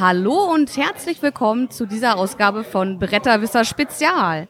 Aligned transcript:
Hallo 0.00 0.50
und 0.50 0.78
herzlich 0.78 1.20
willkommen 1.20 1.70
zu 1.70 1.84
dieser 1.84 2.16
Ausgabe 2.16 2.64
von 2.64 2.98
Bretterwisser 2.98 3.66
Spezial. 3.66 4.48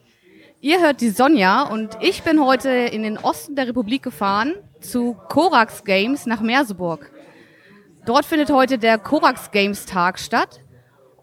Ihr 0.61 0.81
hört 0.81 1.01
die 1.01 1.11
Sonja 1.11 1.65
und 1.65 1.99
ich 2.01 2.23
bin 2.23 2.41
heute 2.41 2.69
in 2.71 3.03
den 3.03 3.19
Osten 3.19 3.57
der 3.57 3.67
Republik 3.67 4.05
gefahren 4.05 4.55
zu 4.81 5.17
Korax 5.29 5.83
Games 5.83 6.25
nach 6.27 6.41
Merseburg. 6.41 7.11
Dort 8.07 8.27
findet 8.27 8.53
heute 8.53 8.79
der 8.79 8.97
Korax 8.97 9.51
Games 9.51 9.87
Tag 9.87 10.21
statt 10.21 10.61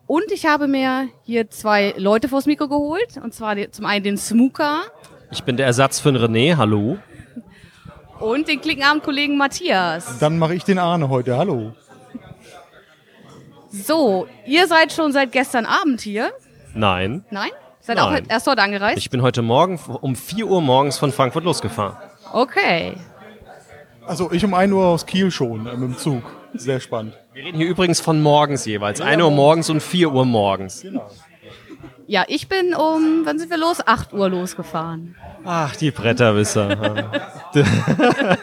und 0.07 0.29
ich 0.29 0.45
habe 0.45 0.67
mir 0.67 1.07
hier 1.23 1.49
zwei 1.49 1.93
Leute 1.95 2.27
vors 2.27 2.47
Mikro 2.47 2.67
geholt 2.67 3.15
und 3.23 3.33
zwar 3.33 3.55
zum 3.71 3.85
einen 3.85 4.03
den 4.03 4.17
Smooker. 4.17 4.81
Ich 5.31 5.45
bin 5.45 5.55
der 5.55 5.67
Ersatz 5.67 6.01
für 6.01 6.11
den 6.11 6.21
René, 6.21 6.57
hallo. 6.57 6.97
Und 8.19 8.49
den 8.49 8.59
Klickenabend-Kollegen 8.59 9.37
Matthias. 9.37 10.19
Dann 10.19 10.37
mache 10.37 10.53
ich 10.53 10.65
den 10.65 10.79
Arne 10.79 11.07
heute, 11.07 11.37
hallo. 11.37 11.71
So, 13.69 14.27
ihr 14.45 14.67
seid 14.67 14.93
schon 14.93 15.11
seit 15.11 15.31
gestern 15.31 15.65
Abend 15.65 16.01
hier? 16.01 16.31
Nein. 16.73 17.25
Nein? 17.31 17.49
Seid 17.79 17.97
Nein. 17.97 18.25
auch 18.25 18.29
erst 18.31 18.47
heute 18.47 18.61
angereist? 18.61 18.97
Ich 18.97 19.09
bin 19.09 19.21
heute 19.21 19.41
Morgen 19.41 19.79
um 20.01 20.15
4 20.15 20.47
Uhr 20.47 20.61
morgens 20.61 20.97
von 20.97 21.11
Frankfurt 21.11 21.43
losgefahren. 21.43 21.97
Okay. 22.33 22.95
Also 24.05 24.31
ich 24.31 24.43
um 24.45 24.53
1 24.53 24.71
Uhr 24.71 24.85
aus 24.85 25.05
Kiel 25.05 25.31
schon, 25.31 25.67
äh, 25.67 25.75
mit 25.75 25.89
dem 25.89 25.97
Zug. 25.97 26.23
Sehr 26.53 26.79
spannend. 26.79 27.17
Wir 27.33 27.45
reden 27.45 27.57
hier 27.57 27.67
übrigens 27.67 27.99
von 27.99 28.21
morgens 28.21 28.65
jeweils. 28.65 28.99
Ja, 28.99 29.05
1 29.05 29.21
Uhr 29.21 29.31
morgens 29.31 29.69
und 29.69 29.81
4 29.81 30.11
Uhr 30.11 30.25
morgens. 30.25 30.81
Genau. 30.81 31.09
Ja, 32.07 32.23
ich 32.27 32.47
bin 32.47 32.73
um, 32.73 33.23
wann 33.25 33.37
sind 33.37 33.49
wir 33.49 33.57
los? 33.57 33.85
8 33.85 34.13
Uhr 34.13 34.29
losgefahren. 34.29 35.15
Ach, 35.43 35.75
die 35.75 35.91
Bretterwisser. 35.91 37.09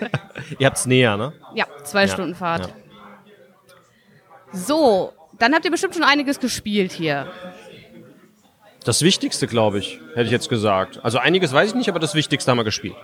Ihr 0.59 0.66
habt's 0.66 0.84
näher, 0.84 1.16
ne? 1.16 1.33
Ja, 1.55 1.64
zwei 1.83 2.03
ja, 2.03 2.09
Stunden 2.09 2.34
Fahrt. 2.34 2.66
Ja. 2.66 2.84
So, 4.55 5.12
dann 5.38 5.52
habt 5.55 5.64
ihr 5.64 5.70
bestimmt 5.70 5.94
schon 5.94 6.05
einiges 6.05 6.38
gespielt 6.38 6.92
hier. 6.92 7.27
Das 8.84 9.02
Wichtigste, 9.02 9.47
glaube 9.47 9.78
ich, 9.78 10.00
hätte 10.14 10.27
ich 10.27 10.30
jetzt 10.30 10.48
gesagt. 10.48 11.00
Also 11.02 11.19
einiges 11.19 11.52
weiß 11.52 11.70
ich 11.70 11.74
nicht, 11.74 11.88
aber 11.88 11.98
das 11.98 12.14
Wichtigste 12.14 12.50
haben 12.50 12.58
wir 12.58 12.64
gespielt. 12.64 12.97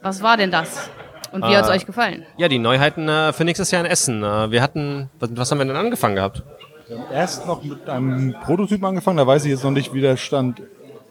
Was 0.00 0.22
war 0.22 0.36
denn 0.36 0.50
das? 0.50 0.90
Und 1.32 1.44
wie 1.44 1.52
äh, 1.52 1.56
hat 1.56 1.64
es 1.64 1.70
euch 1.70 1.86
gefallen? 1.86 2.26
Ja, 2.36 2.48
die 2.48 2.58
Neuheiten 2.58 3.08
äh, 3.08 3.32
für 3.32 3.44
nächstes 3.44 3.70
Jahr 3.70 3.84
in 3.84 3.90
Essen. 3.90 4.22
Äh, 4.22 4.50
wir 4.50 4.62
hatten, 4.62 5.10
was, 5.18 5.30
was, 5.34 5.50
haben 5.50 5.58
wir 5.58 5.64
denn 5.66 5.76
angefangen 5.76 6.16
gehabt? 6.16 6.42
Wir 6.88 6.98
haben 6.98 7.12
erst 7.12 7.46
noch 7.46 7.62
mit 7.62 7.88
einem 7.88 8.34
Prototypen 8.44 8.84
angefangen, 8.84 9.16
da 9.18 9.26
weiß 9.26 9.44
ich 9.44 9.50
jetzt 9.50 9.64
noch 9.64 9.70
nicht, 9.70 9.94
wie 9.94 10.00
der 10.00 10.16
Stand 10.16 10.60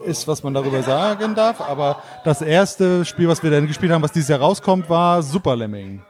ist, 0.03 0.27
was 0.27 0.43
man 0.43 0.53
darüber 0.53 0.83
sagen 0.83 1.33
darf. 1.33 1.61
Aber 1.61 2.01
das 2.23 2.41
erste 2.41 3.05
Spiel, 3.05 3.27
was 3.27 3.41
wir 3.41 3.51
dann 3.51 3.67
gespielt 3.67 3.91
haben, 3.91 4.03
was 4.03 4.11
dieses 4.11 4.29
Jahr 4.29 4.39
rauskommt, 4.39 4.89
war 4.89 5.23
Super 5.23 5.55
Lemming. 5.55 6.01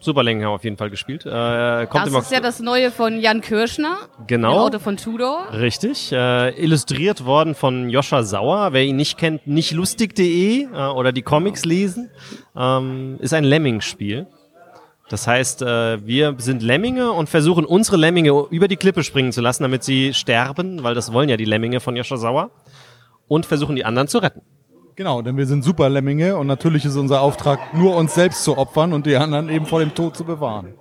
Superlängen 0.00 0.44
haben 0.44 0.52
wir 0.52 0.54
auf 0.54 0.64
jeden 0.64 0.76
Fall 0.76 0.90
gespielt. 0.90 1.26
Äh, 1.26 1.86
kommt 1.86 2.06
das 2.06 2.24
ist 2.24 2.32
ja 2.32 2.40
das 2.40 2.60
Neue 2.60 2.90
von 2.90 3.20
Jan 3.20 3.40
Kirschner. 3.40 3.96
Genau. 4.26 4.66
Auto 4.66 4.78
von 4.78 4.96
Tudor. 4.96 5.52
Richtig. 5.52 6.12
Äh, 6.12 6.50
illustriert 6.62 7.24
worden 7.24 7.54
von 7.54 7.90
Joscha 7.90 8.22
Sauer. 8.22 8.72
Wer 8.72 8.84
ihn 8.84 8.96
nicht 8.96 9.18
kennt, 9.18 9.46
nichtlustig.de 9.46 10.62
äh, 10.62 10.66
oder 10.66 11.12
die 11.12 11.22
Comics 11.22 11.64
lesen. 11.64 12.10
Ähm, 12.56 13.16
ist 13.20 13.34
ein 13.34 13.44
Lemming-Spiel. 13.44 14.28
Das 15.08 15.26
heißt, 15.26 15.62
äh, 15.62 16.06
wir 16.06 16.34
sind 16.38 16.62
Lemminge 16.62 17.10
und 17.12 17.28
versuchen 17.28 17.64
unsere 17.64 17.96
Lemminge 17.96 18.46
über 18.50 18.68
die 18.68 18.76
Klippe 18.76 19.02
springen 19.02 19.32
zu 19.32 19.40
lassen, 19.40 19.62
damit 19.62 19.82
sie 19.82 20.14
sterben, 20.14 20.82
weil 20.84 20.94
das 20.94 21.12
wollen 21.12 21.28
ja 21.28 21.36
die 21.36 21.46
Lemminge 21.46 21.80
von 21.80 21.96
Joscha 21.96 22.18
Sauer. 22.18 22.50
Und 23.26 23.46
versuchen 23.46 23.76
die 23.76 23.84
anderen 23.84 24.08
zu 24.08 24.18
retten. 24.18 24.42
Genau, 24.98 25.22
denn 25.22 25.36
wir 25.36 25.46
sind 25.46 25.62
Superlemminge 25.62 26.36
und 26.36 26.48
natürlich 26.48 26.84
ist 26.84 26.96
unser 26.96 27.20
Auftrag, 27.20 27.72
nur 27.72 27.94
uns 27.94 28.16
selbst 28.16 28.42
zu 28.42 28.58
opfern 28.58 28.92
und 28.92 29.06
die 29.06 29.14
anderen 29.14 29.48
eben 29.48 29.64
vor 29.64 29.78
dem 29.78 29.94
Tod 29.94 30.16
zu 30.16 30.24
bewahren. 30.24 30.74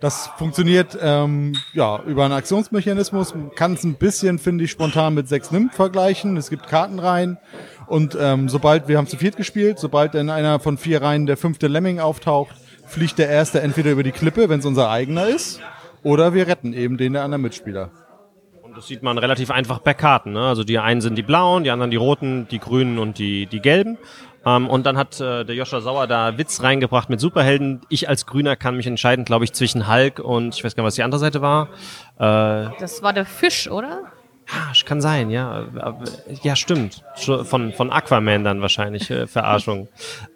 Das 0.00 0.28
funktioniert 0.38 0.96
ähm, 0.98 1.52
ja 1.74 2.02
über 2.06 2.24
einen 2.24 2.32
Aktionsmechanismus. 2.32 3.34
Man 3.34 3.50
kann 3.50 3.74
es 3.74 3.84
ein 3.84 3.96
bisschen, 3.96 4.38
finde 4.38 4.64
ich, 4.64 4.70
spontan 4.70 5.12
mit 5.12 5.28
sechs 5.28 5.50
Nimmt 5.50 5.74
vergleichen. 5.74 6.38
Es 6.38 6.48
gibt 6.48 6.68
Kartenreihen 6.68 7.36
und 7.86 8.16
ähm, 8.18 8.48
sobald 8.48 8.88
wir 8.88 8.96
haben 8.96 9.06
zu 9.06 9.18
viert 9.18 9.36
gespielt, 9.36 9.78
sobald 9.78 10.14
in 10.14 10.30
einer 10.30 10.58
von 10.58 10.78
vier 10.78 11.02
Reihen 11.02 11.26
der 11.26 11.36
fünfte 11.36 11.68
Lemming 11.68 12.00
auftaucht, 12.00 12.56
fliegt 12.86 13.18
der 13.18 13.28
erste 13.28 13.60
entweder 13.60 13.90
über 13.90 14.04
die 14.04 14.12
Klippe, 14.12 14.48
wenn 14.48 14.60
es 14.60 14.64
unser 14.64 14.88
eigener 14.88 15.26
ist, 15.26 15.60
oder 16.02 16.32
wir 16.32 16.46
retten 16.46 16.72
eben 16.72 16.96
den 16.96 17.12
der 17.12 17.24
anderen 17.24 17.42
Mitspieler. 17.42 17.90
Das 18.74 18.86
sieht 18.86 19.02
man 19.02 19.18
relativ 19.18 19.50
einfach 19.50 19.82
per 19.82 19.94
Karten. 19.94 20.32
Ne? 20.32 20.46
Also 20.46 20.64
die 20.64 20.78
einen 20.78 21.00
sind 21.00 21.16
die 21.16 21.22
blauen, 21.22 21.64
die 21.64 21.70
anderen 21.70 21.90
die 21.90 21.96
roten, 21.96 22.46
die 22.48 22.58
grünen 22.58 22.98
und 22.98 23.18
die, 23.18 23.46
die 23.46 23.60
gelben. 23.60 23.98
Ähm, 24.46 24.68
und 24.68 24.86
dann 24.86 24.96
hat 24.96 25.20
äh, 25.20 25.44
der 25.44 25.54
Joscha 25.54 25.80
Sauer 25.80 26.06
da 26.06 26.38
Witz 26.38 26.62
reingebracht 26.62 27.10
mit 27.10 27.20
Superhelden. 27.20 27.80
Ich 27.88 28.08
als 28.08 28.26
Grüner 28.26 28.56
kann 28.56 28.76
mich 28.76 28.86
entscheiden, 28.86 29.24
glaube 29.24 29.44
ich, 29.44 29.52
zwischen 29.52 29.88
Hulk 29.92 30.20
und 30.20 30.54
ich 30.54 30.64
weiß 30.64 30.76
gar 30.76 30.82
nicht, 30.82 30.88
was 30.88 30.94
die 30.94 31.02
andere 31.02 31.18
Seite 31.18 31.42
war. 31.42 31.68
Äh, 32.18 32.70
das 32.78 33.02
war 33.02 33.12
der 33.12 33.26
Fisch, 33.26 33.68
oder? 33.68 34.02
Ja, 34.48 34.72
kann 34.86 35.00
sein, 35.00 35.30
ja. 35.30 35.66
Ja, 36.42 36.56
stimmt. 36.56 37.02
Von, 37.16 37.72
von 37.72 37.92
Aquaman 37.92 38.44
dann 38.44 38.62
wahrscheinlich, 38.62 39.10
äh, 39.10 39.26
Verarschung. 39.26 39.88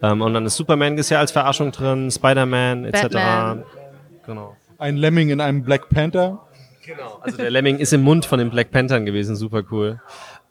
ähm, 0.02 0.20
und 0.20 0.34
dann 0.34 0.44
ist 0.44 0.56
Superman 0.56 0.98
ist 0.98 1.08
ja 1.08 1.18
als 1.18 1.32
Verarschung 1.32 1.72
drin, 1.72 2.10
Spider-Man 2.10 2.84
etc. 2.84 3.64
Genau. 4.26 4.56
Ein 4.78 4.96
Lemming 4.96 5.30
in 5.30 5.40
einem 5.40 5.62
Black 5.62 5.88
Panther. 5.88 6.40
Genau. 6.84 7.18
Also 7.20 7.36
der 7.36 7.50
Lemming 7.50 7.78
ist 7.78 7.92
im 7.92 8.02
Mund 8.02 8.24
von 8.24 8.38
den 8.38 8.50
Black 8.50 8.70
Panthern 8.70 9.06
gewesen, 9.06 9.36
super 9.36 9.62
cool. 9.70 10.00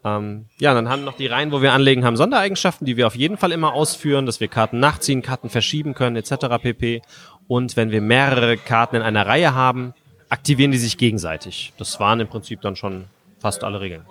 Ähm, 0.03 0.45
ja, 0.59 0.73
dann 0.73 0.89
haben 0.89 1.03
noch 1.03 1.17
die 1.17 1.27
Reihen, 1.27 1.51
wo 1.51 1.61
wir 1.61 1.73
anlegen, 1.73 2.05
haben 2.05 2.17
Sondereigenschaften, 2.17 2.85
die 2.85 2.97
wir 2.97 3.07
auf 3.07 3.15
jeden 3.15 3.37
Fall 3.37 3.51
immer 3.51 3.73
ausführen, 3.73 4.25
dass 4.25 4.39
wir 4.39 4.47
Karten 4.47 4.79
nachziehen, 4.79 5.21
Karten 5.21 5.49
verschieben 5.49 5.93
können, 5.93 6.15
etc. 6.15 6.57
pp. 6.61 7.01
Und 7.47 7.75
wenn 7.75 7.91
wir 7.91 8.01
mehrere 8.01 8.57
Karten 8.57 8.95
in 8.95 9.01
einer 9.01 9.27
Reihe 9.27 9.53
haben, 9.53 9.93
aktivieren 10.29 10.71
die 10.71 10.77
sich 10.77 10.97
gegenseitig. 10.97 11.73
Das 11.77 11.99
waren 11.99 12.19
im 12.19 12.27
Prinzip 12.27 12.61
dann 12.61 12.75
schon 12.75 13.05
fast 13.39 13.63
alle 13.63 13.81
Regeln. 13.81 14.05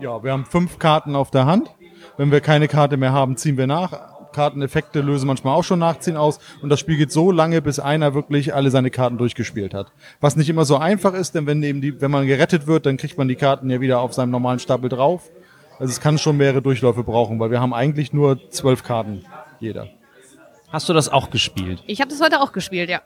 Ja, 0.00 0.22
wir 0.22 0.32
haben 0.32 0.44
fünf 0.44 0.78
Karten 0.78 1.14
auf 1.14 1.30
der 1.30 1.46
Hand. 1.46 1.70
Wenn 2.16 2.32
wir 2.32 2.40
keine 2.40 2.68
Karte 2.68 2.96
mehr 2.96 3.12
haben, 3.12 3.36
ziehen 3.36 3.56
wir 3.56 3.66
nach. 3.66 4.17
Karteneffekte 4.32 5.00
lösen 5.00 5.26
manchmal 5.26 5.54
auch 5.54 5.64
schon 5.64 5.78
Nachziehen 5.78 6.16
aus 6.16 6.38
und 6.62 6.68
das 6.68 6.80
Spiel 6.80 6.96
geht 6.96 7.12
so 7.12 7.30
lange, 7.30 7.62
bis 7.62 7.78
einer 7.78 8.14
wirklich 8.14 8.54
alle 8.54 8.70
seine 8.70 8.90
Karten 8.90 9.18
durchgespielt 9.18 9.74
hat. 9.74 9.92
Was 10.20 10.36
nicht 10.36 10.48
immer 10.48 10.64
so 10.64 10.76
einfach 10.76 11.14
ist, 11.14 11.34
denn 11.34 11.46
wenn 11.46 11.62
eben 11.62 11.80
die, 11.80 12.00
wenn 12.00 12.10
man 12.10 12.26
gerettet 12.26 12.66
wird, 12.66 12.86
dann 12.86 12.96
kriegt 12.96 13.18
man 13.18 13.28
die 13.28 13.36
Karten 13.36 13.70
ja 13.70 13.80
wieder 13.80 14.00
auf 14.00 14.12
seinem 14.14 14.30
normalen 14.30 14.58
Stapel 14.58 14.88
drauf. 14.88 15.30
Also 15.78 15.90
es 15.92 16.00
kann 16.00 16.18
schon 16.18 16.36
mehrere 16.36 16.62
Durchläufe 16.62 17.04
brauchen, 17.04 17.38
weil 17.38 17.50
wir 17.50 17.60
haben 17.60 17.72
eigentlich 17.72 18.12
nur 18.12 18.50
zwölf 18.50 18.82
Karten 18.82 19.24
jeder. 19.60 19.88
Hast 20.70 20.88
du 20.88 20.92
das 20.92 21.08
auch 21.08 21.30
gespielt? 21.30 21.82
Ich 21.86 22.00
habe 22.00 22.10
das 22.10 22.20
heute 22.20 22.40
auch 22.40 22.52
gespielt, 22.52 22.90
ja. 22.90 23.00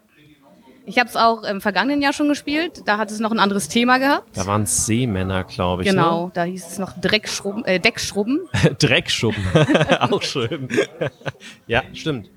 Ich 0.84 0.98
habe 0.98 1.09
es 1.09 1.16
auch 1.16 1.44
im 1.44 1.60
vergangenen 1.60 2.03
Jahr 2.03 2.12
schon 2.12 2.28
gespielt. 2.28 2.82
Da 2.87 2.98
hat 2.98 3.10
es 3.10 3.20
noch 3.20 3.31
ein 3.31 3.38
anderes 3.38 3.69
Thema 3.69 3.98
gehabt. 3.98 4.37
Da 4.37 4.47
waren 4.47 4.62
es 4.62 4.87
Seemänner, 4.87 5.44
glaube 5.44 5.82
ich. 5.82 5.88
Genau, 5.88 6.26
ne? 6.26 6.31
da 6.34 6.44
hieß 6.44 6.66
es 6.66 6.78
noch 6.78 6.93
Dreckschrubben, 7.00 7.65
äh, 7.65 7.78
Deckschrubben. 7.78 8.41
Dreckschrubben, 8.78 9.44
auch 10.00 10.22
schön. 10.22 10.69
ja, 11.66 11.82
stimmt. 11.93 12.31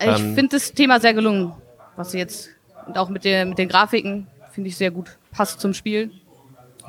Ich 0.00 0.06
ähm, 0.06 0.34
finde 0.34 0.56
das 0.56 0.72
Thema 0.72 1.00
sehr 1.00 1.14
gelungen, 1.14 1.52
was 1.96 2.12
sie 2.12 2.18
jetzt 2.18 2.50
und 2.86 2.98
auch 2.98 3.08
mit, 3.08 3.24
der, 3.24 3.44
mit 3.44 3.58
den 3.58 3.68
Grafiken 3.68 4.26
finde 4.52 4.68
ich 4.68 4.76
sehr 4.76 4.90
gut. 4.90 5.16
Passt 5.32 5.60
zum 5.60 5.74
Spiel. 5.74 6.10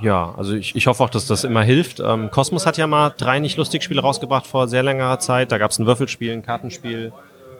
Ja, 0.01 0.33
also 0.37 0.53
ich, 0.53 0.75
ich 0.75 0.87
hoffe 0.87 1.03
auch, 1.03 1.09
dass 1.09 1.25
das 1.25 1.43
immer 1.43 1.63
hilft. 1.63 1.99
Ähm, 1.99 2.29
Cosmos 2.29 2.65
hat 2.65 2.77
ja 2.77 2.85
mal 2.85 3.13
drei 3.17 3.39
nicht 3.39 3.57
lustig 3.57 3.83
Spiele 3.83 4.01
rausgebracht 4.01 4.45
vor 4.45 4.67
sehr 4.67 4.83
längerer 4.83 5.19
Zeit. 5.19 5.51
Da 5.51 5.57
gab 5.57 5.71
es 5.71 5.79
ein 5.79 5.87
Würfelspiel, 5.87 6.31
ein 6.33 6.43
Kartenspiel 6.43 7.11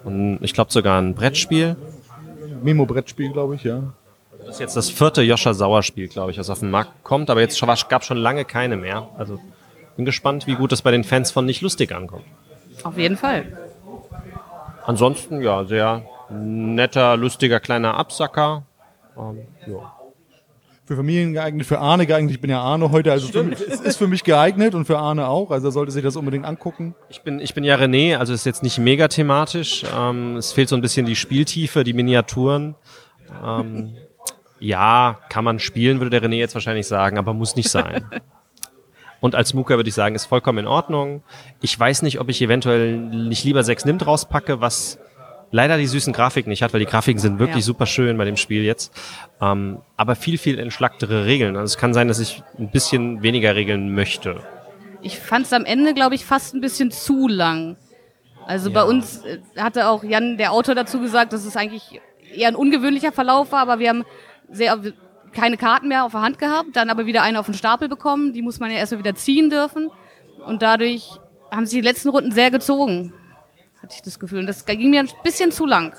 und 0.03 0.39
ich 0.41 0.53
glaube 0.53 0.71
sogar 0.71 1.01
ein 1.01 1.15
Brettspiel. 1.15 1.75
Memo-Brettspiel, 2.63 3.31
glaube 3.31 3.55
ich, 3.55 3.63
ja. 3.63 3.93
Das 4.39 4.55
ist 4.55 4.59
jetzt 4.59 4.75
das 4.75 4.89
vierte 4.89 5.21
Joscha 5.23 5.53
Sauer-Spiel, 5.53 6.07
glaube 6.07 6.31
ich, 6.31 6.37
was 6.37 6.49
auf 6.49 6.59
den 6.59 6.69
Markt 6.69 7.03
kommt, 7.03 7.29
aber 7.29 7.41
jetzt 7.41 7.59
gab 7.89 8.01
es 8.01 8.07
schon 8.07 8.17
lange 8.17 8.45
keine 8.45 8.77
mehr. 8.77 9.09
Also 9.17 9.39
bin 9.95 10.05
gespannt, 10.05 10.47
wie 10.47 10.55
gut 10.55 10.71
das 10.71 10.81
bei 10.81 10.91
den 10.91 11.03
Fans 11.03 11.31
von 11.31 11.45
Nicht 11.45 11.61
Lustig 11.61 11.91
ankommt. 11.91 12.25
Auf 12.83 12.97
jeden 12.97 13.17
Fall. 13.17 13.57
Ansonsten, 14.85 15.41
ja, 15.41 15.65
sehr 15.65 16.03
netter, 16.29 17.17
lustiger 17.17 17.59
kleiner 17.59 17.95
Absacker. 17.95 18.63
Ähm, 19.17 19.39
ja. 19.65 19.96
Für 20.87 20.95
Familien 20.95 21.33
geeignet, 21.33 21.67
für 21.67 21.79
Arne 21.79 22.05
geeignet. 22.05 22.31
Ich 22.31 22.39
bin 22.39 22.49
ja 22.49 22.61
Arne 22.61 22.91
heute, 22.91 23.11
also 23.11 23.27
für, 23.27 23.51
es 23.51 23.81
ist 23.81 23.97
für 23.97 24.07
mich 24.07 24.23
geeignet 24.23 24.73
und 24.73 24.85
für 24.85 24.97
Arne 24.97 25.27
auch. 25.27 25.51
Also 25.51 25.67
er 25.67 25.71
sollte 25.71 25.91
sich 25.91 26.01
das 26.01 26.15
unbedingt 26.15 26.45
angucken. 26.45 26.95
Ich 27.09 27.23
bin, 27.23 27.41
ich 27.41 27.53
bin 27.53 27.65
ja 27.65 27.75
René, 27.75 28.15
also 28.15 28.31
ist 28.31 28.45
jetzt 28.45 28.63
nicht 28.63 28.77
mega 28.77 29.09
thematisch. 29.09 29.83
Ähm, 29.93 30.37
es 30.37 30.53
fehlt 30.53 30.69
so 30.69 30.77
ein 30.77 30.81
bisschen 30.81 31.05
die 31.05 31.17
Spieltiefe, 31.17 31.83
die 31.83 31.91
Miniaturen. 31.91 32.75
Ähm, 33.45 33.97
ja, 34.59 35.19
kann 35.29 35.43
man 35.43 35.59
spielen, 35.59 35.99
würde 35.99 36.09
der 36.09 36.23
René 36.23 36.35
jetzt 36.35 36.53
wahrscheinlich 36.53 36.87
sagen, 36.87 37.17
aber 37.17 37.33
muss 37.33 37.57
nicht 37.57 37.69
sein. 37.69 38.05
Und 39.19 39.35
als 39.35 39.53
Mooker 39.53 39.75
würde 39.75 39.89
ich 39.89 39.95
sagen, 39.95 40.15
ist 40.15 40.25
vollkommen 40.25 40.59
in 40.59 40.67
Ordnung. 40.67 41.21
Ich 41.59 41.77
weiß 41.77 42.01
nicht, 42.03 42.21
ob 42.21 42.29
ich 42.29 42.41
eventuell 42.41 42.95
nicht 42.97 43.43
lieber 43.43 43.63
sechs 43.63 43.83
Nimmt 43.83 44.07
rauspacke, 44.07 44.61
was 44.61 44.99
leider 45.51 45.77
die 45.77 45.87
süßen 45.87 46.13
Grafiken 46.13 46.49
nicht 46.49 46.61
hat, 46.61 46.73
weil 46.73 46.79
die 46.79 46.85
Grafiken 46.85 47.19
sind 47.19 47.39
wirklich 47.39 47.63
ja. 47.63 47.67
super 47.67 47.85
schön 47.85 48.17
bei 48.17 48.25
dem 48.25 48.37
Spiel 48.37 48.63
jetzt. 48.63 48.93
Ähm, 49.41 49.79
aber 49.95 50.15
viel, 50.15 50.37
viel 50.37 50.59
entschlacktere 50.59 51.25
Regeln. 51.25 51.55
Also 51.55 51.73
es 51.73 51.77
kann 51.77 51.93
sein, 51.93 52.07
dass 52.07 52.19
ich 52.19 52.43
ein 52.57 52.71
bisschen 52.71 53.23
weniger 53.23 53.55
Regeln 53.55 53.93
möchte. 53.93 54.41
Ich 55.01 55.19
fand 55.19 55.45
es 55.45 55.53
am 55.53 55.65
Ende, 55.65 55.93
glaube 55.93 56.15
ich, 56.15 56.25
fast 56.25 56.53
ein 56.53 56.61
bisschen 56.61 56.91
zu 56.91 57.27
lang. 57.27 57.77
Also 58.45 58.69
ja. 58.69 58.75
bei 58.75 58.83
uns 58.83 59.23
äh, 59.23 59.39
hatte 59.57 59.87
auch 59.87 60.03
Jan, 60.03 60.37
der 60.37 60.51
Autor, 60.51 60.75
dazu 60.75 60.99
gesagt, 60.99 61.33
dass 61.33 61.45
es 61.45 61.55
eigentlich 61.55 62.01
eher 62.35 62.47
ein 62.47 62.55
ungewöhnlicher 62.55 63.11
Verlauf 63.11 63.51
war, 63.51 63.61
aber 63.61 63.79
wir 63.79 63.89
haben 63.89 64.05
sehr, 64.49 64.79
keine 65.33 65.57
Karten 65.57 65.87
mehr 65.87 66.05
auf 66.05 66.13
der 66.13 66.21
Hand 66.21 66.39
gehabt, 66.39 66.69
dann 66.75 66.89
aber 66.89 67.05
wieder 67.05 67.21
eine 67.23 67.39
auf 67.39 67.45
den 67.45 67.53
Stapel 67.53 67.89
bekommen. 67.89 68.33
Die 68.33 68.41
muss 68.41 68.59
man 68.59 68.71
ja 68.71 68.77
erstmal 68.77 68.99
wieder 68.99 69.15
ziehen 69.15 69.49
dürfen. 69.49 69.89
Und 70.45 70.61
dadurch 70.61 71.09
haben 71.51 71.65
sich 71.65 71.79
die 71.79 71.85
letzten 71.85 72.09
Runden 72.09 72.31
sehr 72.31 72.51
gezogen, 72.51 73.13
hatte 73.81 73.95
ich 73.95 74.01
das 74.01 74.19
Gefühl. 74.19 74.39
Und 74.39 74.47
das 74.47 74.65
ging 74.65 74.89
mir 74.89 75.01
ein 75.01 75.09
bisschen 75.23 75.51
zu 75.51 75.65
lang. 75.65 75.93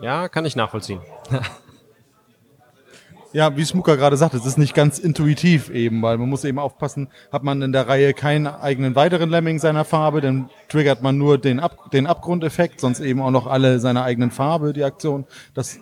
Ja, 0.00 0.28
kann 0.28 0.44
ich 0.44 0.56
nachvollziehen. 0.56 1.00
Ja, 3.32 3.56
wie 3.56 3.64
Smuka 3.64 3.94
gerade 3.94 4.16
sagt, 4.16 4.34
es 4.34 4.44
ist 4.44 4.58
nicht 4.58 4.74
ganz 4.74 4.98
intuitiv 4.98 5.70
eben, 5.70 6.02
weil 6.02 6.18
man 6.18 6.28
muss 6.28 6.42
eben 6.42 6.58
aufpassen, 6.58 7.08
hat 7.30 7.44
man 7.44 7.62
in 7.62 7.70
der 7.70 7.86
Reihe 7.86 8.12
keinen 8.12 8.48
eigenen 8.48 8.96
weiteren 8.96 9.30
Lemming 9.30 9.60
seiner 9.60 9.84
Farbe, 9.84 10.20
dann 10.20 10.50
triggert 10.68 11.00
man 11.02 11.16
nur 11.16 11.38
den, 11.38 11.60
Ab 11.60 11.92
den 11.92 12.08
Abgrundeffekt, 12.08 12.80
sonst 12.80 12.98
eben 12.98 13.22
auch 13.22 13.30
noch 13.30 13.46
alle 13.46 13.78
seiner 13.78 14.02
eigenen 14.02 14.32
Farbe, 14.32 14.72
die 14.72 14.82
Aktion. 14.82 15.26
Das 15.54 15.78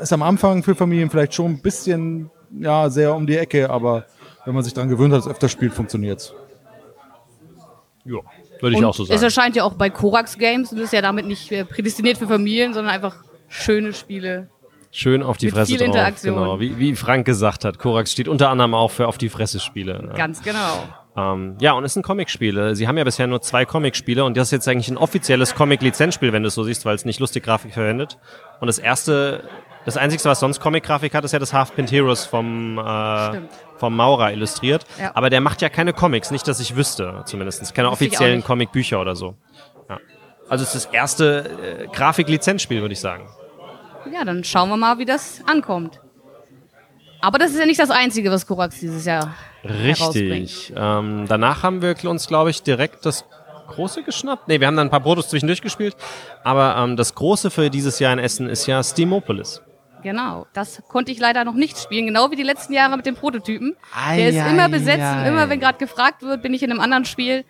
ist 0.00 0.12
am 0.12 0.22
Anfang 0.22 0.62
für 0.62 0.76
Familien 0.76 1.10
vielleicht 1.10 1.34
schon 1.34 1.46
ein 1.52 1.62
bisschen, 1.62 2.30
ja, 2.60 2.88
sehr 2.90 3.12
um 3.12 3.26
die 3.26 3.38
Ecke, 3.38 3.70
aber 3.70 4.06
wenn 4.44 4.54
man 4.54 4.62
sich 4.62 4.72
daran 4.72 4.88
gewöhnt 4.88 5.12
hat, 5.12 5.22
es 5.22 5.28
öfter 5.28 5.48
spielt, 5.48 5.74
funktioniert's. 5.74 6.32
Ja, 8.04 8.18
würde 8.60 8.74
ich 8.74 8.78
und 8.78 8.84
auch 8.84 8.94
so 8.94 9.04
sagen. 9.04 9.16
Es 9.16 9.22
erscheint 9.22 9.56
ja 9.56 9.64
auch 9.64 9.74
bei 9.74 9.90
Korax 9.90 10.38
Games 10.38 10.72
und 10.72 10.78
ist 10.78 10.92
ja 10.92 11.02
damit 11.02 11.26
nicht 11.26 11.50
äh, 11.52 11.64
prädestiniert 11.64 12.18
für 12.18 12.26
Familien, 12.26 12.74
sondern 12.74 12.94
einfach 12.94 13.16
schöne 13.48 13.92
Spiele. 13.92 14.48
Schön 14.90 15.22
auf 15.22 15.36
die 15.36 15.46
Mit 15.46 15.54
Fresse 15.54 15.72
viel 15.72 15.78
drauf. 15.78 15.88
Interaktion. 15.88 16.34
Genau. 16.34 16.60
Wie, 16.60 16.78
wie 16.78 16.96
Frank 16.96 17.26
gesagt 17.26 17.64
hat, 17.64 17.78
Korax 17.78 18.10
steht 18.12 18.26
unter 18.26 18.48
anderem 18.48 18.74
auch 18.74 18.90
für 18.90 19.06
auf 19.06 19.18
die 19.18 19.28
Fresse 19.28 19.60
Spiele. 19.60 20.02
ne? 20.02 20.14
Ganz 20.16 20.42
genau. 20.42 20.84
Ähm, 21.16 21.56
ja, 21.60 21.72
und 21.72 21.84
es 21.84 21.94
sind 21.94 22.04
Comicspiele. 22.04 22.74
Sie 22.76 22.86
haben 22.86 22.96
ja 22.96 23.04
bisher 23.04 23.26
nur 23.26 23.42
zwei 23.42 23.64
Comicspiele 23.64 24.24
und 24.24 24.36
das 24.36 24.48
ist 24.48 24.52
jetzt 24.52 24.68
eigentlich 24.68 24.88
ein 24.88 24.96
offizielles 24.96 25.54
Comic-Lizenzspiel, 25.54 26.32
wenn 26.32 26.42
du 26.42 26.48
es 26.48 26.54
so 26.54 26.62
siehst, 26.64 26.84
weil 26.84 26.94
es 26.94 27.04
nicht 27.04 27.20
lustig 27.20 27.44
Grafik 27.44 27.74
verwendet. 27.74 28.18
Und 28.60 28.66
das 28.66 28.78
erste, 28.78 29.42
das 29.88 29.96
einzige, 29.96 30.22
was 30.24 30.40
sonst 30.40 30.60
Comic-Grafik 30.60 31.14
hat, 31.14 31.24
ist 31.24 31.32
ja 31.32 31.38
das 31.38 31.52
Half-Pint 31.52 31.90
Heroes 31.90 32.26
vom, 32.26 32.78
äh, 32.78 33.40
vom 33.78 33.96
Maurer 33.96 34.32
illustriert. 34.32 34.84
Ja. 35.00 35.12
Aber 35.14 35.30
der 35.30 35.40
macht 35.40 35.62
ja 35.62 35.70
keine 35.70 35.94
Comics, 35.94 36.30
nicht, 36.30 36.46
dass 36.46 36.60
ich 36.60 36.76
wüsste, 36.76 37.22
zumindest. 37.24 37.60
Keine 37.60 37.66
Wüsste 37.66 37.80
ich 37.80 37.86
auch 37.86 37.92
offiziellen 37.92 38.36
nicht. 38.36 38.46
Comic-Bücher 38.46 39.00
oder 39.00 39.16
so. 39.16 39.34
Ja. 39.88 39.98
Also 40.48 40.64
es 40.64 40.74
ist 40.74 40.84
das 40.86 40.92
erste 40.92 41.50
äh, 41.62 41.86
Grafik-Lizenzspiel, 41.86 42.82
würde 42.82 42.92
ich 42.92 43.00
sagen. 43.00 43.28
Ja, 44.12 44.24
dann 44.24 44.44
schauen 44.44 44.68
wir 44.68 44.76
mal, 44.76 44.98
wie 44.98 45.06
das 45.06 45.42
ankommt. 45.46 46.00
Aber 47.20 47.38
das 47.38 47.52
ist 47.52 47.58
ja 47.58 47.66
nicht 47.66 47.80
das 47.80 47.90
Einzige, 47.90 48.30
was 48.30 48.46
Korax 48.46 48.78
dieses 48.78 49.06
Jahr 49.06 49.34
herausbringt. 49.62 50.32
Richtig. 50.32 50.72
Ähm, 50.76 51.24
danach 51.28 51.62
haben 51.62 51.82
wir 51.82 51.96
uns, 52.04 52.28
glaube 52.28 52.50
ich, 52.50 52.62
direkt 52.62 53.06
das 53.06 53.24
große 53.68 54.02
geschnappt. 54.02 54.48
Ne, 54.48 54.60
wir 54.60 54.66
haben 54.66 54.76
dann 54.76 54.88
ein 54.88 54.90
paar 54.90 55.00
Protos 55.00 55.28
zwischendurch 55.30 55.62
gespielt. 55.62 55.96
Aber 56.44 56.76
ähm, 56.76 56.96
das 56.96 57.14
große 57.14 57.50
für 57.50 57.70
dieses 57.70 57.98
Jahr 57.98 58.12
in 58.12 58.18
Essen 58.18 58.48
ist 58.48 58.66
ja 58.66 58.82
Steamopolis. 58.82 59.62
Genau, 60.02 60.46
das 60.52 60.82
konnte 60.88 61.10
ich 61.10 61.18
leider 61.18 61.44
noch 61.44 61.54
nicht 61.54 61.78
spielen, 61.78 62.06
genau 62.06 62.30
wie 62.30 62.36
die 62.36 62.42
letzten 62.44 62.72
Jahre 62.72 62.96
mit 62.96 63.06
dem 63.06 63.14
Prototypen. 63.16 63.74
Ei, 63.94 64.16
Der 64.16 64.28
ist 64.28 64.38
ei, 64.38 64.50
immer 64.50 64.68
besetzt 64.68 64.98
und 64.98 65.18
ei. 65.24 65.28
immer, 65.28 65.48
wenn 65.48 65.58
gerade 65.60 65.78
gefragt 65.78 66.22
wird, 66.22 66.42
bin 66.42 66.54
ich 66.54 66.62
in 66.62 66.70
einem 66.70 66.80
anderen 66.80 67.04
Spiel. 67.04 67.44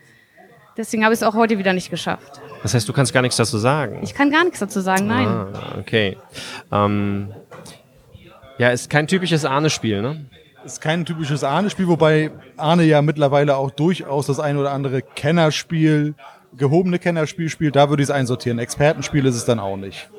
Deswegen 0.77 1.05
habe 1.05 1.13
ich 1.13 1.21
es 1.21 1.23
auch 1.25 1.35
heute 1.35 1.59
wieder 1.59 1.73
nicht 1.73 1.91
geschafft. 1.91 2.41
Das 2.63 2.73
heißt, 2.73 2.89
du 2.89 2.93
kannst 2.93 3.13
gar 3.13 3.21
nichts 3.23 3.37
dazu 3.37 3.59
sagen. 3.59 3.99
Ich 4.03 4.15
kann 4.15 4.31
gar 4.31 4.45
nichts 4.45 4.61
dazu 4.61 4.81
sagen, 4.81 5.07
nein. 5.07 5.27
Ah, 5.27 5.77
okay. 5.79 6.17
Ähm, 6.73 7.33
ja, 8.59 8.71
ist 8.71 8.89
kein 8.89 9.07
typisches 9.07 9.45
Ahne-Spiel, 9.45 10.01
ne? 10.03 10.27
Ist 10.65 10.81
kein 10.81 11.05
typisches 11.05 11.45
Ahne-Spiel, 11.45 11.89
wobei 11.89 12.31
Ahne 12.57 12.85
ja 12.85 13.03
mittlerweile 13.03 13.57
auch 13.57 13.71
durchaus 13.71 14.27
das 14.27 14.41
ein 14.41 14.57
oder 14.57 14.73
andere 14.73 15.03
Kennerspiel, 15.03 16.15
gehobene 16.57 16.99
Kennerspiel 16.99 17.49
spielt. 17.49 17.77
Da 17.77 17.91
würde 17.91 18.03
ich 18.03 18.09
es 18.09 18.15
einsortieren. 18.15 18.59
Expertenspiel 18.59 19.27
ist 19.27 19.37
es 19.37 19.45
dann 19.45 19.59
auch 19.59 19.77
nicht. 19.77 20.11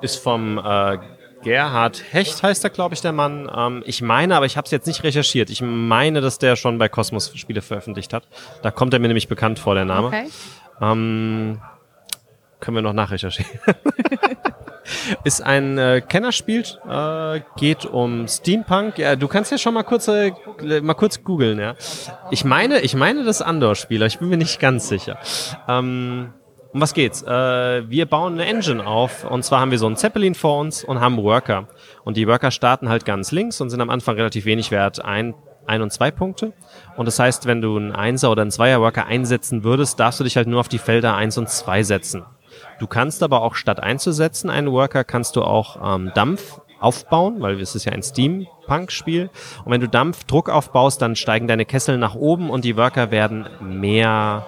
Ist 0.00 0.16
vom 0.16 0.58
äh, 0.58 0.98
Gerhard 1.44 2.02
Hecht, 2.10 2.42
heißt 2.42 2.64
er, 2.64 2.70
glaube 2.70 2.94
ich, 2.94 3.00
der 3.00 3.12
Mann. 3.12 3.50
Ähm, 3.54 3.82
ich 3.86 4.02
meine, 4.02 4.34
aber 4.34 4.46
ich 4.46 4.56
habe 4.56 4.64
es 4.64 4.70
jetzt 4.70 4.86
nicht 4.86 5.04
recherchiert. 5.04 5.50
Ich 5.50 5.62
meine, 5.62 6.20
dass 6.20 6.38
der 6.38 6.56
schon 6.56 6.78
bei 6.78 6.88
Cosmos 6.88 7.30
Spiele 7.36 7.62
veröffentlicht 7.62 8.12
hat. 8.12 8.24
Da 8.62 8.70
kommt 8.70 8.92
er 8.94 8.98
mir 8.98 9.08
nämlich 9.08 9.28
bekannt 9.28 9.58
vor, 9.58 9.74
der 9.74 9.84
Name. 9.84 10.08
Okay. 10.08 10.26
Ähm, 10.80 11.60
können 12.60 12.76
wir 12.76 12.82
noch 12.82 12.92
nachrecherchieren. 12.94 13.50
Ist 15.24 15.42
ein 15.42 15.78
äh, 15.78 16.02
Kennerspiel, 16.06 16.64
äh, 16.88 17.40
geht 17.56 17.86
um 17.86 18.28
Steampunk. 18.28 18.98
Ja, 18.98 19.16
du 19.16 19.28
kannst 19.28 19.50
ja 19.50 19.58
schon 19.58 19.74
mal 19.74 19.82
kurz, 19.82 20.08
äh, 20.08 20.32
mal 20.82 20.94
kurz 20.94 21.22
googeln, 21.22 21.58
ja. 21.58 21.74
Ich 22.30 22.44
meine, 22.44 22.80
ich 22.80 22.94
meine 22.94 23.24
das 23.24 23.40
Andor-Spieler, 23.40 24.06
ich 24.06 24.18
bin 24.18 24.28
mir 24.28 24.36
nicht 24.36 24.60
ganz 24.60 24.88
sicher. 24.88 25.18
Ähm, 25.68 26.32
um 26.74 26.80
was 26.80 26.92
geht's? 26.92 27.22
Äh, 27.22 27.88
wir 27.88 28.04
bauen 28.06 28.34
eine 28.34 28.46
Engine 28.46 28.84
auf 28.84 29.24
und 29.30 29.44
zwar 29.44 29.60
haben 29.60 29.70
wir 29.70 29.78
so 29.78 29.86
einen 29.86 29.96
Zeppelin 29.96 30.34
vor 30.34 30.58
uns 30.58 30.82
und 30.82 31.00
haben 31.00 31.16
Worker. 31.18 31.68
Und 32.02 32.16
die 32.16 32.26
Worker 32.26 32.50
starten 32.50 32.88
halt 32.88 33.04
ganz 33.04 33.30
links 33.30 33.60
und 33.60 33.70
sind 33.70 33.80
am 33.80 33.90
Anfang 33.90 34.16
relativ 34.16 34.44
wenig 34.44 34.72
wert, 34.72 35.04
ein, 35.04 35.34
ein 35.66 35.82
und 35.82 35.92
zwei 35.92 36.10
Punkte. 36.10 36.52
Und 36.96 37.06
das 37.06 37.20
heißt, 37.20 37.46
wenn 37.46 37.62
du 37.62 37.76
einen 37.76 37.92
Einser 37.92 38.32
oder 38.32 38.42
einen 38.42 38.50
Zweier 38.50 38.80
Worker 38.80 39.06
einsetzen 39.06 39.62
würdest, 39.62 40.00
darfst 40.00 40.18
du 40.18 40.24
dich 40.24 40.36
halt 40.36 40.48
nur 40.48 40.58
auf 40.58 40.68
die 40.68 40.78
Felder 40.78 41.14
eins 41.14 41.38
und 41.38 41.48
zwei 41.48 41.84
setzen. 41.84 42.24
Du 42.80 42.88
kannst 42.88 43.22
aber 43.22 43.42
auch 43.42 43.54
statt 43.54 43.80
einzusetzen 43.80 44.50
einen 44.50 44.72
Worker, 44.72 45.04
kannst 45.04 45.36
du 45.36 45.42
auch 45.42 45.94
ähm, 45.94 46.10
Dampf 46.16 46.60
aufbauen, 46.80 47.36
weil 47.38 47.60
es 47.60 47.76
ist 47.76 47.84
ja 47.84 47.92
ein 47.92 48.02
Steampunk-Spiel. 48.02 49.30
Und 49.64 49.70
wenn 49.70 49.80
du 49.80 49.88
Dampfdruck 49.88 50.50
aufbaust, 50.50 51.00
dann 51.00 51.14
steigen 51.14 51.46
deine 51.46 51.66
Kessel 51.66 51.98
nach 51.98 52.16
oben 52.16 52.50
und 52.50 52.64
die 52.64 52.76
Worker 52.76 53.12
werden 53.12 53.46
mehr 53.60 54.46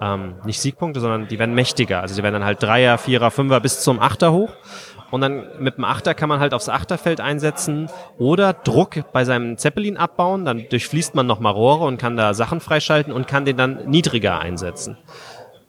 ähm, 0.00 0.34
nicht 0.44 0.60
Siegpunkte, 0.60 1.00
sondern 1.00 1.28
die 1.28 1.38
werden 1.38 1.54
mächtiger. 1.54 2.00
Also 2.00 2.14
die 2.14 2.22
werden 2.22 2.34
dann 2.34 2.44
halt 2.44 2.62
Dreier, 2.62 2.98
Vierer, 2.98 3.30
Fünfer 3.30 3.60
bis 3.60 3.80
zum 3.80 4.00
Achter 4.00 4.32
hoch. 4.32 4.50
Und 5.10 5.20
dann 5.20 5.44
mit 5.60 5.76
dem 5.76 5.84
Achter 5.84 6.12
kann 6.14 6.28
man 6.28 6.40
halt 6.40 6.54
aufs 6.54 6.68
Achterfeld 6.68 7.20
einsetzen 7.20 7.88
oder 8.18 8.52
Druck 8.52 9.12
bei 9.12 9.24
seinem 9.24 9.56
Zeppelin 9.58 9.96
abbauen. 9.96 10.44
Dann 10.44 10.64
durchfließt 10.68 11.14
man 11.14 11.26
nochmal 11.26 11.52
Rohre 11.52 11.84
und 11.84 11.98
kann 11.98 12.16
da 12.16 12.34
Sachen 12.34 12.60
freischalten 12.60 13.12
und 13.12 13.28
kann 13.28 13.44
den 13.44 13.56
dann 13.56 13.88
niedriger 13.88 14.40
einsetzen. 14.40 14.96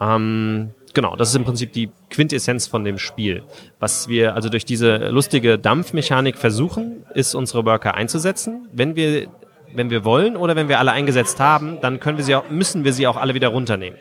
Ähm, 0.02 0.72
genau, 0.94 1.16
das 1.16 1.30
ist 1.30 1.36
im 1.36 1.44
Prinzip 1.44 1.74
die 1.74 1.92
Quintessenz 2.10 2.66
von 2.66 2.84
dem 2.84 2.98
Spiel. 2.98 3.44
Was 3.80 4.08
wir 4.08 4.34
also 4.34 4.50
durch 4.50 4.66
diese 4.66 5.10
lustige 5.10 5.60
Dampfmechanik 5.60 6.38
versuchen, 6.38 7.06
ist 7.14 7.36
unsere 7.36 7.66
Worker 7.66 7.94
einzusetzen. 7.94 8.68
Wenn 8.74 8.96
wir, 8.96 9.28
wenn 9.74 9.92
wir 9.92 10.04
wollen 10.06 10.38
oder 10.38 10.56
wenn 10.56 10.70
wir 10.70 10.80
alle 10.80 10.92
eingesetzt 10.92 11.40
haben, 11.40 11.80
dann 11.82 12.00
können 12.00 12.18
wir 12.18 12.26
sie 12.26 12.36
auch, 12.36 12.50
müssen 12.50 12.84
wir 12.84 12.94
sie 12.94 13.06
auch 13.06 13.18
alle 13.18 13.36
wieder 13.36 13.50
runternehmen. 13.50 14.00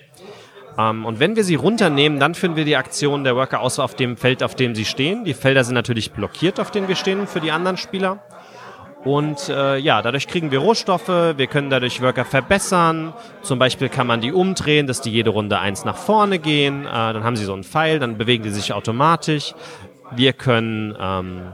Ähm, 0.78 1.04
und 1.04 1.20
wenn 1.20 1.36
wir 1.36 1.44
sie 1.44 1.54
runternehmen, 1.54 2.18
dann 2.18 2.34
führen 2.34 2.56
wir 2.56 2.64
die 2.64 2.76
Aktion 2.76 3.24
der 3.24 3.36
Worker 3.36 3.60
aus 3.60 3.78
auf 3.78 3.94
dem 3.94 4.16
Feld, 4.16 4.42
auf 4.42 4.54
dem 4.54 4.74
sie 4.74 4.84
stehen. 4.84 5.24
Die 5.24 5.34
Felder 5.34 5.64
sind 5.64 5.74
natürlich 5.74 6.12
blockiert, 6.12 6.60
auf 6.60 6.70
denen 6.70 6.88
wir 6.88 6.96
stehen 6.96 7.26
für 7.26 7.40
die 7.40 7.50
anderen 7.50 7.76
Spieler. 7.76 8.20
Und 9.04 9.50
äh, 9.50 9.76
ja, 9.76 10.00
dadurch 10.00 10.26
kriegen 10.26 10.50
wir 10.50 10.60
Rohstoffe, 10.60 11.08
wir 11.08 11.46
können 11.46 11.68
dadurch 11.68 12.00
Worker 12.00 12.24
verbessern. 12.24 13.12
Zum 13.42 13.58
Beispiel 13.58 13.90
kann 13.90 14.06
man 14.06 14.22
die 14.22 14.32
umdrehen, 14.32 14.86
dass 14.86 15.02
die 15.02 15.10
jede 15.10 15.28
Runde 15.28 15.58
eins 15.58 15.84
nach 15.84 15.96
vorne 15.96 16.38
gehen. 16.38 16.86
Äh, 16.86 16.90
dann 16.90 17.22
haben 17.22 17.36
sie 17.36 17.44
so 17.44 17.52
einen 17.52 17.64
Pfeil, 17.64 17.98
dann 17.98 18.16
bewegen 18.16 18.44
die 18.44 18.50
sich 18.50 18.72
automatisch. 18.72 19.54
Wir 20.10 20.32
können 20.32 20.96
ähm, 20.98 21.52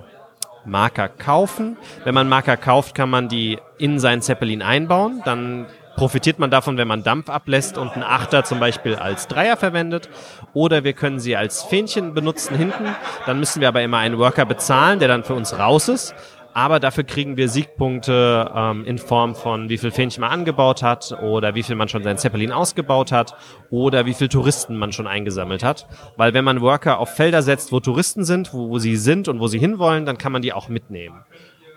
Marker 0.65 1.09
kaufen. 1.09 1.77
Wenn 2.05 2.15
man 2.15 2.29
Marker 2.29 2.57
kauft, 2.57 2.95
kann 2.95 3.11
man 3.11 3.29
die 3.29 3.59
in 3.79 3.99
seinen 3.99 4.23
Zeppelin 4.23 4.63
einbauen. 4.63 5.23
Dann 5.25 5.67
profitiert 6.01 6.39
man 6.39 6.51
davon, 6.51 6.79
wenn 6.79 6.89
man 6.89 7.03
Dampf 7.03 7.29
ablässt 7.29 7.77
und 7.77 7.93
einen 7.93 8.05
Achter 8.05 8.43
zum 8.43 8.59
Beispiel 8.59 8.95
als 8.95 9.29
Dreier 9.29 9.59
verwendet. 9.59 10.09
Oder 10.55 10.83
wir 10.83 10.95
können 10.95 11.21
sie 11.21 11.37
als 11.37 11.63
Fähnchen 11.63 12.15
benutzen 12.15 12.57
hinten. 12.57 12.87
Dann 13.27 13.39
müssen 13.39 13.61
wir 13.61 13.69
aber 13.69 13.83
immer 13.83 13.99
einen 13.99 14.17
Worker 14.17 14.47
bezahlen, 14.47 14.99
der 14.99 15.09
dann 15.09 15.25
für 15.25 15.35
uns 15.35 15.59
raus 15.59 15.89
ist. 15.89 16.15
Aber 16.55 16.81
dafür 16.81 17.05
kriegen 17.05 17.37
wir 17.37 17.51
Siegpunkte 17.51 18.51
ähm, 18.57 18.87
in 18.87 18.97
Form 18.97 19.35
von 19.35 19.69
wie 19.69 19.77
viel 19.77 19.91
Fähnchen 19.91 20.23
man 20.23 20.31
angebaut 20.31 20.83
hat 20.83 21.13
oder 21.23 21.55
wie 21.55 21.63
viel 21.63 21.77
man 21.77 21.89
schon 21.89 22.03
sein 22.03 22.17
Zeppelin 22.17 22.51
ausgebaut 22.51 23.13
hat 23.13 23.37
oder 23.69 24.07
wie 24.07 24.15
viel 24.15 24.29
Touristen 24.29 24.79
man 24.79 24.93
schon 24.93 25.07
eingesammelt 25.07 25.63
hat. 25.63 25.87
Weil 26.17 26.33
wenn 26.33 26.45
man 26.45 26.63
Worker 26.63 26.99
auf 26.99 27.15
Felder 27.15 27.43
setzt, 27.43 27.73
wo 27.73 27.81
Touristen 27.81 28.25
sind, 28.25 28.55
wo, 28.55 28.71
wo 28.71 28.79
sie 28.79 28.97
sind 28.97 29.29
und 29.29 29.39
wo 29.39 29.49
sie 29.49 29.59
hinwollen, 29.59 30.07
dann 30.07 30.17
kann 30.17 30.33
man 30.33 30.41
die 30.41 30.55
auch 30.55 30.69
mitnehmen. 30.69 31.25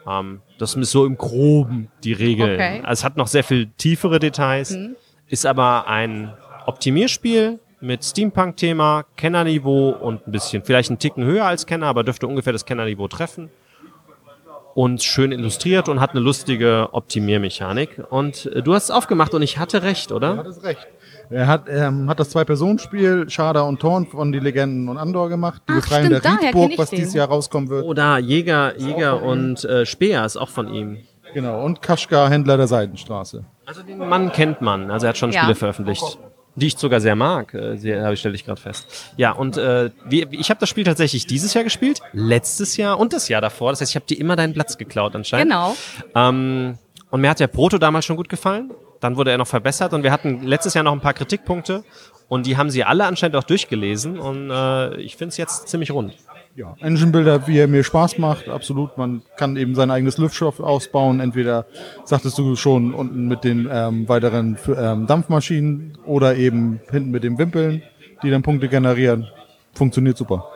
Ähm, 0.08 0.42
das 0.58 0.76
ist 0.76 0.92
so 0.92 1.06
im 1.06 1.18
Groben 1.18 1.90
die 2.04 2.14
Regel. 2.14 2.54
Okay. 2.54 2.82
Also 2.84 3.02
es 3.02 3.04
hat 3.04 3.18
noch 3.18 3.28
sehr 3.28 3.44
viel 3.44 3.68
tiefere 3.78 4.20
Details, 4.20 4.78
ist 5.28 5.46
aber 5.46 5.88
ein 5.88 6.34
Optimierspiel 6.66 7.60
mit 7.82 8.04
Steampunk-Thema, 8.04 9.06
Kennerniveau 9.18 9.90
und 9.90 10.26
ein 10.26 10.32
bisschen, 10.32 10.64
vielleicht 10.64 10.90
einen 10.90 11.00
Ticken 11.00 11.26
höher 11.26 11.46
als 11.46 11.66
Kenner, 11.66 11.88
aber 11.88 12.04
dürfte 12.04 12.28
ungefähr 12.28 12.54
das 12.54 12.66
Kennerniveau 12.66 13.08
treffen. 13.08 13.50
Und 14.76 15.04
schön 15.04 15.32
illustriert 15.32 15.88
und 15.88 16.00
hat 16.00 16.12
eine 16.12 16.20
lustige 16.20 16.90
Optimiermechanik. 16.94 18.02
Und 18.10 18.48
äh, 18.48 18.64
du 18.64 18.74
hast 18.74 18.86
es 18.86 18.92
aufgemacht 18.92 19.34
und 19.34 19.42
ich 19.44 19.60
hatte 19.60 19.84
recht, 19.84 20.12
oder? 20.12 20.38
Hat 20.38 20.48
es 20.48 20.64
recht. 20.64 20.88
Er 21.30 21.48
hat, 21.48 21.66
ähm, 21.70 22.10
hat 22.10 22.20
das 22.20 22.32
Zwei-Personen-Spiel 22.32 23.30
Schader 23.30 23.66
und 23.66 23.80
Thorn 23.80 24.08
von 24.08 24.32
die 24.32 24.40
Legenden 24.40 24.90
und 24.90 24.98
Andor 24.98 25.30
gemacht. 25.30 25.62
Die 25.70 25.74
Ach, 25.74 25.82
Befreiung 25.82 26.06
stimmt, 26.08 26.26
der 26.26 26.32
Riedburg, 26.48 26.72
was 26.78 26.90
den. 26.90 27.00
dieses 27.00 27.14
Jahr 27.14 27.28
rauskommen 27.28 27.70
wird. 27.70 27.86
Oder 27.86 28.18
Jäger, 28.18 28.78
Jäger 28.80 29.22
und 29.22 29.64
äh, 29.64 29.86
Speer 29.86 30.26
ist 30.26 30.38
auch 30.38 30.50
von 30.50 30.74
ihm. 30.74 30.98
Genau. 31.34 31.64
Und 31.64 31.82
Kaschka, 31.82 32.28
Händler 32.28 32.58
der 32.58 32.68
Seidenstraße. 32.68 33.46
Also 33.66 33.82
den 33.84 33.98
Mann 33.98 34.32
kennt 34.32 34.62
man. 34.62 34.92
Also 34.92 35.06
er 35.06 35.10
hat 35.10 35.18
schon 35.18 35.32
Ja. 35.32 35.42
Spiele 35.42 35.56
veröffentlicht. 35.56 36.20
Die 36.56 36.68
ich 36.68 36.78
sogar 36.78 37.02
sehr 37.02 37.16
mag, 37.16 37.54
äh, 37.54 37.78
sehr, 37.78 38.16
stelle 38.16 38.36
ich 38.36 38.46
gerade 38.46 38.62
fest. 38.62 39.12
Ja, 39.18 39.32
und 39.32 39.58
äh, 39.58 39.90
wie, 40.06 40.28
ich 40.32 40.50
habe 40.50 40.60
das 40.60 40.70
Spiel 40.70 40.84
tatsächlich 40.84 41.26
dieses 41.26 41.54
Jahr 41.54 41.64
gespielt, 41.64 42.00
letztes 42.12 42.78
Jahr 42.78 43.00
und 43.00 43.12
das 43.12 43.28
Jahr 43.28 43.42
davor. 43.42 43.72
Das 43.72 43.82
heißt, 43.82 43.92
ich 43.92 43.96
habe 43.96 44.06
dir 44.06 44.20
immer 44.20 44.36
deinen 44.36 44.54
Platz 44.54 44.78
geklaut 44.78 45.16
anscheinend. 45.16 45.52
Genau. 45.52 45.76
Ähm, 46.14 46.78
und 47.10 47.22
mir 47.22 47.30
hat 47.30 47.40
der 47.40 47.48
Proto 47.48 47.78
damals 47.78 48.06
schon 48.06 48.18
gut 48.18 48.30
gefallen. 48.30 48.72
Dann 49.00 49.18
wurde 49.18 49.32
er 49.32 49.38
noch 49.38 49.48
verbessert 49.48 49.94
und 49.94 50.04
wir 50.04 50.12
hatten 50.12 50.44
letztes 50.44 50.76
Jahr 50.76 50.84
noch 50.84 50.94
ein 50.94 51.02
paar 51.02 51.14
Kritikpunkte 51.14 51.84
und 52.30 52.46
die 52.46 52.56
haben 52.56 52.70
sie 52.70 52.84
alle 52.84 53.06
anscheinend 53.06 53.36
auch 53.36 53.44
durchgelesen 53.44 54.18
und 54.18 54.50
äh, 54.50 54.96
ich 55.02 55.18
finde 55.18 55.30
es 55.30 55.38
jetzt 55.38 55.68
ziemlich 55.68 55.92
rund. 55.92 56.16
Ja, 56.56 56.76
Engine 56.82 57.12
Builder, 57.12 57.48
wie 57.48 57.58
er 57.58 57.68
mir 57.68 57.84
Spaß 57.84 58.20
macht, 58.20 58.48
absolut. 58.48 58.96
Man 58.96 59.24
kann 59.38 59.58
eben 59.58 59.74
sein 59.74 59.90
eigenes 59.90 60.20
Luftschiff 60.20 60.60
ausbauen. 60.60 61.20
Entweder, 61.20 61.66
sagtest 62.06 62.38
du 62.38 62.56
schon, 62.56 62.94
unten 62.94 63.28
mit 63.28 63.44
den 63.44 63.68
ähm, 63.72 64.08
weiteren 64.08 64.60
ähm, 64.68 65.08
Dampfmaschinen 65.08 65.98
oder 66.06 66.36
eben 66.36 66.80
hinten 66.92 67.10
mit 67.10 67.24
den 67.24 67.40
Wimpeln, 67.40 67.82
die 68.22 68.30
dann 68.30 68.44
Punkte 68.44 68.70
generieren. 68.70 69.28
Funktioniert 69.74 70.16
super. 70.16 70.48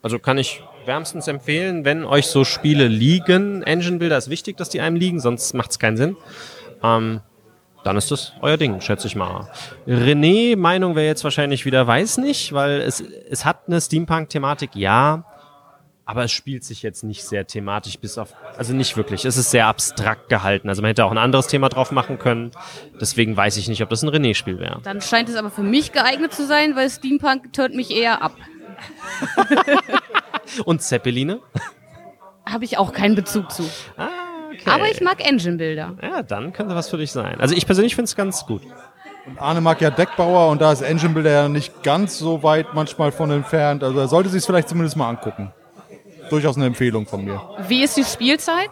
Also 0.00 0.18
kann 0.18 0.38
ich 0.38 0.62
wärmstens 0.86 1.28
empfehlen, 1.28 1.84
wenn 1.84 2.04
euch 2.04 2.28
so 2.28 2.44
Spiele 2.44 2.88
liegen. 2.88 3.62
Engine 3.64 3.98
Builder 3.98 4.16
ist 4.16 4.30
wichtig, 4.30 4.56
dass 4.56 4.70
die 4.70 4.80
einem 4.80 4.96
liegen, 4.96 5.20
sonst 5.20 5.52
macht 5.52 5.72
es 5.72 5.78
keinen 5.78 5.98
Sinn. 5.98 6.16
Ähm, 6.82 7.20
dann 7.88 7.96
ist 7.96 8.10
das 8.10 8.34
euer 8.42 8.58
Ding, 8.58 8.82
schätze 8.82 9.06
ich 9.06 9.16
mal. 9.16 9.48
René, 9.86 10.56
Meinung 10.56 10.94
wäre 10.94 11.06
jetzt 11.06 11.24
wahrscheinlich 11.24 11.64
wieder 11.64 11.86
weiß 11.86 12.18
nicht, 12.18 12.52
weil 12.52 12.82
es, 12.82 13.00
es 13.00 13.46
hat 13.46 13.62
eine 13.66 13.80
Steampunk-Thematik, 13.80 14.72
ja, 14.74 15.24
aber 16.04 16.24
es 16.24 16.30
spielt 16.30 16.64
sich 16.64 16.82
jetzt 16.82 17.02
nicht 17.02 17.24
sehr 17.24 17.46
thematisch 17.46 17.98
bis 17.98 18.18
auf, 18.18 18.34
also 18.58 18.74
nicht 18.74 18.98
wirklich. 18.98 19.24
Es 19.24 19.38
ist 19.38 19.50
sehr 19.50 19.68
abstrakt 19.68 20.28
gehalten. 20.28 20.68
Also 20.68 20.82
man 20.82 20.90
hätte 20.90 21.06
auch 21.06 21.10
ein 21.10 21.16
anderes 21.16 21.46
Thema 21.46 21.70
drauf 21.70 21.90
machen 21.90 22.18
können. 22.18 22.50
Deswegen 23.00 23.34
weiß 23.34 23.56
ich 23.56 23.68
nicht, 23.68 23.82
ob 23.82 23.88
das 23.88 24.02
ein 24.02 24.10
René-Spiel 24.10 24.58
wäre. 24.58 24.82
Dann 24.84 25.00
scheint 25.00 25.30
es 25.30 25.36
aber 25.36 25.50
für 25.50 25.62
mich 25.62 25.92
geeignet 25.92 26.34
zu 26.34 26.46
sein, 26.46 26.76
weil 26.76 26.90
Steampunk 26.90 27.54
tönt 27.54 27.74
mich 27.74 27.90
eher 27.90 28.20
ab. 28.20 28.36
Und 30.66 30.82
Zeppeline? 30.82 31.40
Habe 32.44 32.66
ich 32.66 32.76
auch 32.76 32.92
keinen 32.92 33.14
Bezug 33.14 33.50
zu. 33.50 33.62
Ah, 33.96 34.08
okay. 34.60 34.70
Aber 34.70 34.90
ich 34.90 35.00
mag 35.00 35.24
Engine-Bilder. 35.24 35.94
Ja, 36.02 36.22
dann 36.22 36.52
könnte 36.52 36.74
was 36.74 36.88
für 36.88 36.96
dich 36.98 37.12
sein. 37.12 37.40
Also 37.40 37.54
ich 37.54 37.66
persönlich 37.66 37.94
finde 37.94 38.04
es 38.04 38.16
ganz 38.16 38.46
gut. 38.46 38.62
Und 39.26 39.38
Arne 39.40 39.60
mag 39.60 39.80
ja 39.80 39.90
Deckbauer 39.90 40.50
und 40.50 40.60
da 40.62 40.72
ist 40.72 40.80
Engine 40.80 41.12
Builder 41.12 41.30
ja 41.30 41.48
nicht 41.48 41.82
ganz 41.82 42.18
so 42.18 42.42
weit 42.42 42.68
manchmal 42.72 43.12
von 43.12 43.30
entfernt. 43.30 43.84
Also 43.84 43.98
er 43.98 44.08
sollte 44.08 44.30
sich 44.30 44.38
es 44.38 44.46
vielleicht 44.46 44.68
zumindest 44.68 44.96
mal 44.96 45.08
angucken. 45.08 45.52
Durchaus 46.30 46.56
eine 46.56 46.66
Empfehlung 46.66 47.06
von 47.06 47.24
mir. 47.24 47.40
Wie 47.68 47.82
ist 47.82 47.96
die 47.96 48.04
Spielzeit? 48.04 48.70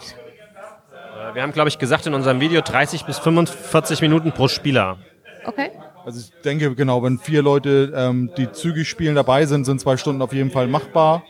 Äh, 1.31 1.35
Wir 1.35 1.43
haben, 1.43 1.53
glaube 1.53 1.69
ich, 1.69 1.79
gesagt 1.79 2.07
in 2.07 2.15
unserem 2.15 2.41
Video 2.41 2.63
30 2.63 3.05
bis 3.05 3.19
45 3.19 4.01
Minuten 4.01 4.33
pro 4.33 4.49
Spieler. 4.49 4.97
Okay. 5.45 5.71
Also 6.07 6.21
ich 6.21 6.31
denke, 6.43 6.75
genau, 6.75 7.03
wenn 7.03 7.19
vier 7.19 7.43
Leute, 7.43 7.93
ähm, 7.95 8.31
die 8.37 8.51
zügig 8.53 8.89
spielen, 8.89 9.15
dabei 9.15 9.45
sind, 9.47 9.65
sind 9.65 9.81
zwei 9.81 9.97
Stunden 9.97 10.23
auf 10.23 10.33
jeden 10.33 10.51
Fall 10.51 10.69
machbar. 10.69 11.23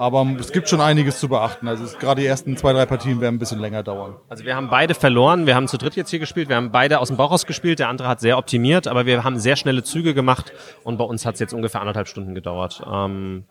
Aber 0.00 0.26
es 0.38 0.50
gibt 0.50 0.66
schon 0.66 0.80
einiges 0.80 1.20
zu 1.20 1.28
beachten. 1.28 1.68
Also 1.68 1.84
gerade 1.98 2.22
die 2.22 2.26
ersten 2.26 2.56
zwei, 2.56 2.72
drei 2.72 2.86
Partien 2.86 3.20
werden 3.20 3.34
ein 3.34 3.38
bisschen 3.38 3.58
länger 3.58 3.82
dauern. 3.82 4.16
Also 4.30 4.46
wir 4.46 4.56
haben 4.56 4.70
beide 4.70 4.94
verloren. 4.94 5.44
Wir 5.44 5.54
haben 5.54 5.68
zu 5.68 5.76
dritt 5.76 5.94
jetzt 5.94 6.08
hier 6.08 6.18
gespielt. 6.18 6.48
Wir 6.48 6.56
haben 6.56 6.72
beide 6.72 7.00
aus 7.00 7.08
dem 7.08 7.18
Bauch 7.18 7.30
raus 7.30 7.44
gespielt. 7.44 7.80
Der 7.80 7.90
andere 7.90 8.08
hat 8.08 8.18
sehr 8.18 8.38
optimiert, 8.38 8.88
aber 8.88 9.04
wir 9.04 9.24
haben 9.24 9.38
sehr 9.38 9.56
schnelle 9.56 9.82
Züge 9.82 10.14
gemacht 10.14 10.54
und 10.84 10.96
bei 10.96 11.04
uns 11.04 11.26
hat 11.26 11.34
es 11.34 11.40
jetzt 11.40 11.52
ungefähr 11.52 11.82
anderthalb 11.82 12.08
Stunden 12.08 12.34
gedauert. 12.34 12.82
Ähm, 12.90 13.44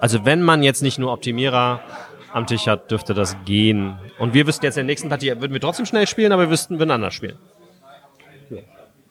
also 0.00 0.24
wenn 0.24 0.42
man 0.42 0.64
jetzt 0.64 0.82
nicht 0.82 0.98
nur 0.98 1.12
Optimierer 1.12 1.82
am 2.32 2.48
Tisch 2.48 2.66
hat, 2.66 2.90
dürfte 2.90 3.14
das 3.14 3.36
gehen. 3.44 3.96
Und 4.18 4.34
wir 4.34 4.44
wüssten 4.48 4.64
jetzt 4.64 4.78
in 4.78 4.80
der 4.80 4.92
nächsten 4.92 5.08
Partie, 5.08 5.28
würden 5.28 5.52
wir 5.52 5.60
trotzdem 5.60 5.86
schnell 5.86 6.08
spielen, 6.08 6.32
aber 6.32 6.42
wir 6.42 6.50
wüssten, 6.50 6.80
würden 6.80 6.90
anders 6.90 7.14
spielen. 7.14 7.38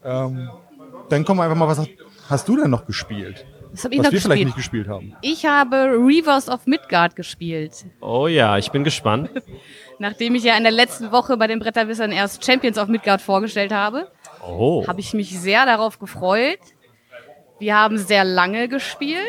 Ähm, 0.03 0.49
dann 1.07 1.23
kommen 1.23 1.39
wir 1.39 1.45
einfach 1.45 1.55
mal, 1.55 1.69
was 1.69 1.87
hast 2.29 2.49
du 2.49 2.57
denn 2.57 2.69
noch 2.69 2.85
gespielt? 2.85 3.45
Was 3.71 3.83
habe 3.85 3.93
ich 3.93 3.99
Was 3.99 4.05
noch 4.07 4.11
wir 4.11 4.21
vielleicht 4.21 4.23
gespielt? 4.23 4.45
nicht 4.47 4.55
gespielt 4.55 4.87
haben. 4.87 5.15
Ich 5.21 5.45
habe 5.45 5.75
Reavers 5.97 6.49
of 6.49 6.67
Midgard 6.67 7.15
gespielt. 7.15 7.85
Oh 8.01 8.27
ja, 8.27 8.57
ich 8.57 8.71
bin 8.71 8.83
gespannt. 8.83 9.29
Nachdem 9.99 10.35
ich 10.35 10.43
ja 10.43 10.57
in 10.57 10.63
der 10.63 10.71
letzten 10.71 11.11
Woche 11.11 11.37
bei 11.37 11.47
den 11.47 11.59
Bretterwissern 11.59 12.11
erst 12.11 12.43
Champions 12.45 12.77
of 12.77 12.87
Midgard 12.87 13.21
vorgestellt 13.21 13.71
habe, 13.71 14.11
Oh. 14.45 14.85
habe 14.87 14.99
ich 14.99 15.13
mich 15.13 15.39
sehr 15.39 15.65
darauf 15.65 15.99
gefreut. 15.99 16.59
Wir 17.59 17.77
haben 17.77 17.97
sehr 17.99 18.23
lange 18.25 18.67
gespielt. 18.67 19.19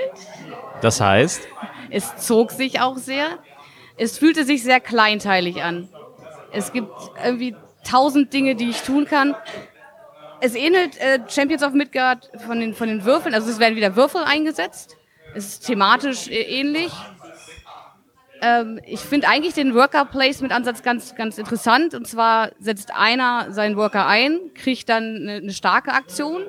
Das 0.80 1.00
heißt, 1.00 1.46
Es 1.90 2.16
zog 2.16 2.50
sich 2.50 2.80
auch 2.80 2.96
sehr. 2.96 3.26
Es 3.98 4.16
fühlte 4.18 4.44
sich 4.44 4.62
sehr 4.62 4.80
kleinteilig 4.80 5.62
an. 5.62 5.88
Es 6.50 6.72
gibt 6.72 6.90
irgendwie 7.22 7.54
tausend 7.88 8.32
Dinge, 8.32 8.54
die 8.54 8.70
ich 8.70 8.80
tun 8.82 9.04
kann. 9.04 9.34
Es 10.44 10.56
ähnelt 10.56 10.98
äh, 10.98 11.20
Champions 11.28 11.62
of 11.62 11.72
Midgard 11.72 12.28
von 12.44 12.58
den, 12.58 12.74
von 12.74 12.88
den 12.88 13.04
Würfeln. 13.04 13.32
Also 13.32 13.48
es 13.48 13.60
werden 13.60 13.76
wieder 13.76 13.94
Würfel 13.94 14.24
eingesetzt. 14.24 14.96
Es 15.36 15.46
ist 15.46 15.66
thematisch 15.66 16.26
äh, 16.26 16.42
ähnlich. 16.42 16.90
Ähm, 18.40 18.80
ich 18.84 18.98
finde 18.98 19.28
eigentlich 19.28 19.54
den 19.54 19.72
Worker-Placement-Ansatz 19.72 20.82
ganz, 20.82 21.14
ganz 21.14 21.38
interessant. 21.38 21.94
Und 21.94 22.08
zwar 22.08 22.50
setzt 22.58 22.92
einer 22.92 23.52
seinen 23.52 23.76
Worker 23.76 24.08
ein, 24.08 24.52
kriegt 24.54 24.88
dann 24.88 25.14
eine, 25.14 25.32
eine 25.34 25.52
starke 25.52 25.92
Aktion. 25.92 26.42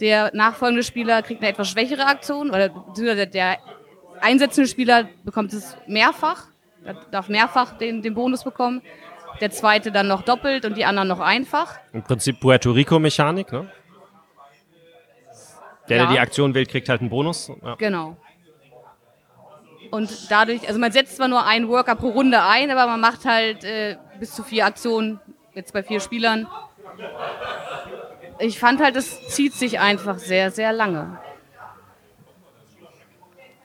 Der 0.00 0.30
nachfolgende 0.34 0.82
Spieler 0.82 1.20
kriegt 1.20 1.42
eine 1.42 1.50
etwas 1.50 1.68
schwächere 1.68 2.06
Aktion. 2.06 2.48
Oder 2.48 2.70
beziehungsweise 2.70 3.26
der 3.26 3.58
einsetzende 4.18 4.66
Spieler 4.66 5.10
bekommt 5.24 5.52
es 5.52 5.76
mehrfach, 5.86 6.46
er 6.86 6.94
darf 7.10 7.28
mehrfach 7.28 7.76
den, 7.76 8.00
den 8.00 8.14
Bonus 8.14 8.44
bekommen. 8.44 8.80
Der 9.40 9.50
zweite 9.50 9.92
dann 9.92 10.08
noch 10.08 10.22
doppelt 10.22 10.64
und 10.64 10.76
die 10.76 10.84
anderen 10.84 11.08
noch 11.08 11.20
einfach. 11.20 11.76
im 11.92 12.02
Prinzip 12.02 12.40
Puerto 12.40 12.70
Rico-Mechanik, 12.70 13.52
ne? 13.52 13.70
Der, 15.88 15.98
der 15.98 16.06
Ja. 16.06 16.12
die 16.12 16.18
Aktion 16.20 16.54
wählt, 16.54 16.68
kriegt 16.68 16.88
halt 16.88 17.00
einen 17.00 17.10
Bonus. 17.10 17.50
Ja. 17.62 17.74
Genau. 17.76 18.16
Und 19.92 20.30
dadurch, 20.30 20.66
also 20.66 20.80
man 20.80 20.90
setzt 20.90 21.16
zwar 21.16 21.28
nur 21.28 21.44
einen 21.46 21.68
Worker 21.68 21.94
pro 21.94 22.08
Runde 22.08 22.42
ein, 22.42 22.70
aber 22.70 22.86
man 22.90 23.00
macht 23.00 23.24
halt 23.24 23.62
äh, 23.62 23.96
bis 24.18 24.34
zu 24.34 24.42
vier 24.42 24.66
Aktionen, 24.66 25.20
jetzt 25.54 25.72
bei 25.72 25.82
vier 25.84 26.00
Spielern. 26.00 26.48
Ich 28.38 28.58
fand 28.58 28.82
halt, 28.82 28.96
es 28.96 29.28
zieht 29.28 29.54
sich 29.54 29.78
einfach 29.78 30.18
sehr, 30.18 30.50
sehr 30.50 30.72
lange. 30.72 31.18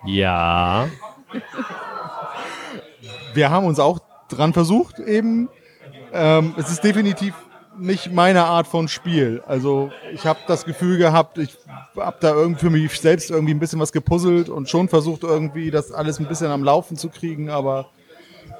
ja. 0.05 0.87
Wir 3.33 3.49
haben 3.49 3.65
uns 3.65 3.79
auch 3.79 3.99
dran 4.29 4.53
versucht, 4.53 4.99
eben. 4.99 5.49
Ähm, 6.13 6.53
es 6.57 6.69
ist 6.69 6.83
definitiv 6.83 7.33
nicht 7.77 8.11
meine 8.11 8.43
Art 8.43 8.67
von 8.67 8.87
Spiel. 8.87 9.41
Also 9.47 9.91
ich 10.13 10.25
habe 10.25 10.39
das 10.47 10.65
Gefühl 10.65 10.97
gehabt, 10.97 11.37
ich 11.37 11.57
habe 11.97 12.17
da 12.19 12.33
irgendwie 12.33 12.59
für 12.59 12.69
mich 12.69 12.99
selbst 12.99 13.31
irgendwie 13.31 13.53
ein 13.53 13.59
bisschen 13.59 13.79
was 13.79 13.91
gepuzzelt 13.91 14.49
und 14.49 14.69
schon 14.69 14.89
versucht 14.89 15.23
irgendwie 15.23 15.71
das 15.71 15.91
alles 15.91 16.19
ein 16.19 16.27
bisschen 16.27 16.51
am 16.51 16.63
Laufen 16.63 16.97
zu 16.97 17.09
kriegen, 17.09 17.49
aber 17.49 17.87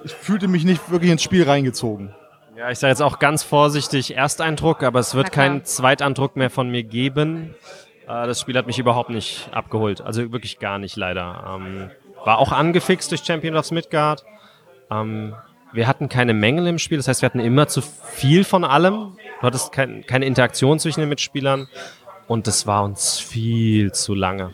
ich 0.03 0.13
fühlte 0.13 0.47
mich 0.47 0.63
nicht 0.63 0.89
wirklich 0.89 1.11
ins 1.11 1.23
Spiel 1.23 1.43
reingezogen. 1.43 2.13
Ja, 2.57 2.69
ich 2.69 2.79
sage 2.79 2.91
jetzt 2.91 3.01
auch 3.01 3.19
ganz 3.19 3.43
vorsichtig 3.43 4.15
Ersteindruck, 4.15 4.83
aber 4.83 4.99
es 4.99 5.15
wird 5.15 5.31
keinen 5.31 5.63
Zweiteindruck 5.65 6.35
mehr 6.35 6.49
von 6.49 6.69
mir 6.69 6.83
geben. 6.83 7.55
Äh, 8.07 8.27
das 8.27 8.41
Spiel 8.41 8.57
hat 8.57 8.67
mich 8.67 8.79
überhaupt 8.79 9.09
nicht 9.09 9.49
abgeholt. 9.51 10.01
Also 10.01 10.31
wirklich 10.31 10.59
gar 10.59 10.77
nicht, 10.77 10.95
leider. 10.95 11.55
Ähm, 11.55 11.89
war 12.23 12.37
auch 12.37 12.51
angefixt 12.51 13.11
durch 13.11 13.23
Champion 13.23 13.55
of 13.55 13.71
Midgard. 13.71 14.23
Wir 15.73 15.87
hatten 15.87 16.09
keine 16.09 16.33
Mängel 16.33 16.67
im 16.67 16.79
Spiel, 16.79 16.97
das 16.97 17.07
heißt, 17.07 17.21
wir 17.21 17.27
hatten 17.27 17.39
immer 17.39 17.67
zu 17.67 17.81
viel 17.81 18.43
von 18.43 18.63
allem. 18.63 19.17
Du 19.39 19.47
hattest 19.47 19.71
kein, 19.71 20.05
keine 20.05 20.25
Interaktion 20.25 20.79
zwischen 20.79 20.99
den 20.99 21.09
Mitspielern 21.09 21.67
und 22.27 22.47
das 22.47 22.67
war 22.67 22.83
uns 22.83 23.19
viel 23.19 23.91
zu 23.91 24.13
lange. 24.13 24.53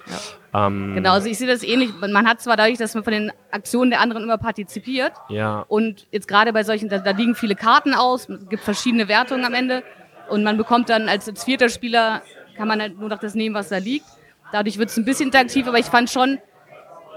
Ähm, 0.54 0.94
Genau, 0.96 1.12
also 1.12 1.28
ich 1.28 1.38
sehe 1.38 1.48
das 1.48 1.64
ähnlich. 1.64 1.92
Man 2.00 2.28
hat 2.28 2.42
zwar 2.42 2.56
dadurch, 2.56 2.78
dass 2.78 2.94
man 2.96 3.04
von 3.04 3.14
den 3.14 3.32
Aktionen 3.52 3.90
der 3.92 4.00
anderen 4.02 4.24
immer 4.24 4.38
partizipiert, 4.38 5.12
Ja, 5.30 5.66
Und 5.68 6.08
jetzt 6.12 6.28
gerade 6.28 6.54
bei 6.54 6.64
solchen, 6.64 6.88
da, 6.90 7.00
da 7.00 7.12
liegen 7.12 7.36
viele 7.36 7.56
Karten 7.56 7.94
aus, 7.94 8.30
es 8.30 8.50
gibt 8.50 8.64
verschiedene 8.64 9.08
Wertungen 9.08 9.44
am 9.46 9.54
Ende 9.54 9.84
und 10.30 10.44
man 10.44 10.58
bekommt 10.58 10.90
dann 10.90 11.10
als, 11.10 11.28
als 11.28 11.44
vierter 11.44 11.70
Spieler, 11.70 12.22
kann 12.56 12.68
man 12.68 12.80
halt 12.82 13.00
nur 13.00 13.10
noch 13.10 13.20
das 13.20 13.36
nehmen, 13.36 13.56
was 13.56 13.70
da 13.70 13.78
liegt. 13.78 14.06
Dadurch 14.52 14.78
wird 14.78 14.90
es 14.90 14.98
ein 14.98 15.06
bisschen 15.06 15.28
interaktiv, 15.28 15.68
aber 15.68 15.78
ich 15.80 15.88
fand 15.88 16.10
schon, 16.10 16.40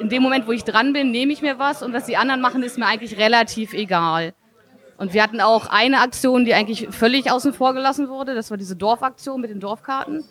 in 0.00 0.08
dem 0.08 0.22
Moment, 0.22 0.46
wo 0.46 0.52
ich 0.52 0.64
dran 0.64 0.92
bin, 0.92 1.10
nehme 1.10 1.32
ich 1.32 1.42
mir 1.42 1.58
was 1.58 1.82
und 1.82 1.92
was 1.92 2.06
die 2.06 2.16
anderen 2.16 2.40
machen, 2.40 2.62
ist 2.62 2.78
mir 2.78 2.86
eigentlich 2.86 3.18
relativ 3.18 3.74
egal. 3.74 4.32
Und 4.96 5.14
wir 5.14 5.22
hatten 5.22 5.40
auch 5.40 5.66
eine 5.66 6.00
Aktion, 6.00 6.44
die 6.44 6.54
eigentlich 6.54 6.88
völlig 6.90 7.30
außen 7.30 7.52
vor 7.52 7.74
gelassen 7.74 8.08
wurde. 8.08 8.34
Das 8.34 8.50
war 8.50 8.56
diese 8.56 8.76
Dorfaktion 8.76 9.40
mit 9.40 9.50
den 9.50 9.60
Dorfkarten. 9.60 10.24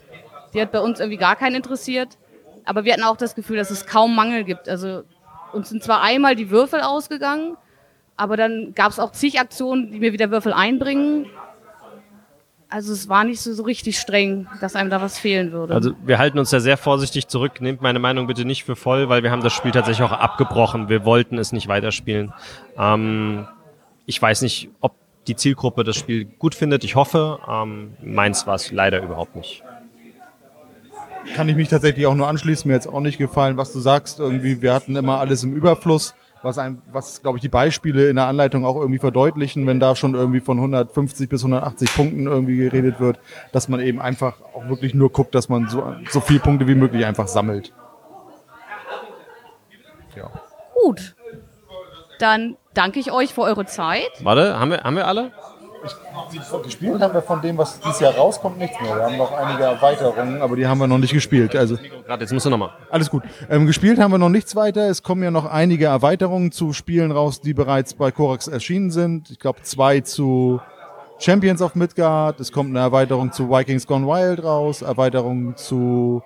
Die 0.54 0.62
hat 0.62 0.72
bei 0.72 0.80
uns 0.80 1.00
irgendwie 1.00 1.18
gar 1.18 1.36
keinen 1.36 1.56
interessiert. 1.56 2.18
Aber 2.66 2.84
wir 2.84 2.94
hatten 2.94 3.04
auch 3.04 3.18
das 3.18 3.34
Gefühl, 3.36 3.58
dass 3.58 3.72
es 3.72 3.86
kaum 3.88 4.16
Mangel 4.16 4.44
gibt. 4.44 4.70
Also 4.70 5.04
uns 5.54 5.70
sind 5.70 5.84
zwar 5.84 6.02
einmal 6.02 6.36
die 6.36 6.52
Würfel 6.52 6.82
ausgegangen, 6.82 7.58
aber 8.16 8.38
dann 8.38 8.74
gab 8.76 8.92
es 8.92 9.00
auch 9.00 9.12
zig 9.12 9.40
Aktionen, 9.40 9.92
die 9.92 10.00
mir 10.00 10.14
wieder 10.14 10.30
Würfel 10.30 10.54
einbringen. 10.54 11.26
Also 12.72 12.94
es 12.94 13.10
war 13.10 13.24
nicht 13.24 13.42
so, 13.42 13.52
so 13.54 13.64
richtig 13.64 13.98
streng, 13.98 14.48
dass 14.62 14.76
einem 14.76 14.92
da 14.92 15.02
was 15.02 15.18
fehlen 15.18 15.52
würde. 15.52 15.74
Also 15.74 15.92
wir 16.06 16.20
halten 16.20 16.38
uns 16.38 16.52
da 16.52 16.60
sehr 16.60 16.78
vorsichtig 16.78 17.28
zurück. 17.28 17.62
Nehmt 17.62 17.82
meine 17.82 17.98
Meinung 17.98 18.28
bitte 18.28 18.46
nicht 18.46 18.64
für 18.64 18.76
voll, 18.76 19.10
weil 19.10 19.24
wir 19.24 19.32
haben 19.32 19.42
das 19.42 19.54
Spiel 19.54 19.72
tatsächlich 19.72 20.06
auch 20.08 20.12
abgebrochen. 20.12 20.88
Wir 20.88 21.04
wollten 21.04 21.40
es 21.40 21.52
nicht 21.52 21.68
weiterspielen. 21.68 22.32
Ähm, 22.78 23.48
ich 24.06 24.22
weiß 24.22 24.44
nicht, 24.44 24.70
ob 24.82 24.94
die 25.28 25.36
Zielgruppe 25.36 25.84
das 25.84 25.96
Spiel 25.96 26.26
gut 26.26 26.54
findet. 26.54 26.84
Ich 26.84 26.96
hoffe. 26.96 27.40
Ähm, 27.50 27.94
meins 28.04 28.46
war 28.46 28.56
es 28.56 28.72
leider 28.72 29.02
überhaupt 29.02 29.36
nicht. 29.36 29.64
kann 31.36 31.50
ich 31.50 31.56
mich 31.56 31.70
tatsächlich 31.70 32.06
auch 32.06 32.16
nur 32.16 32.28
anschließen. 32.28 32.68
Mir 32.68 32.76
jetzt 32.76 32.88
auch 32.88 33.02
nicht 33.02 33.18
gefallen, 33.18 33.58
was 33.58 33.74
du 33.74 33.80
sagst. 33.80 34.20
Irgendwie, 34.20 34.62
wir 34.62 34.76
hatten 34.76 34.96
immer 34.96 35.20
alles 35.20 35.44
im 35.44 35.56
Überfluss, 35.56 36.14
was, 36.42 36.58
ein, 36.58 36.82
was 36.92 37.22
glaube 37.22 37.38
ich, 37.38 37.42
die 37.42 37.50
Beispiele 37.50 38.10
in 38.10 38.16
der 38.16 38.26
Anleitung 38.26 38.66
auch 38.66 38.76
irgendwie 38.76 39.00
verdeutlichen, 39.00 39.68
wenn 39.68 39.80
da 39.80 39.96
schon 39.96 40.16
irgendwie 40.16 40.40
von 40.40 40.58
150 40.58 41.30
bis 41.30 41.42
180 41.44 41.94
Punkten 41.96 42.28
irgendwie 42.28 42.58
geredet 42.58 43.00
wird, 43.00 43.20
dass 43.52 43.68
man 43.68 43.80
eben 43.80 44.02
einfach 44.02 44.42
auch 44.54 44.68
wirklich 44.70 44.94
nur 44.94 45.12
guckt, 45.12 45.36
dass 45.36 45.50
man 45.50 45.68
so, 45.68 45.96
so 46.10 46.22
viele 46.22 46.40
Punkte 46.40 46.68
wie 46.68 46.76
möglich 46.76 47.06
einfach 47.06 47.28
sammelt. 47.28 47.74
Ja. 50.16 50.30
Gut. 50.82 51.16
Dann 52.20 52.58
danke 52.74 53.00
ich 53.00 53.12
euch 53.12 53.34
für 53.34 53.42
eure 53.42 53.66
Zeit. 53.66 54.10
Warte, 54.22 54.60
haben 54.60 54.72
wir, 54.72 54.84
haben 54.84 54.96
wir 54.96 55.08
alle? 55.08 55.32
Gespielt 56.64 57.02
haben 57.02 57.14
wir 57.14 57.22
von 57.22 57.42
dem, 57.42 57.58
was 57.58 57.80
dieses 57.80 58.00
Jahr 58.00 58.14
rauskommt, 58.16 58.58
nichts 58.58 58.80
mehr. 58.82 58.96
Wir 58.96 59.04
haben 59.04 59.18
noch 59.18 59.32
einige 59.32 59.64
Erweiterungen, 59.64 60.42
aber 60.42 60.56
die 60.56 60.68
haben 60.68 60.78
wir 60.80 60.88
noch 60.88 60.98
nicht 60.98 61.14
gespielt. 61.14 61.56
Also 61.56 61.78
Gerade 62.06 62.24
jetzt 62.24 62.32
musst 62.34 62.46
du 62.46 62.50
nochmal. 62.50 62.72
alles 62.90 63.10
gut. 63.10 63.24
Ähm, 63.50 63.66
gespielt 63.66 64.00
haben 64.00 64.12
wir 64.12 64.18
noch 64.18 64.30
nichts 64.30 64.56
weiter. 64.56 64.90
Es 64.90 65.04
kommen 65.04 65.24
ja 65.24 65.32
noch 65.32 65.46
einige 65.46 65.86
Erweiterungen 65.86 66.52
zu 66.52 66.74
Spielen 66.74 67.12
raus, 67.12 67.42
die 67.42 67.54
bereits 67.54 67.94
bei 67.94 68.12
Korax 68.12 68.48
erschienen 68.48 68.92
sind. 68.92 69.30
Ich 69.30 69.40
glaube 69.40 69.62
zwei 69.64 70.02
zu 70.02 70.60
Champions 71.20 71.62
of 71.62 71.76
Midgard. 71.76 72.40
Es 72.40 72.52
kommt 72.52 72.70
eine 72.70 72.80
Erweiterung 72.80 73.32
zu 73.32 73.50
Vikings 73.50 73.86
Gone 73.88 74.08
Wild 74.08 74.44
raus, 74.44 74.82
Erweiterung 74.82 75.56
zu 75.58 76.24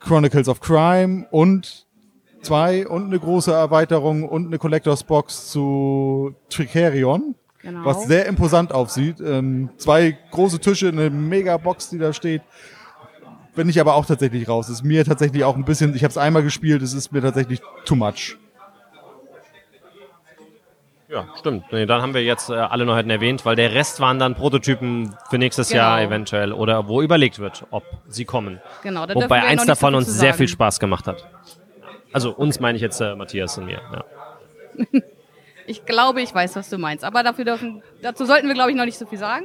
Chronicles 0.00 0.48
of 0.48 0.60
Crime 0.60 1.26
und 1.30 1.86
zwei 2.42 2.86
und 2.86 3.06
eine 3.06 3.18
große 3.18 3.52
Erweiterung 3.52 4.28
und 4.28 4.46
eine 4.46 4.58
Collectors 4.58 5.02
Box 5.02 5.50
zu 5.50 6.34
Tricerion. 6.48 7.34
Genau. 7.62 7.84
Was 7.84 8.04
sehr 8.04 8.26
imposant 8.26 8.72
aussieht. 8.72 9.20
Ähm, 9.20 9.70
zwei 9.78 10.16
große 10.30 10.60
Tische, 10.60 10.88
eine 10.88 11.10
mega 11.10 11.56
Box, 11.56 11.90
die 11.90 11.98
da 11.98 12.12
steht. 12.12 12.42
Bin 13.54 13.68
ich 13.68 13.80
aber 13.80 13.94
auch 13.94 14.06
tatsächlich 14.06 14.48
raus. 14.48 14.68
Ist 14.68 14.84
mir 14.84 15.04
tatsächlich 15.04 15.42
auch 15.42 15.56
ein 15.56 15.64
bisschen, 15.64 15.94
ich 15.96 16.04
habe 16.04 16.10
es 16.10 16.18
einmal 16.18 16.44
gespielt, 16.44 16.82
es 16.82 16.92
ist 16.92 17.10
mir 17.12 17.20
tatsächlich 17.20 17.60
too 17.84 17.96
much. 17.96 18.36
Ja, 21.08 21.26
stimmt. 21.38 21.64
Nee, 21.72 21.86
dann 21.86 22.02
haben 22.02 22.12
wir 22.12 22.22
jetzt 22.22 22.50
äh, 22.50 22.54
alle 22.54 22.84
Neuheiten 22.84 23.08
erwähnt, 23.08 23.46
weil 23.46 23.56
der 23.56 23.72
Rest 23.74 23.98
waren 23.98 24.18
dann 24.18 24.34
Prototypen 24.34 25.14
für 25.30 25.38
nächstes 25.38 25.70
Genau. 25.70 25.80
Jahr 25.80 26.02
eventuell 26.02 26.52
oder 26.52 26.86
wo 26.86 27.00
überlegt 27.00 27.38
wird, 27.38 27.66
ob 27.70 27.84
sie 28.06 28.26
kommen. 28.26 28.60
Genau, 28.82 29.06
da 29.06 29.14
Wobei 29.14 29.40
wir 29.40 29.48
eins 29.48 29.64
davon 29.64 29.94
uns 29.94 30.06
sehr 30.06 30.34
viel 30.34 30.48
Spaß 30.48 30.78
gemacht 30.78 31.06
hat. 31.06 31.26
Also 32.12 32.30
uns 32.30 32.60
meine 32.60 32.76
ich 32.76 32.82
jetzt 32.82 33.00
äh, 33.00 33.16
Matthias 33.16 33.56
und 33.56 33.66
mir. 33.66 33.80
Ja. 33.92 34.04
Ich 35.68 35.84
glaube, 35.84 36.22
ich 36.22 36.34
weiß, 36.34 36.56
was 36.56 36.70
du 36.70 36.78
meinst. 36.78 37.04
Aber 37.04 37.22
dafür 37.22 37.44
dürfen, 37.44 37.82
dazu 38.00 38.24
sollten 38.24 38.48
wir, 38.48 38.54
glaube 38.54 38.70
ich, 38.70 38.76
noch 38.76 38.86
nicht 38.86 38.98
so 38.98 39.04
viel 39.04 39.18
sagen. 39.18 39.44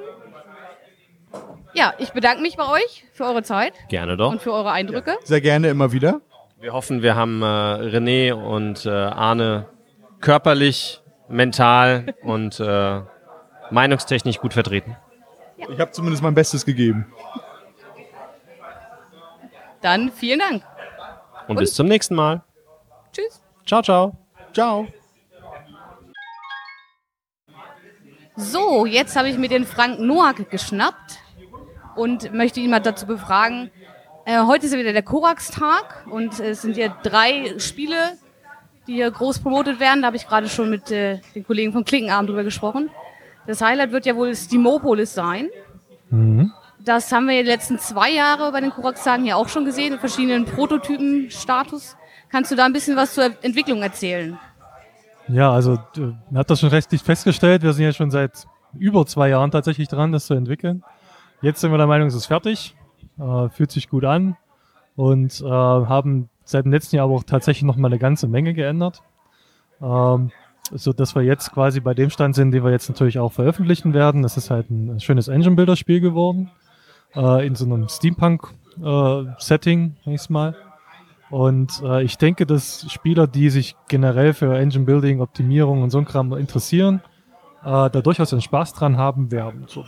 Ja, 1.73 1.93
ich 1.97 2.11
bedanke 2.11 2.41
mich 2.41 2.55
bei 2.55 2.67
euch 2.69 3.05
für 3.11 3.25
eure 3.25 3.43
Zeit 3.43 3.73
Gerne 3.89 4.15
doch. 4.15 4.31
und 4.31 4.41
für 4.41 4.53
eure 4.53 4.71
Eindrücke. 4.71 5.17
Sehr 5.23 5.41
gerne 5.41 5.69
immer 5.69 5.91
wieder. 5.91 6.21
Wir 6.61 6.71
hoffen, 6.71 7.01
wir 7.01 7.15
haben 7.15 7.41
äh, 7.41 7.45
René 7.45 8.33
und 8.33 8.85
äh, 8.85 8.89
Arne 8.89 9.67
körperlich, 10.21 11.01
mental 11.27 12.13
und 12.21 12.59
äh, 12.61 13.01
meinungstechnisch 13.69 14.39
gut 14.39 14.53
vertreten. 14.53 14.95
Ich 15.57 15.79
habe 15.79 15.91
zumindest 15.91 16.23
mein 16.23 16.35
Bestes 16.35 16.65
gegeben. 16.65 17.11
Dann 19.81 20.09
vielen 20.11 20.39
Dank. 20.39 20.63
Und, 21.47 21.57
bis 21.57 21.73
zum 21.73 21.87
nächsten 21.87 22.15
Mal. 22.15 22.43
Tschüss. 23.11 23.41
Ciao, 23.65 23.81
ciao. 23.81 24.15
Ciao. 24.53 24.87
So, 28.35 28.87
jetzt 28.87 29.15
habe 29.15 29.29
ich 29.29 29.37
mir 29.37 29.47
den 29.47 29.63
Frank 29.63 29.99
Noack 29.99 30.49
geschnappt 30.49 31.19
und 31.95 32.33
möchte 32.33 32.59
ihn 32.59 32.71
mal 32.71 32.79
dazu 32.79 33.05
befragen. 33.05 33.69
Äh, 34.25 34.39
heute 34.45 34.65
ist 34.65 34.71
ja 34.71 34.79
wieder 34.79 34.91
der 34.91 35.03
Korax-Tag 35.03 36.07
und 36.09 36.39
es 36.39 36.63
sind 36.63 36.75
hier 36.75 36.89
drei 37.03 37.59
Spiele, 37.59 38.17
die 38.87 38.93
hier 38.93 39.11
groß 39.11 39.39
promotet 39.39 39.79
werden. 39.79 40.01
Da 40.01 40.07
habe 40.07 40.17
ich 40.17 40.27
gerade 40.27 40.49
schon 40.49 40.71
mit 40.71 40.89
äh, 40.89 41.19
den 41.35 41.45
Kollegen 41.45 41.73
vom 41.73 41.85
Klinkenabend 41.85 42.29
drüber 42.29 42.43
gesprochen. 42.43 42.89
Das 43.45 43.61
Highlight 43.61 43.91
wird 43.91 44.07
ja 44.07 44.15
wohl 44.15 44.35
Steamopolis 44.35 45.13
sein. 45.13 45.49
Das 46.79 47.11
haben 47.11 47.27
wir 47.27 47.43
die 47.43 47.49
letzten 47.49 47.77
zwei 47.77 48.09
Jahre 48.09 48.51
bei 48.51 48.61
den 48.61 48.71
Korax-Tagen 48.71 49.25
ja 49.25 49.35
auch 49.35 49.47
schon 49.47 49.63
gesehen, 49.63 49.93
in 49.93 49.99
verschiedenen 49.99 50.45
Prototypen-Status. 50.45 51.97
Kannst 52.31 52.51
du 52.51 52.55
da 52.55 52.65
ein 52.65 52.73
bisschen 52.73 52.95
was 52.95 53.13
zur 53.13 53.25
Entwicklung 53.43 53.83
erzählen? 53.83 54.39
Ja, 55.27 55.51
also 55.51 55.73
äh, 55.73 56.13
man 56.29 56.39
hat 56.39 56.49
das 56.49 56.59
schon 56.59 56.69
rechtlich 56.69 57.01
festgestellt. 57.01 57.63
Wir 57.63 57.73
sind 57.73 57.85
ja 57.85 57.93
schon 57.93 58.11
seit 58.11 58.45
über 58.77 59.05
zwei 59.05 59.29
Jahren 59.29 59.51
tatsächlich 59.51 59.87
dran, 59.87 60.11
das 60.11 60.25
zu 60.25 60.33
entwickeln. 60.33 60.83
Jetzt 61.41 61.61
sind 61.61 61.71
wir 61.71 61.77
der 61.77 61.87
Meinung, 61.87 62.07
es 62.07 62.15
ist 62.15 62.27
fertig, 62.27 62.75
äh, 63.19 63.49
fühlt 63.49 63.71
sich 63.71 63.89
gut 63.89 64.05
an 64.05 64.37
und 64.95 65.41
äh, 65.41 65.45
haben 65.45 66.29
seit 66.43 66.65
dem 66.65 66.71
letzten 66.71 66.97
Jahr 66.97 67.05
aber 67.05 67.15
auch 67.15 67.23
tatsächlich 67.23 67.63
noch 67.63 67.77
mal 67.77 67.87
eine 67.87 67.99
ganze 67.99 68.27
Menge 68.27 68.53
geändert. 68.53 69.01
Ähm, 69.81 70.31
so 70.71 70.93
dass 70.93 71.13
wir 71.15 71.23
jetzt 71.23 71.51
quasi 71.51 71.81
bei 71.81 71.93
dem 71.93 72.09
Stand 72.09 72.35
sind, 72.35 72.51
den 72.51 72.63
wir 72.63 72.71
jetzt 72.71 72.87
natürlich 72.89 73.19
auch 73.19 73.33
veröffentlichen 73.33 73.93
werden. 73.93 74.23
Das 74.23 74.37
ist 74.37 74.49
halt 74.49 74.69
ein 74.69 74.97
schönes 74.99 75.27
Engine-Builder-Spiel 75.27 75.99
geworden. 75.99 76.49
Äh, 77.15 77.45
in 77.45 77.55
so 77.55 77.65
einem 77.65 77.89
Steampunk-Setting, 77.89 79.97
äh, 80.05 80.13
ich 80.13 80.29
mal. 80.29 80.55
Und 81.33 81.81
äh, 81.83 82.03
ich 82.03 82.19
denke, 82.19 82.45
dass 82.45 82.85
Spieler, 82.91 83.25
die 83.25 83.49
sich 83.49 83.75
generell 83.87 84.35
für 84.35 84.55
Engine 84.55 84.85
Building, 84.85 85.19
Optimierung 85.19 85.81
und 85.81 85.89
so 85.89 85.97
ein 85.97 86.05
Kram 86.05 86.31
interessieren, 86.33 87.01
äh, 87.63 87.89
da 87.89 87.89
durchaus 87.89 88.31
einen 88.33 88.43
Spaß 88.43 88.73
dran 88.73 88.97
haben 88.97 89.31
werden. 89.31 89.65
So, 89.67 89.83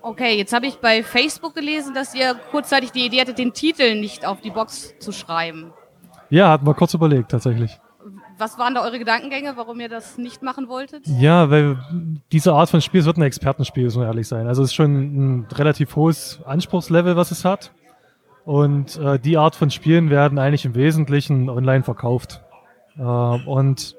Okay, 0.00 0.38
jetzt 0.38 0.54
habe 0.54 0.64
ich 0.66 0.76
bei 0.76 1.02
Facebook 1.02 1.54
gelesen, 1.54 1.92
dass 1.92 2.14
ihr 2.14 2.34
kurzzeitig 2.50 2.92
die 2.92 3.04
Idee 3.04 3.20
hattet, 3.20 3.36
den 3.36 3.52
Titel 3.52 3.94
nicht 4.00 4.24
auf 4.24 4.40
die 4.40 4.48
Box 4.48 4.94
zu 4.98 5.12
schreiben. 5.12 5.74
ja, 6.30 6.48
hatten 6.48 6.66
wir 6.66 6.72
kurz 6.72 6.94
überlegt, 6.94 7.30
tatsächlich. 7.30 7.78
Was 8.38 8.58
waren 8.58 8.74
da 8.74 8.82
eure 8.82 8.98
Gedankengänge, 8.98 9.52
warum 9.56 9.78
ihr 9.80 9.90
das 9.90 10.16
nicht 10.16 10.42
machen 10.42 10.66
wolltet? 10.68 11.06
Ja, 11.06 11.50
weil 11.50 11.76
diese 12.32 12.54
Art 12.54 12.70
von 12.70 12.80
Spiel, 12.80 13.00
es 13.00 13.06
wird 13.06 13.18
ein 13.18 13.22
Expertenspiel, 13.22 13.84
muss 13.84 13.96
man 13.96 14.06
ehrlich 14.06 14.26
sein. 14.26 14.46
Also 14.46 14.62
es 14.62 14.70
ist 14.70 14.74
schon 14.74 14.92
ein 15.42 15.46
relativ 15.52 15.94
hohes 15.94 16.40
Anspruchslevel, 16.46 17.16
was 17.16 17.32
es 17.32 17.44
hat. 17.44 17.70
Und 18.44 18.98
äh, 18.98 19.18
die 19.18 19.36
Art 19.38 19.54
von 19.54 19.70
Spielen 19.70 20.10
werden 20.10 20.38
eigentlich 20.38 20.64
im 20.64 20.74
Wesentlichen 20.74 21.48
online 21.48 21.84
verkauft. 21.84 22.42
Äh, 22.98 23.02
und 23.02 23.96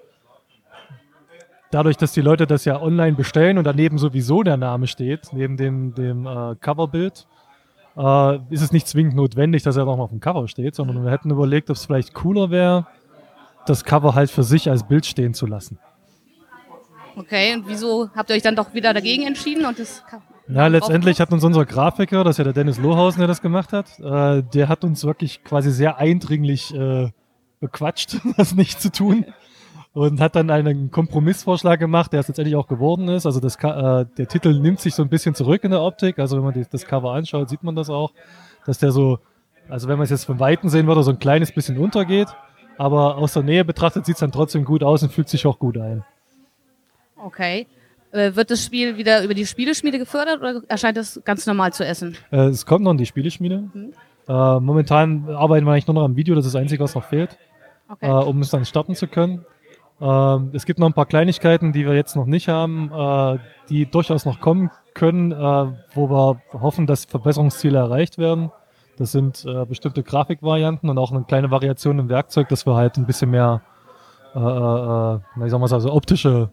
dadurch, 1.71 1.97
dass 1.97 2.13
die 2.13 2.21
Leute 2.21 2.45
das 2.45 2.65
ja 2.65 2.81
online 2.81 3.15
bestellen 3.15 3.57
und 3.57 3.63
daneben 3.63 3.97
sowieso 3.97 4.43
der 4.43 4.57
Name 4.57 4.87
steht, 4.87 5.31
neben 5.31 5.57
dem, 5.57 5.95
dem 5.95 6.27
äh, 6.27 6.55
Coverbild, 6.59 7.25
äh, 7.97 8.35
ist 8.49 8.61
es 8.61 8.71
nicht 8.71 8.87
zwingend 8.87 9.15
notwendig, 9.15 9.63
dass 9.63 9.77
er 9.77 9.85
noch 9.85 9.97
mal 9.97 10.03
auf 10.03 10.09
dem 10.09 10.19
Cover 10.19 10.47
steht, 10.47 10.75
sondern 10.75 11.03
wir 11.03 11.11
hätten 11.11 11.31
überlegt, 11.31 11.69
ob 11.69 11.77
es 11.77 11.85
vielleicht 11.85 12.13
cooler 12.13 12.49
wäre, 12.49 12.87
das 13.65 13.85
Cover 13.85 14.13
halt 14.13 14.29
für 14.29 14.43
sich 14.43 14.69
als 14.69 14.83
Bild 14.83 15.05
stehen 15.05 15.33
zu 15.33 15.45
lassen. 15.45 15.79
Okay, 17.15 17.53
und 17.55 17.67
wieso 17.67 18.09
habt 18.15 18.29
ihr 18.29 18.35
euch 18.35 18.41
dann 18.41 18.55
doch 18.55 18.73
wieder 18.73 18.93
dagegen 18.93 19.25
entschieden 19.25 19.65
und 19.65 19.77
das 19.79 20.03
Ja, 20.47 20.67
letztendlich 20.67 21.21
hat 21.21 21.31
uns 21.31 21.43
unser 21.43 21.65
Grafiker, 21.65 22.23
das 22.23 22.33
ist 22.33 22.37
ja 22.39 22.43
der 22.43 22.53
Dennis 22.53 22.77
Lohausen, 22.77 23.19
der 23.19 23.27
das 23.27 23.41
gemacht 23.41 23.71
hat, 23.71 23.99
äh, 23.99 24.43
der 24.43 24.67
hat 24.67 24.83
uns 24.83 25.05
wirklich 25.05 25.43
quasi 25.43 25.71
sehr 25.71 25.97
eindringlich 25.97 26.73
äh, 26.75 27.11
bequatscht, 27.59 28.17
das 28.37 28.53
nicht 28.53 28.81
zu 28.81 28.91
tun. 28.91 29.25
Und 29.93 30.19
hat 30.19 30.35
dann 30.35 30.49
einen 30.49 30.89
Kompromissvorschlag 30.89 31.79
gemacht, 31.79 32.13
der 32.13 32.21
es 32.21 32.27
letztendlich 32.27 32.55
auch 32.55 32.67
geworden 32.67 33.07
ist. 33.09 33.27
Also 33.27 33.39
das, 33.39 33.57
äh, 33.57 34.05
der 34.17 34.27
Titel 34.27 34.59
nimmt 34.59 34.79
sich 34.79 34.95
so 34.95 35.03
ein 35.03 35.09
bisschen 35.09 35.35
zurück 35.35 35.63
in 35.63 35.69
der 35.69 35.83
Optik. 35.83 36.17
Also 36.17 36.35
wenn 36.35 36.43
man 36.43 36.53
die, 36.53 36.65
das 36.67 36.87
Cover 36.87 37.13
anschaut, 37.13 37.47
sieht 37.47 37.61
man 37.61 37.75
das 37.75 37.91
auch, 37.91 38.11
dass 38.65 38.79
der 38.79 38.91
so, 38.91 39.19
also 39.69 39.87
wenn 39.87 39.97
man 39.97 40.05
es 40.05 40.09
jetzt 40.09 40.25
von 40.25 40.39
Weitem 40.39 40.69
sehen 40.69 40.87
würde, 40.87 41.03
so 41.03 41.11
ein 41.11 41.19
kleines 41.19 41.51
bisschen 41.51 41.77
untergeht. 41.77 42.29
Aber 42.79 43.17
aus 43.17 43.33
der 43.33 43.43
Nähe 43.43 43.63
betrachtet 43.63 44.07
sieht 44.07 44.15
es 44.15 44.19
dann 44.19 44.31
trotzdem 44.31 44.65
gut 44.65 44.83
aus 44.83 45.03
und 45.03 45.11
fühlt 45.11 45.29
sich 45.29 45.45
auch 45.45 45.59
gut 45.59 45.77
ein. 45.77 46.03
Okay. 47.15 47.67
Äh, 48.13 48.35
wird 48.35 48.51
das 48.51 48.63
Spiel 48.63 48.95
wieder 48.97 49.23
über 49.23 49.33
die 49.33 49.45
Spieleschmiede 49.45 49.97
gefördert 49.97 50.39
oder 50.39 50.61
erscheint 50.67 50.97
das 50.97 51.19
ganz 51.25 51.47
normal 51.47 51.73
zu 51.73 51.83
essen? 51.83 52.15
Äh, 52.31 52.45
es 52.45 52.63
kommt 52.65 52.83
noch 52.83 52.91
in 52.91 52.97
die 52.99 53.07
Spieleschmiede. 53.07 53.63
Äh, 54.27 54.59
momentan 54.59 55.27
arbeiten 55.29 55.65
wir 55.65 55.71
eigentlich 55.73 55.87
nur 55.87 55.95
noch 55.95 56.03
am 56.03 56.15
Video, 56.15 56.35
das 56.35 56.45
ist 56.45 56.53
das 56.53 56.61
Einzige, 56.61 56.83
was 56.83 56.93
noch 56.93 57.03
fehlt, 57.05 57.37
Okay. 57.89 58.09
um 58.09 58.39
es 58.41 58.51
dann 58.51 58.65
starten 58.65 58.93
zu 58.95 59.07
können. 59.07 59.45
Ähm, 59.99 60.51
es 60.53 60.65
gibt 60.65 60.77
noch 60.79 60.87
ein 60.87 60.93
paar 60.93 61.07
Kleinigkeiten, 61.07 61.73
die 61.73 61.85
wir 61.87 61.95
jetzt 61.95 62.15
noch 62.15 62.25
nicht 62.25 62.47
haben, 62.49 63.39
die 63.69 63.85
durchaus 63.85 64.25
noch 64.25 64.39
kommen 64.39 64.69
können, 64.93 65.31
wo 65.31 66.09
wir 66.09 66.41
hoffen, 66.53 66.87
dass 66.87 67.05
Verbesserungsziele 67.05 67.77
erreicht 67.77 68.17
werden. 68.17 68.51
Das 68.97 69.11
sind 69.11 69.45
bestimmte 69.67 70.01
Grafikvarianten 70.03 70.89
und 70.89 70.97
auch 70.97 71.11
eine 71.11 71.23
kleine 71.23 71.51
Variation 71.51 71.99
im 71.99 72.09
Werkzeug, 72.09 72.47
dass 72.49 72.65
wir 72.65 72.75
halt 72.75 72.97
ein 72.97 73.05
bisschen 73.05 73.31
mehr, 73.31 73.61
äh, 74.33 74.35
ich 75.45 75.51
sag 75.51 75.59
mal 75.59 75.67
so, 75.67 75.75
also 75.75 75.91
optische 75.93 76.49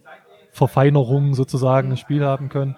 Verfeinerungen 0.52 1.34
sozusagen 1.34 1.90
im 1.90 1.96
Spiel 1.96 2.24
haben 2.24 2.48
können. 2.48 2.76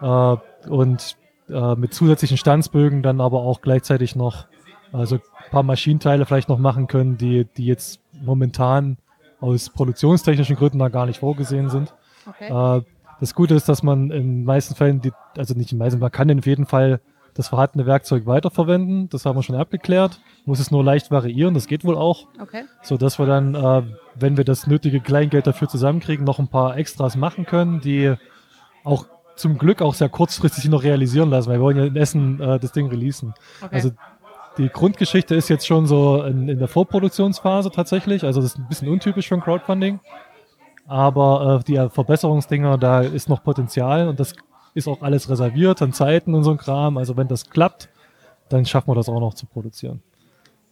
Äh, 0.00 0.36
und 0.68 1.16
äh, 1.48 1.74
mit 1.74 1.94
zusätzlichen 1.94 2.36
Stanzbögen 2.36 3.02
dann 3.02 3.20
aber 3.20 3.40
auch 3.40 3.60
gleichzeitig 3.60 4.16
noch 4.16 4.46
also 4.92 5.16
ein 5.16 5.50
paar 5.50 5.62
Maschinenteile 5.62 6.26
vielleicht 6.26 6.48
noch 6.48 6.58
machen 6.58 6.86
können, 6.86 7.16
die, 7.18 7.46
die 7.56 7.66
jetzt 7.66 8.00
momentan 8.12 8.98
aus 9.40 9.70
produktionstechnischen 9.70 10.56
Gründen 10.56 10.78
da 10.78 10.88
gar 10.88 11.06
nicht 11.06 11.20
vorgesehen 11.20 11.68
sind. 11.68 11.94
okay. 12.26 12.78
Äh, 12.78 12.82
das 13.18 13.34
Gute 13.34 13.54
ist, 13.54 13.68
dass 13.68 13.82
man 13.82 14.10
in 14.10 14.22
den 14.22 14.44
meisten 14.44 14.74
Fällen, 14.74 15.00
die, 15.00 15.12
also 15.38 15.54
nicht 15.54 15.72
in 15.72 15.78
den 15.78 15.84
meisten, 15.84 16.00
man 16.00 16.12
kann 16.12 16.28
in 16.28 16.40
jedem 16.40 16.66
Fall 16.66 17.00
das 17.36 17.48
vorhandene 17.48 17.86
Werkzeug 17.86 18.26
weiterverwenden. 18.26 19.08
Das 19.08 19.26
haben 19.26 19.36
wir 19.36 19.42
schon 19.42 19.56
abgeklärt. 19.56 20.20
Muss 20.44 20.58
es 20.58 20.70
nur 20.70 20.82
leicht 20.82 21.10
variieren, 21.10 21.54
das 21.54 21.66
geht 21.66 21.84
wohl 21.84 21.96
auch. 21.96 22.26
Okay. 22.40 22.64
So 22.82 22.96
dass 22.96 23.18
wir 23.18 23.26
dann, 23.26 23.54
äh, 23.54 23.82
wenn 24.14 24.36
wir 24.36 24.44
das 24.44 24.66
nötige 24.66 25.00
Kleingeld 25.00 25.46
dafür 25.46 25.68
zusammenkriegen, 25.68 26.24
noch 26.24 26.38
ein 26.38 26.48
paar 26.48 26.76
Extras 26.76 27.16
machen 27.16 27.46
können, 27.46 27.80
die 27.80 28.14
auch 28.84 29.06
zum 29.36 29.58
Glück 29.58 29.82
auch 29.82 29.94
sehr 29.94 30.08
kurzfristig 30.08 30.68
noch 30.68 30.82
realisieren 30.82 31.30
lassen, 31.30 31.50
weil 31.50 31.58
wir 31.58 31.62
wollen 31.62 31.76
ja 31.76 31.84
in 31.84 31.96
Essen 31.96 32.40
äh, 32.40 32.58
das 32.58 32.72
Ding 32.72 32.88
releasen. 32.88 33.34
okay. 33.60 33.74
Also 33.74 33.90
die 34.58 34.70
Grundgeschichte 34.70 35.34
ist 35.34 35.50
jetzt 35.50 35.66
schon 35.66 35.86
so 35.86 36.22
in, 36.22 36.48
in 36.48 36.58
der 36.58 36.68
Vorproduktionsphase 36.68 37.70
tatsächlich. 37.70 38.24
Also 38.24 38.40
das 38.40 38.52
ist 38.52 38.58
ein 38.58 38.68
bisschen 38.68 38.88
untypisch 38.88 39.28
für 39.28 39.34
ein 39.34 39.42
Crowdfunding. 39.42 40.00
Aber 40.86 41.60
äh, 41.60 41.64
die 41.64 41.88
Verbesserungsdinger, 41.90 42.78
da 42.78 43.00
ist 43.00 43.28
noch 43.28 43.42
Potenzial 43.42 44.08
und 44.08 44.18
das 44.18 44.34
ist 44.76 44.86
auch 44.88 45.02
alles 45.02 45.28
reserviert 45.28 45.82
an 45.82 45.92
Zeiten 45.92 46.34
und 46.34 46.44
so 46.44 46.52
ein 46.52 46.58
Kram. 46.58 46.98
Also 46.98 47.16
wenn 47.16 47.26
das 47.28 47.50
klappt, 47.50 47.88
dann 48.48 48.64
schaffen 48.66 48.88
wir 48.90 48.94
das 48.94 49.08
auch 49.08 49.18
noch 49.20 49.34
zu 49.34 49.46
produzieren. 49.46 50.02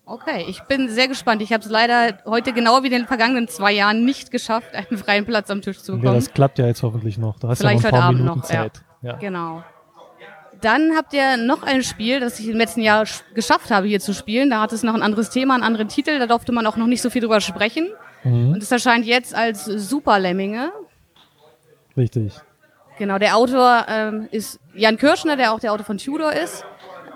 Okay, 0.07 0.45
ich 0.49 0.61
bin 0.65 0.91
sehr 0.91 1.09
gespannt. 1.09 1.41
Ich 1.41 1.53
habe 1.53 1.65
es 1.65 1.71
leider 1.71 2.19
heute 2.27 2.53
genau 2.53 2.83
wie 2.83 2.87
in 2.89 2.93
den 2.93 3.07
vergangenen 3.07 3.49
zwei 3.49 3.73
Jahren 3.73 4.05
nicht 4.05 4.31
geschafft, 4.31 4.75
einen 4.75 4.99
freien 4.99 5.25
Platz 5.25 5.51
am 5.51 5.63
Tisch 5.63 5.79
zu 5.81 5.93
Ja, 5.93 5.99
bekommen. 5.99 6.17
das 6.17 6.33
klappt 6.33 6.59
ja 6.59 6.67
jetzt 6.67 6.83
hoffentlich 6.83 7.17
noch. 7.17 7.39
Da 7.39 7.49
hast 7.49 7.61
du 7.63 7.65
ja 7.65 7.71
Vielleicht 7.71 7.85
noch 7.85 7.89
ein 7.89 7.91
paar 7.93 8.01
heute 8.01 8.09
Abend 8.09 8.21
Minuten 8.21 8.39
noch, 8.41 8.51
ja. 8.51 8.63
Zeit. 8.63 8.83
Ja. 9.03 9.13
Genau. 9.17 9.65
Dann 10.61 10.93
habt 10.97 11.13
ihr 11.15 11.37
noch 11.39 11.63
ein 11.63 11.83
Spiel, 11.83 12.21
das 12.21 12.39
ich 12.39 12.49
im 12.49 12.57
letzten 12.59 12.81
Jahr 12.83 13.05
sch- 13.05 13.23
geschafft 13.35 13.71
habe, 13.71 13.87
hier 13.87 14.01
zu 14.01 14.15
spielen. 14.15 14.51
Da 14.51 14.61
hat 14.61 14.73
es 14.73 14.83
noch 14.83 14.95
ein 14.95 15.03
anderes 15.03 15.31
Thema, 15.31 15.55
einen 15.55 15.63
anderen 15.63 15.89
Titel. 15.89 16.19
Da 16.19 16.27
durfte 16.27 16.53
man 16.53 16.67
auch 16.67 16.77
noch 16.77 16.87
nicht 16.87 17.03
so 17.03 17.11
viel 17.11 17.21
drüber 17.23 17.41
sprechen. 17.41 17.89
Mhm. 18.25 18.53
Und 18.53 18.63
es 18.63 18.71
erscheint 18.71 19.05
jetzt 19.07 19.35
als 19.35 19.65
Super 19.65 20.19
Lemminge. 20.19 20.71
Richtig. 21.97 22.35
Genau, 22.99 23.19
der 23.19 23.37
Autor 23.37 23.87
ähm, 23.89 24.29
ist 24.31 24.61
Jan 24.75 24.97
Kirschner, 24.97 25.37
der 25.37 25.53
auch 25.53 25.61
der 25.61 25.73
Autor 25.73 25.85
von 25.85 25.99
Tudor 25.99 26.33
ist. 26.33 26.65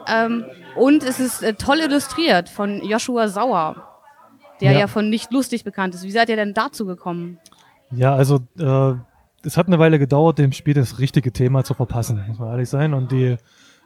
Ähm, 0.09 0.45
und 0.77 1.03
es 1.03 1.21
ist 1.21 1.43
äh, 1.43 1.55
toll 1.55 1.79
illustriert 1.81 2.49
von 2.49 2.83
Joshua 2.85 3.29
Sauer, 3.29 3.77
der 4.61 4.73
ja. 4.73 4.79
Ja. 4.81 4.87
von 4.87 5.09
Nicht 5.09 5.33
Lustig 5.33 5.65
bekannt 5.65 5.95
ist. 5.95 6.05
Wie 6.05 6.11
seid 6.11 6.29
ihr 6.29 6.37
denn 6.37 6.55
dazu 6.55 6.87
gekommen? 6.87 7.39
Ja, 7.91 8.15
also 8.15 8.41
äh, 8.59 8.95
es 9.45 9.57
hat 9.57 9.67
eine 9.67 9.79
Weile 9.79 9.99
gedauert, 9.99 10.39
dem 10.39 10.53
Spiel 10.53 10.75
das 10.75 10.99
richtige 10.99 11.33
Thema 11.33 11.65
zu 11.65 11.75
verpassen, 11.75 12.25
muss 12.27 12.39
man 12.39 12.51
ehrlich 12.51 12.69
sein. 12.69 12.95
Und 12.95 13.13
die, 13.13 13.37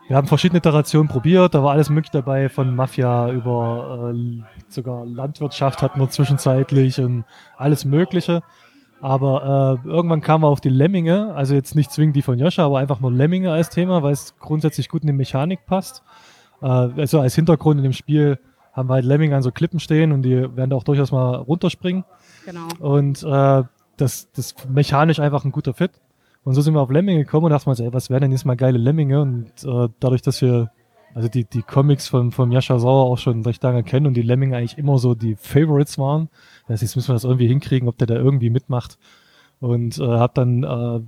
wir 0.09 0.17
haben 0.17 0.27
verschiedene 0.27 0.59
Iterationen 0.59 1.09
probiert, 1.09 1.55
da 1.55 1.63
war 1.63 1.73
alles 1.73 1.91
möglich 1.91 2.11
dabei, 2.11 2.49
von 2.49 2.75
Mafia 2.75 3.31
über 3.31 4.13
äh, 4.15 4.43
sogar 4.69 5.05
Landwirtschaft 5.05 5.83
hatten 5.83 6.01
wir 6.01 6.09
zwischenzeitlich 6.09 7.01
und 7.01 7.25
alles 7.57 7.85
Mögliche. 7.85 8.43
Aber 9.03 9.81
äh, 9.85 9.89
irgendwann 9.89 10.21
kamen 10.21 10.45
wir 10.45 10.49
auf 10.49 10.61
die 10.61 10.69
Lemminge, 10.69 11.35
also 11.35 11.57
jetzt 11.57 11.75
nicht 11.75 11.91
zwingend 11.91 12.15
die 12.15 12.23
von 12.23 12.39
Joscha, 12.39 12.65
aber 12.65 12.79
einfach 12.79 13.01
nur 13.01 13.11
Lemminge 13.11 13.51
als 13.51 13.69
Thema, 13.69 14.05
weil 14.05 14.13
es 14.13 14.37
grundsätzlich 14.39 14.89
gut 14.89 15.03
in 15.03 15.09
die 15.09 15.13
Mechanik 15.13 15.67
passt. 15.67 16.05
Äh, 16.63 16.67
also 16.67 17.19
als 17.19 17.35
Hintergrund 17.35 17.79
in 17.79 17.83
dem 17.83 17.95
Spiel 17.95 18.39
haben 18.73 18.89
wir 18.89 18.95
halt 18.95 19.05
Lemminge 19.05 19.35
an 19.35 19.43
so 19.43 19.51
Klippen 19.51 19.81
stehen 19.81 20.13
und 20.13 20.23
die 20.23 20.37
werden 20.57 20.71
da 20.71 20.77
auch 20.77 20.85
durchaus 20.85 21.11
mal 21.11 21.35
runterspringen. 21.35 22.05
Genau. 22.47 22.69
Und 22.79 23.25
äh, 23.25 23.65
das, 23.97 24.31
das 24.31 24.55
mechanisch 24.69 25.19
einfach 25.19 25.45
ein 25.45 25.51
guter 25.51 25.75
Fit. 25.75 25.91
Und 26.45 26.55
so 26.55 26.61
sind 26.61 26.75
wir 26.75 26.81
auf 26.81 26.91
Lemminge 26.91 27.25
gekommen 27.25 27.47
und 27.47 27.51
dachten 27.51 27.71
uns, 27.71 27.81
ey, 27.81 27.93
was 27.93 28.09
wären 28.09 28.23
denn 28.23 28.31
jetzt 28.31 28.47
mal 28.47 28.57
geile 28.57 28.79
Lemminge? 28.79 29.21
Und 29.21 29.65
äh, 29.65 29.89
dadurch, 29.99 30.23
dass 30.23 30.41
wir 30.41 30.71
also 31.15 31.29
die, 31.29 31.45
die 31.45 31.63
Comics 31.63 32.09
von, 32.09 32.33
von 32.33 32.51
Jascha 32.53 32.79
Sauer 32.79 33.05
auch 33.05 33.19
schon 33.19 33.43
recht 33.43 33.63
lange 33.63 33.83
kennen 33.83 34.07
und 34.07 34.15
die 34.15 34.23
Lemminge 34.23 34.57
eigentlich 34.57 34.79
immer 34.79 34.99
so 34.99 35.15
die 35.15 35.37
Favorites 35.37 35.99
waren, 35.99 36.29
heißt, 36.69 36.83
jetzt 36.83 36.97
müssen 36.97 37.09
wir 37.09 37.15
das 37.15 37.25
irgendwie 37.25 37.49
hinkriegen, 37.49 37.89
ob 37.89 37.99
der 37.99 38.07
da 38.07 38.15
irgendwie 38.15 38.51
mitmacht. 38.51 38.99
Und 39.61 39.99
äh, 39.99 40.05
habe 40.05 40.33
dann 40.35 40.65
äh, 40.65 41.01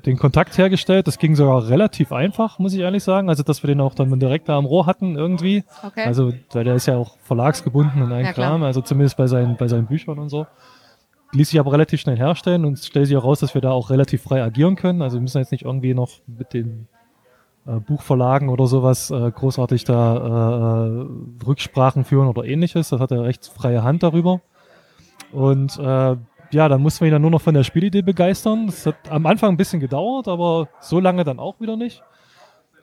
den 0.00 0.16
Kontakt 0.16 0.56
hergestellt. 0.58 1.06
Das 1.06 1.18
ging 1.18 1.34
sogar 1.34 1.68
relativ 1.68 2.12
einfach, 2.12 2.58
muss 2.58 2.72
ich 2.72 2.80
ehrlich 2.80 3.02
sagen. 3.02 3.28
Also, 3.28 3.42
dass 3.42 3.62
wir 3.62 3.68
den 3.68 3.80
auch 3.80 3.94
dann 3.94 4.18
direkt 4.20 4.48
da 4.48 4.56
am 4.56 4.64
Rohr 4.64 4.86
hatten 4.86 5.16
irgendwie. 5.16 5.64
Okay. 5.84 6.04
Also, 6.04 6.32
weil 6.52 6.64
der 6.64 6.74
ist 6.74 6.86
ja 6.86 6.96
auch 6.96 7.16
verlagsgebunden 7.22 8.02
und 8.02 8.12
ein 8.12 8.26
Ja. 8.26 8.32
Kram, 8.32 8.62
also 8.62 8.80
zumindest 8.80 9.16
bei 9.16 9.26
seinen, 9.26 9.56
bei 9.56 9.68
seinen 9.68 9.86
Büchern 9.86 10.18
und 10.18 10.28
so. 10.28 10.46
Ließ 11.32 11.50
sich 11.50 11.60
aber 11.60 11.72
relativ 11.72 12.00
schnell 12.00 12.16
herstellen 12.16 12.64
und 12.64 12.78
stellt 12.78 13.06
sich 13.06 13.14
heraus, 13.14 13.40
dass 13.40 13.54
wir 13.54 13.60
da 13.60 13.70
auch 13.70 13.90
relativ 13.90 14.22
frei 14.22 14.42
agieren 14.42 14.74
können. 14.74 15.02
Also 15.02 15.16
wir 15.16 15.22
müssen 15.22 15.38
jetzt 15.38 15.52
nicht 15.52 15.64
irgendwie 15.64 15.94
noch 15.94 16.10
mit 16.26 16.52
den 16.52 16.88
äh, 16.92 16.99
Buchverlagen 17.64 18.48
oder 18.48 18.66
sowas 18.66 19.10
äh, 19.10 19.30
großartig 19.30 19.84
da 19.84 20.86
äh, 20.86 21.06
Rücksprachen 21.46 22.04
führen 22.04 22.28
oder 22.28 22.44
ähnliches. 22.44 22.88
Das 22.90 23.00
hat 23.00 23.10
er 23.12 23.24
recht 23.24 23.46
freie 23.46 23.82
Hand 23.82 24.02
darüber. 24.02 24.40
Und 25.32 25.78
äh, 25.78 26.16
ja, 26.52 26.68
dann 26.68 26.80
mussten 26.82 27.00
wir 27.02 27.08
ihn 27.08 27.12
dann 27.12 27.22
nur 27.22 27.30
noch 27.30 27.40
von 27.42 27.54
der 27.54 27.62
Spielidee 27.62 28.02
begeistern. 28.02 28.66
Das 28.66 28.86
hat 28.86 28.96
am 29.08 29.26
Anfang 29.26 29.50
ein 29.50 29.56
bisschen 29.56 29.80
gedauert, 29.80 30.26
aber 30.26 30.68
so 30.80 30.98
lange 30.98 31.22
dann 31.24 31.38
auch 31.38 31.60
wieder 31.60 31.76
nicht. 31.76 32.02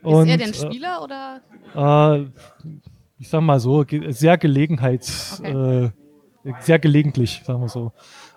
ist 0.04 0.28
er 0.28 0.38
denn 0.38 0.52
äh, 0.52 0.54
Spieler 0.54 1.04
oder? 1.04 1.42
äh, 1.76 2.26
ich 3.20 3.30
sag 3.30 3.42
mal 3.42 3.60
so, 3.60 3.84
ge 3.84 4.12
sehr 4.12 4.38
Gelegenheits, 4.38 5.40
äh, 5.42 5.90
sehr 6.60 6.80
gelegentlich, 6.80 7.42
sagen 7.44 7.62
wir 7.62 7.68
so. 7.68 7.92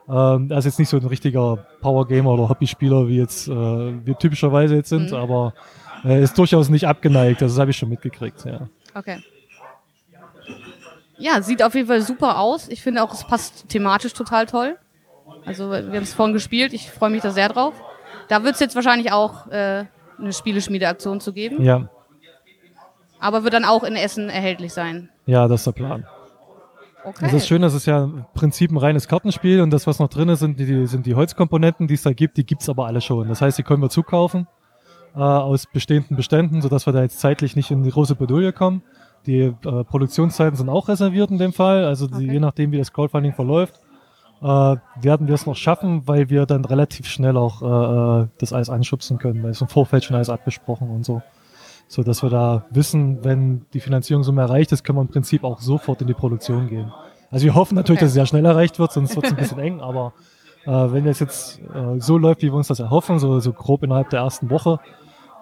Ähm, 0.08 0.50
er 0.50 0.58
ist 0.58 0.64
jetzt 0.64 0.78
nicht 0.80 0.88
so 0.88 0.96
ein 0.96 1.04
richtiger 1.06 1.58
Power-Gamer 1.82 2.30
oder 2.30 2.48
Hobbyspieler, 2.48 3.06
wie 3.06 3.18
jetzt 3.18 3.46
äh, 3.46 3.52
wir 3.52 4.18
typischerweise 4.18 4.74
jetzt 4.74 4.88
sind, 4.88 5.10
Mhm. 5.10 5.16
aber 5.16 5.54
er 6.04 6.20
ist 6.20 6.36
durchaus 6.38 6.68
nicht 6.68 6.86
abgeneigt, 6.86 7.42
also 7.42 7.54
das 7.54 7.60
habe 7.60 7.70
ich 7.70 7.76
schon 7.76 7.88
mitgekriegt, 7.88 8.44
ja. 8.44 8.68
Okay. 8.94 9.22
Ja, 11.18 11.42
sieht 11.42 11.62
auf 11.62 11.74
jeden 11.74 11.86
Fall 11.86 12.00
super 12.00 12.38
aus. 12.38 12.68
Ich 12.68 12.82
finde 12.82 13.02
auch, 13.02 13.12
es 13.12 13.24
passt 13.24 13.68
thematisch 13.68 14.14
total 14.14 14.46
toll. 14.46 14.78
Also 15.44 15.70
wir 15.70 15.78
haben 15.78 15.96
es 15.96 16.14
vorhin 16.14 16.32
gespielt, 16.32 16.72
ich 16.72 16.90
freue 16.90 17.10
mich 17.10 17.22
da 17.22 17.30
sehr 17.30 17.48
drauf. 17.48 17.74
Da 18.28 18.42
wird 18.42 18.54
es 18.54 18.60
jetzt 18.60 18.74
wahrscheinlich 18.74 19.12
auch 19.12 19.46
äh, 19.48 19.84
eine 20.18 20.32
Spieleschmiede-Aktion 20.32 21.20
zu 21.20 21.32
geben, 21.32 21.62
Ja, 21.64 21.88
aber 23.18 23.44
wird 23.44 23.52
dann 23.52 23.64
auch 23.66 23.84
in 23.84 23.96
Essen 23.96 24.30
erhältlich 24.30 24.72
sein. 24.72 25.10
ja, 25.26 25.46
das 25.46 25.60
ist 25.60 25.66
der 25.66 25.72
Plan. 25.72 26.06
Okay. 27.04 27.18
Das 27.22 27.32
ist 27.32 27.48
schön, 27.48 27.62
das 27.62 27.72
ist 27.74 27.86
ja 27.86 28.04
im 28.04 28.24
Prinzip 28.34 28.70
ein 28.70 28.76
reines 28.76 29.08
Kartenspiel 29.08 29.62
und 29.62 29.70
das, 29.70 29.86
was 29.86 29.98
noch 29.98 30.08
drin 30.08 30.28
ist, 30.28 30.40
sind 30.40 30.58
die, 30.58 30.86
sind 30.86 31.06
die 31.06 31.14
Holzkomponenten, 31.14 31.86
die 31.86 31.94
es 31.94 32.02
da 32.02 32.12
gibt, 32.12 32.36
die 32.36 32.44
gibt's 32.44 32.68
aber 32.68 32.86
alle 32.86 33.00
schon. 33.00 33.28
Das 33.28 33.40
heißt, 33.40 33.56
die 33.58 33.62
können 33.62 33.82
wir 33.82 33.88
zukaufen 33.88 34.46
äh, 35.14 35.18
aus 35.18 35.66
bestehenden 35.66 36.16
Beständen, 36.16 36.62
sodass 36.62 36.86
wir 36.86 36.92
da 36.92 37.02
jetzt 37.02 37.20
zeitlich 37.20 37.56
nicht 37.56 37.70
in 37.70 37.82
die 37.82 37.90
große 37.90 38.14
Bredouille 38.14 38.52
kommen. 38.52 38.82
Die 39.26 39.40
äh, 39.40 39.52
Produktionszeiten 39.84 40.56
sind 40.56 40.68
auch 40.68 40.88
reserviert 40.88 41.30
in 41.30 41.38
dem 41.38 41.52
Fall, 41.52 41.84
also 41.84 42.06
die, 42.06 42.14
Okay. 42.14 42.32
je 42.32 42.40
nachdem, 42.40 42.72
wie 42.72 42.78
das 42.78 42.92
Crowdfunding 42.92 43.34
verläuft, 43.34 43.74
äh, 44.42 44.46
werden 44.46 45.26
wir 45.26 45.34
es 45.34 45.44
noch 45.44 45.56
schaffen, 45.56 46.02
weil 46.06 46.30
wir 46.30 46.46
dann 46.46 46.64
relativ 46.64 47.06
schnell 47.06 47.36
auch 47.36 47.60
äh, 47.60 48.22
äh, 48.22 48.26
das 48.38 48.52
alles 48.54 48.70
anschubsen 48.70 49.18
können, 49.18 49.42
weil 49.42 49.50
es 49.50 49.60
im 49.60 49.68
Vorfeld 49.68 50.04
schon 50.04 50.16
alles 50.16 50.30
abgesprochen 50.30 50.88
und 50.88 51.04
so. 51.04 51.20
So 51.88 52.02
dass 52.02 52.22
wir 52.22 52.30
da 52.30 52.64
wissen, 52.70 53.22
wenn 53.24 53.66
die 53.74 53.80
Finanzierungssumme 53.80 54.40
erreicht 54.40 54.72
ist, 54.72 54.84
können 54.84 54.96
wir 54.98 55.02
im 55.02 55.08
Prinzip 55.08 55.44
auch 55.44 55.60
sofort 55.60 56.00
in 56.00 56.06
die 56.06 56.14
Produktion 56.14 56.68
gehen. 56.68 56.90
Also 57.30 57.44
wir 57.44 57.54
hoffen 57.54 57.74
natürlich, 57.74 57.98
Okay. 57.98 58.04
dass 58.06 58.10
es 58.10 58.14
sehr 58.14 58.26
schnell 58.26 58.44
erreicht 58.46 58.78
wird, 58.78 58.92
sonst 58.92 59.14
wird 59.16 59.26
es 59.26 59.32
ein 59.32 59.36
bisschen 59.38 59.58
eng, 59.58 59.80
aber 59.80 60.14
äh, 60.64 60.70
wenn 60.70 61.06
es 61.06 61.18
jetzt 61.18 61.58
äh, 61.74 61.98
so 62.00 62.16
läuft, 62.16 62.42
wie 62.42 62.46
wir 62.46 62.54
uns 62.54 62.68
das 62.68 62.80
erhoffen, 62.80 63.18
so, 63.18 63.40
so 63.40 63.52
grob 63.52 63.82
innerhalb 63.82 64.08
der 64.10 64.20
ersten 64.20 64.50
Woche, 64.50 64.78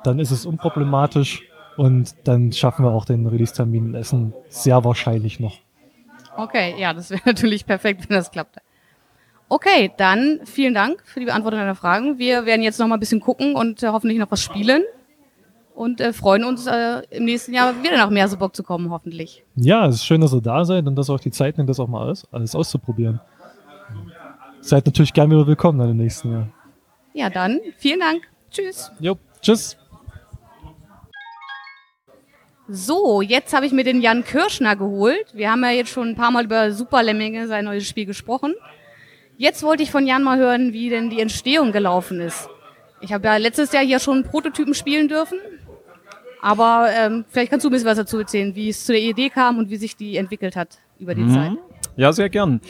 dann 0.05 0.19
ist 0.19 0.31
es 0.31 0.47
unproblematisch 0.47 1.43
und 1.77 2.15
dann 2.25 2.53
schaffen 2.53 2.85
wir 2.85 2.91
auch 2.91 3.05
den 3.05 3.27
Release-Termin 3.27 3.87
in 3.87 3.95
Essen 3.95 4.35
sehr 4.49 4.85
wahrscheinlich 4.85 5.41
noch. 5.41 5.59
Okay, 6.37 6.75
ja, 6.79 6.93
das 6.93 7.11
wäre 7.11 7.23
natürlich 7.27 7.67
perfekt, 7.67 8.09
wenn 8.09 8.17
das 8.17 8.31
klappt. 8.31 8.57
Okay, 9.49 9.93
dann 9.97 10.41
vielen 10.45 10.75
Dank 10.75 11.03
für 11.05 11.21
die 11.21 11.27
Beantwortung 11.27 11.61
deiner 11.61 11.75
Fragen. 11.75 12.19
Wir 12.19 12.45
werden 12.45 12.63
jetzt 12.63 12.79
noch 12.79 12.87
mal 12.87 12.97
ein 12.97 13.01
bisschen 13.01 13.21
gucken 13.21 13.55
und 13.55 13.83
äh, 13.83 13.89
hoffentlich 13.89 14.19
noch 14.19 14.31
was 14.31 14.43
spielen 14.43 14.83
und 15.79 16.01
äh, 16.01 16.13
freuen 16.13 16.45
uns 16.45 16.67
äh, 16.67 17.03
im 17.11 17.25
nächsten 17.25 17.55
Jahr 17.55 17.83
wieder 17.83 17.97
nach 17.97 18.11
Merseburg 18.11 18.55
zu 18.55 18.65
kommen, 18.65 18.91
hoffentlich. 18.91 19.45
Ja, 19.55 19.87
es 19.87 19.97
ist 19.97 20.05
schön, 20.05 20.21
dass 20.21 20.35
ihr 20.35 20.41
da 20.43 20.65
seid 20.65 20.87
und 20.87 20.97
dass 20.97 21.09
ihr 21.09 21.15
euch 21.15 21.21
die 21.21 21.31
Zeit 21.31 21.57
nimmt, 21.57 21.71
das 21.71 21.79
auch 21.79 21.87
mal 21.87 22.05
alles, 22.05 22.27
alles 22.33 22.55
auszuprobieren. 22.55 23.21
Seid 24.61 24.87
natürlich 24.87 25.13
gern 25.13 25.31
wieder 25.31 25.47
willkommen 25.47 25.79
dann 25.79 25.91
im 25.91 25.97
nächsten 25.97 26.33
Jahr. 26.33 26.49
Ja, 27.15 27.31
dann 27.31 27.61
vielen 27.79 28.01
Dank. 28.01 28.23
Tschüss. 28.51 28.91
Jo, 28.99 29.17
tschüss. 29.41 29.78
So, 32.71 33.23
jetzt 33.23 33.55
habe 33.55 33.65
ich 33.65 33.73
mir 33.73 33.83
den 33.83 34.03
Jan 34.03 34.25
Kirschner 34.25 34.77
geholt. 34.77 35.27
Wir 35.33 35.51
haben 35.51 35.63
ja 35.63 35.71
jetzt 35.71 35.91
schon 35.91 36.11
ein 36.11 36.17
paar 36.17 36.31
Mal 36.31 36.45
über 36.45 36.71
Super 36.71 37.03
Lemminge, 37.03 37.47
sein 37.47 37.65
neues 37.65 37.89
Spiel, 37.89 38.05
gesprochen. 38.05 38.55
Jetzt 39.39 39.63
wollte 39.63 39.83
ich 39.83 39.91
von 39.91 40.07
Jan 40.07 40.23
mal 40.23 40.39
hören, 40.39 40.75
wie 40.75 40.91
denn 40.91 41.09
die 41.09 41.21
Entstehung 41.21 41.73
gelaufen 41.73 42.21
ist. 42.21 42.51
Ich 43.01 43.13
habe 43.13 43.27
ja 43.27 43.37
letztes 43.39 43.73
Jahr 43.73 43.85
hier 43.85 44.01
schon 44.01 44.23
Prototypen 44.23 44.75
spielen 44.75 45.09
dürfen. 45.09 45.39
Aber 46.43 46.89
ähm, 46.95 47.25
vielleicht 47.31 47.51
kannst 47.51 47.65
du 47.65 47.71
ein 47.71 47.73
bisschen 47.73 47.89
was 47.89 47.97
dazu 47.97 48.19
erzählen, 48.19 48.55
wie 48.55 48.69
es 48.69 48.85
zu 48.85 48.93
der 48.93 49.01
Idee 49.01 49.31
kam 49.31 49.59
und 49.59 49.71
wie 49.71 49.77
sich 49.77 49.97
die 49.97 50.17
entwickelt 50.17 50.55
hat 50.55 50.79
über 50.99 51.15
die 51.15 51.27
Zeit. 51.29 51.53
Ja, 51.97 52.13
sehr 52.13 52.29
gern. 52.29 52.61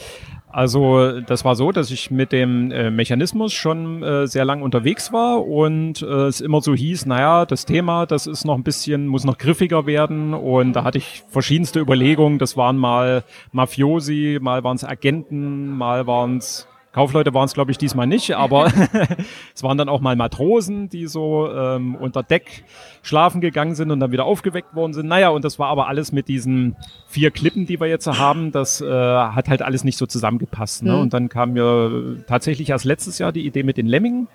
Also 0.51 1.21
das 1.21 1.45
war 1.45 1.57
so, 1.57 1.73
dass 1.73 1.91
ich 1.91 2.11
mit 2.11 2.33
dem 2.33 2.71
äh, 2.71 2.91
Mechanismus 2.91 3.53
schon 3.53 4.03
äh, 4.03 4.27
sehr 4.27 4.45
lang 4.45 4.63
unterwegs 4.63 5.13
war 5.13 5.47
und 5.47 6.01
äh, 6.03 6.27
es 6.27 6.41
immer 6.41 6.61
so 6.61 6.75
hieß, 6.75 7.07
naja, 7.07 7.45
das 7.45 7.67
Thema, 7.67 8.07
das 8.07 8.27
ist 8.27 8.45
noch 8.45 8.55
ein 8.55 8.63
bisschen, 8.63 9.07
muss 9.09 9.25
noch 9.25 9.37
griffiger 9.37 9.87
werden 9.87 10.35
und 10.35 10.75
da 10.75 10.85
hatte 10.85 10.99
ich 10.99 11.25
verschiedenste 11.29 11.81
Überlegungen. 11.81 12.39
Das 12.39 12.57
waren 12.57 12.79
mal 12.79 13.25
Mafiosi, 13.53 14.39
mal 14.41 14.65
waren 14.65 14.77
es 14.77 14.85
Agenten, 14.85 15.77
mal 15.77 16.07
waren 16.07 16.39
es 16.39 16.68
Kaufleute 16.99 17.33
waren 17.33 17.45
es, 17.45 17.55
glaube 17.55 17.71
ich, 17.71 17.79
diesmal 17.79 18.09
nicht, 18.09 18.35
aber 18.35 18.73
es 19.55 19.63
waren 19.63 19.79
dann 19.79 19.89
auch 19.89 20.01
mal 20.01 20.17
Matrosen, 20.17 20.89
die 20.89 21.07
so 21.07 21.49
ähm, 21.49 21.95
unter 21.95 22.25
Deck 22.25 22.65
schlafen 23.03 23.41
gegangen 23.41 23.77
sind 23.77 23.93
und 23.93 24.01
dann 24.01 24.11
wieder 24.11 24.25
aufgeweckt 24.25 24.75
worden 24.75 24.95
sind. 24.95 25.07
Naja, 25.07 25.29
und 25.29 25.45
das 25.45 25.61
war 25.61 25.69
aber 25.69 25.87
alles 25.87 26.11
mit 26.11 26.27
diesen 26.27 26.75
vier 27.07 27.31
Klippen, 27.31 27.67
die 27.67 27.79
wir 27.79 27.87
jetzt 27.87 28.09
haben. 28.09 28.51
Das 28.51 28.81
äh, 28.81 28.85
hat 28.89 29.49
halt 29.49 29.63
alles 29.63 29.85
nicht 29.85 29.97
so 29.97 30.07
zusammengepasst. 30.07 30.83
Ne? 30.83 30.91
Mhm. 30.91 30.99
Und 31.03 31.15
dann 31.15 31.29
kam 31.29 31.53
mir 31.53 32.25
tatsächlich 32.27 32.71
erst 32.71 32.85
letztes 32.85 33.21
Jahr 33.21 33.31
die 33.31 33.47
Idee 33.47 33.63
mit 33.63 33.77
den 33.77 33.87
Lemmingen, 33.87 34.27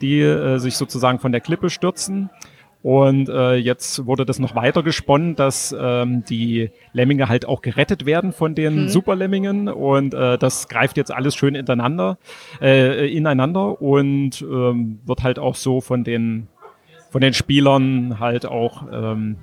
die 0.00 0.20
äh, 0.22 0.56
sich 0.56 0.78
sozusagen 0.78 1.18
von 1.18 1.30
der 1.30 1.42
Klippe 1.42 1.68
stürzen. 1.68 2.30
Und 2.82 3.28
äh, 3.28 3.54
jetzt 3.56 4.06
wurde 4.06 4.24
das 4.24 4.38
noch 4.38 4.54
weiter 4.54 4.82
gesponnen, 4.84 5.34
dass 5.34 5.74
ähm, 5.78 6.24
die 6.28 6.70
Lemminge 6.92 7.28
halt 7.28 7.44
auch 7.44 7.60
gerettet 7.60 8.06
werden 8.06 8.32
von 8.32 8.54
den 8.54 8.84
Mhm. 8.84 8.88
Superlemmingen. 8.88 9.68
Und 9.68 10.14
äh, 10.14 10.38
das 10.38 10.68
greift 10.68 10.96
jetzt 10.96 11.12
alles 11.12 11.34
schön 11.34 11.54
ineinander, 11.56 12.18
äh, 12.60 13.12
ineinander 13.12 13.82
und 13.82 14.40
ähm, 14.42 15.00
wird 15.04 15.22
halt 15.24 15.38
auch 15.40 15.56
so 15.56 15.80
von 15.80 16.04
den, 16.04 16.46
von 17.10 17.20
den 17.20 17.34
Spielern 17.34 18.20
halt 18.20 18.46
auch 18.46 18.84
ähm, 18.92 19.38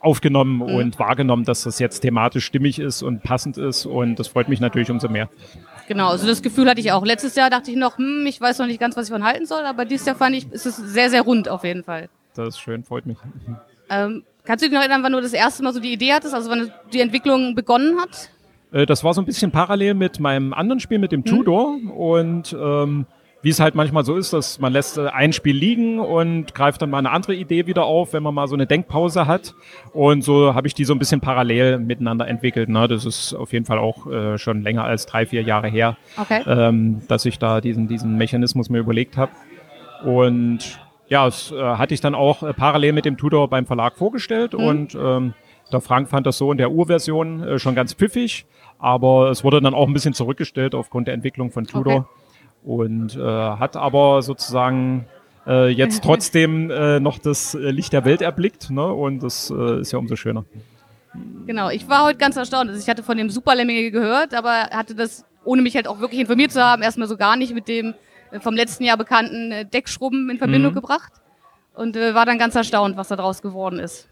aufgenommen 0.00 0.62
und 0.62 0.98
wahrgenommen, 0.98 1.44
dass 1.44 1.62
das 1.64 1.78
jetzt 1.80 2.00
thematisch 2.00 2.44
stimmig 2.44 2.78
ist 2.78 3.02
und 3.02 3.22
passend 3.22 3.56
ist. 3.56 3.84
Und 3.86 4.18
das 4.18 4.28
freut 4.28 4.48
mich 4.48 4.60
natürlich 4.60 4.90
umso 4.90 5.08
mehr. 5.08 5.28
Genau, 5.88 6.08
also 6.10 6.26
das 6.26 6.42
Gefühl 6.42 6.68
hatte 6.68 6.80
ich 6.80 6.92
auch. 6.92 7.04
Letztes 7.04 7.34
Jahr 7.34 7.50
dachte 7.50 7.70
ich 7.70 7.76
noch, 7.76 7.96
hm, 7.98 8.24
ich 8.28 8.40
weiß 8.40 8.58
noch 8.58 8.66
nicht 8.66 8.78
ganz, 8.78 8.96
was 8.96 9.06
ich 9.06 9.12
von 9.12 9.24
halten 9.24 9.46
soll, 9.46 9.64
aber 9.64 9.86
dieses 9.86 10.06
Jahr 10.06 10.14
fand 10.14 10.36
ich, 10.36 10.52
ist 10.52 10.66
es 10.66 10.76
sehr, 10.76 11.08
sehr 11.10 11.22
rund 11.22 11.48
auf 11.48 11.64
jeden 11.64 11.82
Fall. 11.82 12.10
Das 12.34 12.48
ist 12.48 12.60
schön, 12.60 12.84
freut 12.84 13.06
mich. 13.06 13.18
Ähm, 13.90 14.22
kannst 14.44 14.62
du 14.64 14.68
dich 14.68 14.74
noch 14.74 14.80
erinnern, 14.82 15.02
wann 15.02 15.12
du 15.12 15.20
das 15.20 15.32
erste 15.32 15.62
Mal 15.62 15.72
so 15.72 15.80
die 15.80 15.92
Idee 15.92 16.12
hattest, 16.12 16.34
also 16.34 16.50
wann 16.50 16.70
die 16.92 17.00
Entwicklung 17.00 17.54
begonnen 17.54 17.98
hat? 18.00 18.30
Äh, 18.72 18.86
Das 18.86 19.02
war 19.02 19.14
so 19.14 19.20
ein 19.20 19.24
bisschen 19.24 19.50
parallel 19.50 19.94
mit 19.94 20.20
meinem 20.20 20.52
anderen 20.52 20.78
Spiel, 20.80 20.98
mit 20.98 21.10
dem 21.12 21.24
Tudor. 21.24 21.76
Und 21.96 22.54
ähm, 22.58 23.06
wie 23.40 23.50
es 23.50 23.60
halt 23.60 23.74
manchmal 23.76 24.04
so 24.04 24.16
ist, 24.16 24.32
dass 24.32 24.58
man 24.60 24.72
lässt 24.72 24.98
äh, 24.98 25.06
ein 25.08 25.32
Spiel 25.32 25.56
liegen 25.56 26.00
und 26.00 26.54
greift 26.54 26.82
dann 26.82 26.90
mal 26.90 26.98
eine 26.98 27.10
andere 27.10 27.34
Idee 27.34 27.66
wieder 27.66 27.84
auf, 27.84 28.12
wenn 28.12 28.22
man 28.22 28.34
mal 28.34 28.46
so 28.48 28.54
eine 28.54 28.66
Denkpause 28.66 29.26
hat. 29.26 29.54
Und 29.92 30.22
so 30.22 30.54
habe 30.54 30.66
ich 30.66 30.74
die 30.74 30.84
so 30.84 30.92
ein 30.92 30.98
bisschen 30.98 31.20
parallel 31.20 31.78
miteinander 31.78 32.28
entwickelt. 32.28 32.68
Ne? 32.68 32.86
Das 32.88 33.04
ist 33.06 33.34
auf 33.34 33.52
jeden 33.52 33.64
Fall 33.64 33.78
auch 33.78 34.06
äh, 34.10 34.38
schon 34.38 34.62
länger 34.62 34.84
als 34.84 35.06
drei, 35.06 35.24
vier 35.26 35.42
Jahre 35.42 35.68
her, 35.68 35.96
Okay. 36.16 36.42
ähm, 36.46 37.00
dass 37.08 37.24
ich 37.24 37.38
da 37.38 37.60
diesen, 37.60 37.88
diesen 37.88 38.16
Mechanismus 38.16 38.70
mir 38.70 38.78
überlegt 38.78 39.16
habe. 39.16 39.32
Und 40.04 40.78
ja, 41.08 41.24
das 41.24 41.52
äh, 41.52 41.56
hatte 41.60 41.94
ich 41.94 42.00
dann 42.00 42.14
auch 42.14 42.42
äh, 42.42 42.52
parallel 42.52 42.92
mit 42.92 43.04
dem 43.04 43.16
Tudor 43.16 43.48
beim 43.48 43.66
Verlag 43.66 43.96
vorgestellt 43.96 44.54
und 44.54 44.94
ähm, 44.94 45.34
der 45.72 45.80
Frank 45.80 46.08
fand 46.08 46.26
das 46.26 46.38
so 46.38 46.50
in 46.52 46.58
der 46.58 46.70
Urversion 46.70 47.42
äh, 47.42 47.58
schon 47.58 47.74
ganz 47.74 47.94
pfiffig, 47.94 48.46
aber 48.78 49.30
es 49.30 49.44
wurde 49.44 49.60
dann 49.60 49.74
auch 49.74 49.86
ein 49.86 49.92
bisschen 49.92 50.14
zurückgestellt 50.14 50.74
aufgrund 50.74 51.08
der 51.08 51.14
Entwicklung 51.14 51.50
von 51.50 51.66
Tudor 51.66 51.94
Okay. 51.94 52.04
und 52.64 53.16
äh, 53.16 53.20
hat 53.22 53.76
aber 53.76 54.22
sozusagen 54.22 55.06
äh, 55.46 55.68
jetzt 55.68 56.02
trotzdem 56.04 56.70
äh, 56.70 57.00
noch 57.00 57.18
das 57.18 57.54
äh, 57.54 57.70
Licht 57.70 57.92
der 57.92 58.04
Welt 58.04 58.22
erblickt 58.22 58.70
ne? 58.70 58.86
und 58.86 59.22
das 59.22 59.50
äh, 59.50 59.80
ist 59.80 59.92
ja 59.92 59.98
umso 59.98 60.16
schöner. 60.16 60.44
Genau, 61.46 61.70
ich 61.70 61.88
war 61.88 62.04
heute 62.04 62.18
ganz 62.18 62.36
erstaunt. 62.36 62.68
Also 62.68 62.80
ich 62.80 62.88
hatte 62.88 63.02
von 63.02 63.16
dem 63.16 63.30
Superlemminge 63.30 63.90
gehört, 63.90 64.34
aber 64.34 64.68
hatte 64.70 64.94
das, 64.94 65.24
ohne 65.44 65.62
mich 65.62 65.74
halt 65.74 65.88
auch 65.88 66.00
wirklich 66.00 66.20
informiert 66.20 66.52
zu 66.52 66.62
haben, 66.62 66.82
erstmal 66.82 67.08
so 67.08 67.16
gar 67.16 67.36
nicht 67.36 67.54
mit 67.54 67.66
dem 67.66 67.94
vom 68.40 68.54
letzten 68.54 68.84
Jahr 68.84 68.96
bekannten 68.96 69.52
äh, 69.52 69.64
Deckschrubben 69.64 70.28
in 70.30 70.38
Verbindung 70.38 70.72
Mhm. 70.72 70.76
gebracht 70.76 71.12
und 71.74 71.96
äh, 71.96 72.14
war 72.14 72.26
dann 72.26 72.38
ganz 72.38 72.54
erstaunt, 72.54 72.96
was 72.96 73.08
da 73.08 73.16
draus 73.16 73.42
geworden 73.42 73.78
ist. 73.78 74.08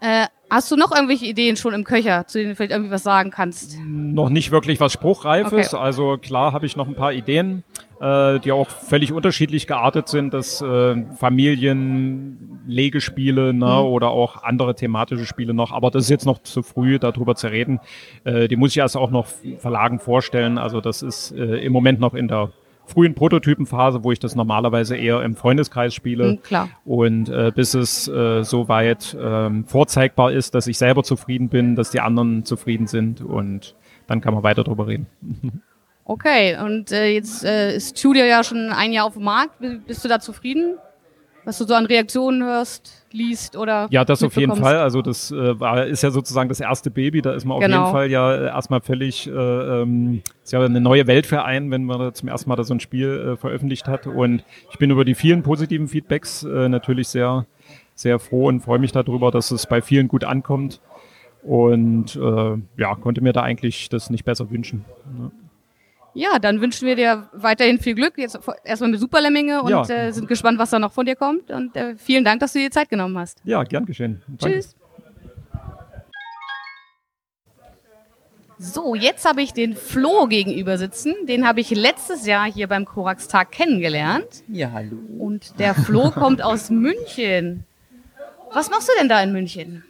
Äh, 0.00 0.26
hast 0.48 0.70
du 0.70 0.76
noch 0.76 0.92
irgendwelche 0.92 1.26
Ideen 1.26 1.56
schon 1.56 1.74
im 1.74 1.84
Köcher, 1.84 2.26
zu 2.26 2.38
denen 2.38 2.50
du 2.50 2.56
vielleicht 2.56 2.72
irgendwie 2.72 2.90
was 2.90 3.02
sagen 3.02 3.30
kannst? 3.30 3.76
noch 4.20 4.30
nicht 4.30 4.50
wirklich 4.50 4.80
was 4.80 4.92
Spruchreifes. 4.92 5.74
Okay. 5.74 5.82
Also 5.82 6.16
klar 6.18 6.52
habe 6.52 6.66
ich 6.66 6.76
noch 6.76 6.88
ein 6.88 6.94
paar 6.94 7.12
Ideen, 7.12 7.64
äh, 8.00 8.40
die 8.40 8.50
auch 8.52 8.68
völlig 8.68 9.12
unterschiedlich 9.12 9.66
geartet 9.66 10.08
sind. 10.08 10.32
Das 10.34 10.62
äh, 10.62 11.04
Familienlegespiele 11.16 13.54
ne, 13.54 13.82
oder 13.82 14.10
auch 14.10 14.42
andere 14.42 14.74
thematische 14.74 15.26
Spiele 15.26 15.54
noch. 15.54 15.72
Aber 15.72 15.90
das 15.90 16.04
ist 16.04 16.10
jetzt 16.10 16.26
noch 16.26 16.42
zu 16.42 16.62
früh, 16.62 16.98
darüber 16.98 17.34
zu 17.34 17.48
reden. 17.48 17.80
Äh, 18.24 18.48
die 18.48 18.56
muss 18.56 18.72
ich 18.72 18.78
erst 18.78 18.96
auch 18.96 19.10
noch 19.10 19.26
Verlagen 19.58 19.98
vorstellen. 19.98 20.56
Also 20.58 20.80
das 20.80 21.02
ist 21.02 21.32
äh, 21.32 21.56
im 21.56 21.72
Moment 21.72 22.00
noch 22.00 22.14
in 22.14 22.28
der 22.28 22.52
frühen 22.90 23.14
Prototypenphase, 23.14 24.04
wo 24.04 24.12
ich 24.12 24.18
das 24.18 24.34
normalerweise 24.34 24.96
eher 24.96 25.22
im 25.22 25.36
Freundeskreis 25.36 25.94
spiele. 25.94 26.32
Hm, 26.32 26.42
klar. 26.42 26.68
Und 26.84 27.28
äh, 27.28 27.52
bis 27.54 27.74
es 27.74 28.08
äh, 28.08 28.42
so 28.42 28.68
weit 28.68 29.16
ähm, 29.18 29.64
vorzeigbar 29.64 30.32
ist, 30.32 30.54
dass 30.54 30.66
ich 30.66 30.76
selber 30.76 31.02
zufrieden 31.02 31.48
bin, 31.48 31.76
dass 31.76 31.90
die 31.90 32.00
anderen 32.00 32.44
zufrieden 32.44 32.86
sind 32.86 33.20
und 33.20 33.74
dann 34.06 34.20
kann 34.20 34.34
man 34.34 34.42
weiter 34.42 34.64
drüber 34.64 34.86
reden. 34.86 35.06
Okay, 36.04 36.58
und 36.60 36.90
äh, 36.90 37.06
jetzt 37.06 37.44
äh, 37.44 37.76
ist 37.76 37.98
Studio 37.98 38.24
ja 38.24 38.42
schon 38.42 38.70
ein 38.70 38.92
Jahr 38.92 39.06
auf 39.06 39.14
dem 39.14 39.22
Markt. 39.22 39.52
Bist 39.86 40.04
du 40.04 40.08
da 40.08 40.18
zufrieden? 40.18 40.76
Was 41.44 41.58
du 41.58 41.64
so 41.64 41.74
an 41.74 41.86
Reaktionen 41.86 42.42
hörst, 42.42 43.04
liest 43.12 43.56
oder 43.56 43.88
Ja, 43.90 44.04
das 44.04 44.22
auf 44.22 44.36
jeden? 44.36 44.54
Fall. 44.56 44.76
Also 44.76 45.00
das 45.02 45.30
äh, 45.30 45.58
war, 45.58 45.86
ist 45.86 46.02
ja 46.02 46.10
sozusagen 46.10 46.48
das 46.48 46.60
erste 46.60 46.90
Baby. 46.90 47.22
Da 47.22 47.32
ist 47.32 47.44
man 47.44 47.56
auf 47.56 47.62
Genau. 47.62 47.78
jeden 47.80 47.92
Fall 47.92 48.10
ja 48.10 48.34
äh, 48.34 48.44
erstmal 48.46 48.80
völlig, 48.82 49.26
äh, 49.26 49.30
ähm, 49.32 50.22
ist 50.44 50.52
ja 50.52 50.60
eine 50.60 50.80
neue 50.80 51.06
Welt 51.06 51.26
für 51.26 51.42
einen, 51.44 51.70
wenn 51.70 51.84
man 51.84 52.12
zum 52.14 52.28
ersten 52.28 52.48
Mal 52.50 52.56
da 52.56 52.64
so 52.64 52.74
ein 52.74 52.80
Spiel 52.80 53.32
äh, 53.32 53.36
veröffentlicht 53.36 53.88
hat. 53.88 54.06
Und 54.06 54.44
ich 54.70 54.78
bin 54.78 54.90
über 54.90 55.04
die 55.04 55.14
vielen 55.14 55.42
positiven 55.42 55.88
Feedbacks 55.88 56.42
äh, 56.44 56.68
natürlich 56.68 57.08
sehr, 57.08 57.46
sehr 57.94 58.18
froh 58.18 58.46
und 58.48 58.60
freue 58.60 58.78
mich 58.78 58.92
darüber, 58.92 59.30
dass 59.30 59.50
es 59.50 59.66
bei 59.66 59.80
vielen 59.80 60.08
gut 60.08 60.24
ankommt. 60.24 60.80
Und 61.42 62.16
äh, 62.16 62.56
ja, 62.76 62.94
konnte 62.96 63.22
mir 63.22 63.32
da 63.32 63.42
eigentlich 63.42 63.88
das 63.88 64.10
nicht 64.10 64.24
besser 64.26 64.50
wünschen. 64.50 64.84
Ja, 66.14 66.38
dann 66.38 66.60
wünschen 66.60 66.86
wir 66.88 66.96
dir 66.96 67.28
weiterhin 67.32 67.78
viel 67.78 67.94
Glück. 67.94 68.14
Jetzt 68.18 68.38
erstmal 68.64 68.90
mit 68.90 69.00
Superlemminge 69.00 69.62
und 69.62 69.70
Ja. 69.70 69.84
äh, 69.88 70.12
sind 70.12 70.26
gespannt, 70.28 70.58
was 70.58 70.70
da 70.70 70.78
noch 70.78 70.92
von 70.92 71.06
dir 71.06 71.16
kommt. 71.16 71.50
Und 71.50 71.76
äh, 71.76 71.94
vielen 71.96 72.24
Dank, 72.24 72.40
dass 72.40 72.52
du 72.52 72.58
dir 72.58 72.70
Zeit 72.70 72.88
genommen 72.88 73.16
hast. 73.18 73.38
Ja, 73.44 73.62
gern 73.62 73.86
geschehen. 73.86 74.22
Danke. 74.26 74.56
Tschüss. 74.56 74.76
So, 78.58 78.94
jetzt 78.94 79.24
habe 79.26 79.40
ich 79.40 79.54
den 79.54 79.74
Flo 79.74 80.26
gegenüber 80.26 80.76
sitzen. 80.76 81.14
Den 81.26 81.46
habe 81.48 81.60
ich 81.60 81.70
letztes 81.70 82.26
Jahr 82.26 82.44
hier 82.44 82.66
beim 82.68 82.84
Korax-Tag 82.84 83.50
kennengelernt. 83.52 84.44
Ja, 84.48 84.70
hallo. 84.72 84.98
Und 85.18 85.58
der 85.58 85.74
Flo 85.74 86.10
kommt 86.10 86.42
aus 86.42 86.68
München. 86.68 87.64
Was 88.52 88.68
machst 88.68 88.88
du 88.88 88.92
denn 88.98 89.08
da 89.08 89.22
in 89.22 89.32
München? 89.32 89.84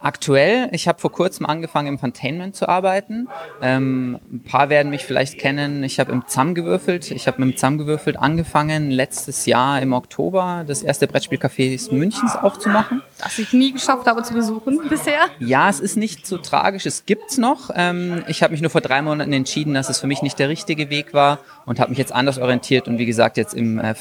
Aktuell, 0.00 0.68
ich 0.72 0.86
habe 0.86 1.00
vor 1.00 1.10
kurzem 1.10 1.46
angefangen 1.46 1.88
im 1.88 1.98
Containment 1.98 2.54
zu 2.54 2.68
arbeiten. 2.68 3.28
Ähm, 3.62 4.18
ein 4.30 4.42
paar 4.42 4.68
werden 4.68 4.90
mich 4.90 5.04
vielleicht 5.04 5.38
kennen. 5.38 5.82
Ich 5.82 5.98
habe 5.98 6.12
im 6.12 6.26
ZAM 6.26 6.54
gewürfelt. 6.54 7.10
Ich 7.10 7.26
habe 7.26 7.42
mit 7.42 7.54
dem 7.54 7.56
ZAM 7.56 7.78
gewürfelt 7.78 8.18
angefangen, 8.18 8.90
letztes 8.90 9.46
Jahr 9.46 9.80
im 9.80 9.94
Oktober 9.94 10.64
das 10.66 10.82
erste 10.82 11.06
Brettspielcafé 11.06 11.92
Münchens 11.92 12.36
aufzumachen. 12.36 13.02
Das 13.18 13.38
ich 13.38 13.52
nie 13.54 13.72
geschafft 13.72 14.06
habe 14.06 14.22
zu 14.22 14.34
besuchen 14.34 14.80
bisher. 14.90 15.20
Ja, 15.38 15.70
es 15.70 15.80
ist 15.80 15.96
nicht 15.96 16.26
so 16.26 16.36
tragisch, 16.36 16.84
es 16.84 17.06
gibt's 17.06 17.38
noch. 17.38 17.70
Ähm, 17.74 18.24
ich 18.26 18.42
habe 18.42 18.52
mich 18.52 18.60
nur 18.60 18.70
vor 18.70 18.82
drei 18.82 19.00
Monaten 19.00 19.32
entschieden, 19.32 19.74
dass 19.74 19.88
es 19.88 20.00
für 20.00 20.06
mich 20.06 20.20
nicht 20.20 20.38
der 20.38 20.50
richtige 20.50 20.90
Weg 20.90 21.14
war 21.14 21.38
und 21.64 21.80
habe 21.80 21.90
mich 21.90 21.98
jetzt 21.98 22.12
anders 22.12 22.38
orientiert 22.38 22.88
und 22.88 22.98
wie 22.98 23.06
gesagt 23.06 23.36
jetzt 23.36 23.54
im 23.54 23.78
äh, 23.78 23.94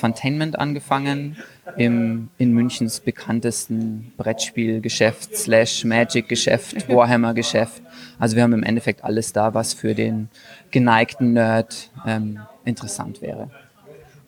angefangen, 0.58 1.38
im 1.78 2.30
in 2.38 2.52
Münchens 2.52 2.99
bekanntesten 2.99 4.13
Brettspielgeschäft 4.17 5.36
slash 5.36 5.86
Magic-Geschäft, 5.86 6.89
Warhammer-Geschäft. 6.89 7.82
Also 8.19 8.36
wir 8.36 8.43
haben 8.43 8.54
im 8.54 8.63
Endeffekt 8.63 9.04
alles 9.04 9.34
da, 9.34 9.54
was 9.54 9.73
für 9.73 9.95
den 9.95 10.30
geneigten 10.71 11.34
Nerd 11.34 11.89
ähm, 12.06 12.39
interessant 12.65 13.21
wäre. 13.21 13.49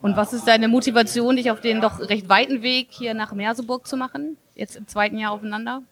Und 0.02 0.16
was 0.16 0.32
ist 0.32 0.46
deine 0.46 0.68
Motivation, 0.68 1.36
dich 1.36 1.50
auf 1.50 1.60
den 1.60 1.80
doch 1.80 2.00
recht 2.00 2.28
weiten 2.28 2.62
Weg 2.62 2.88
hier 2.90 3.14
nach 3.14 3.32
Merseburg 3.32 3.86
zu 3.86 3.96
machen? 3.96 4.36
Jetzt 4.54 4.76
im 4.76 4.86
zweiten 4.86 5.18
Jahr 5.18 5.32
aufeinander? 5.32 5.82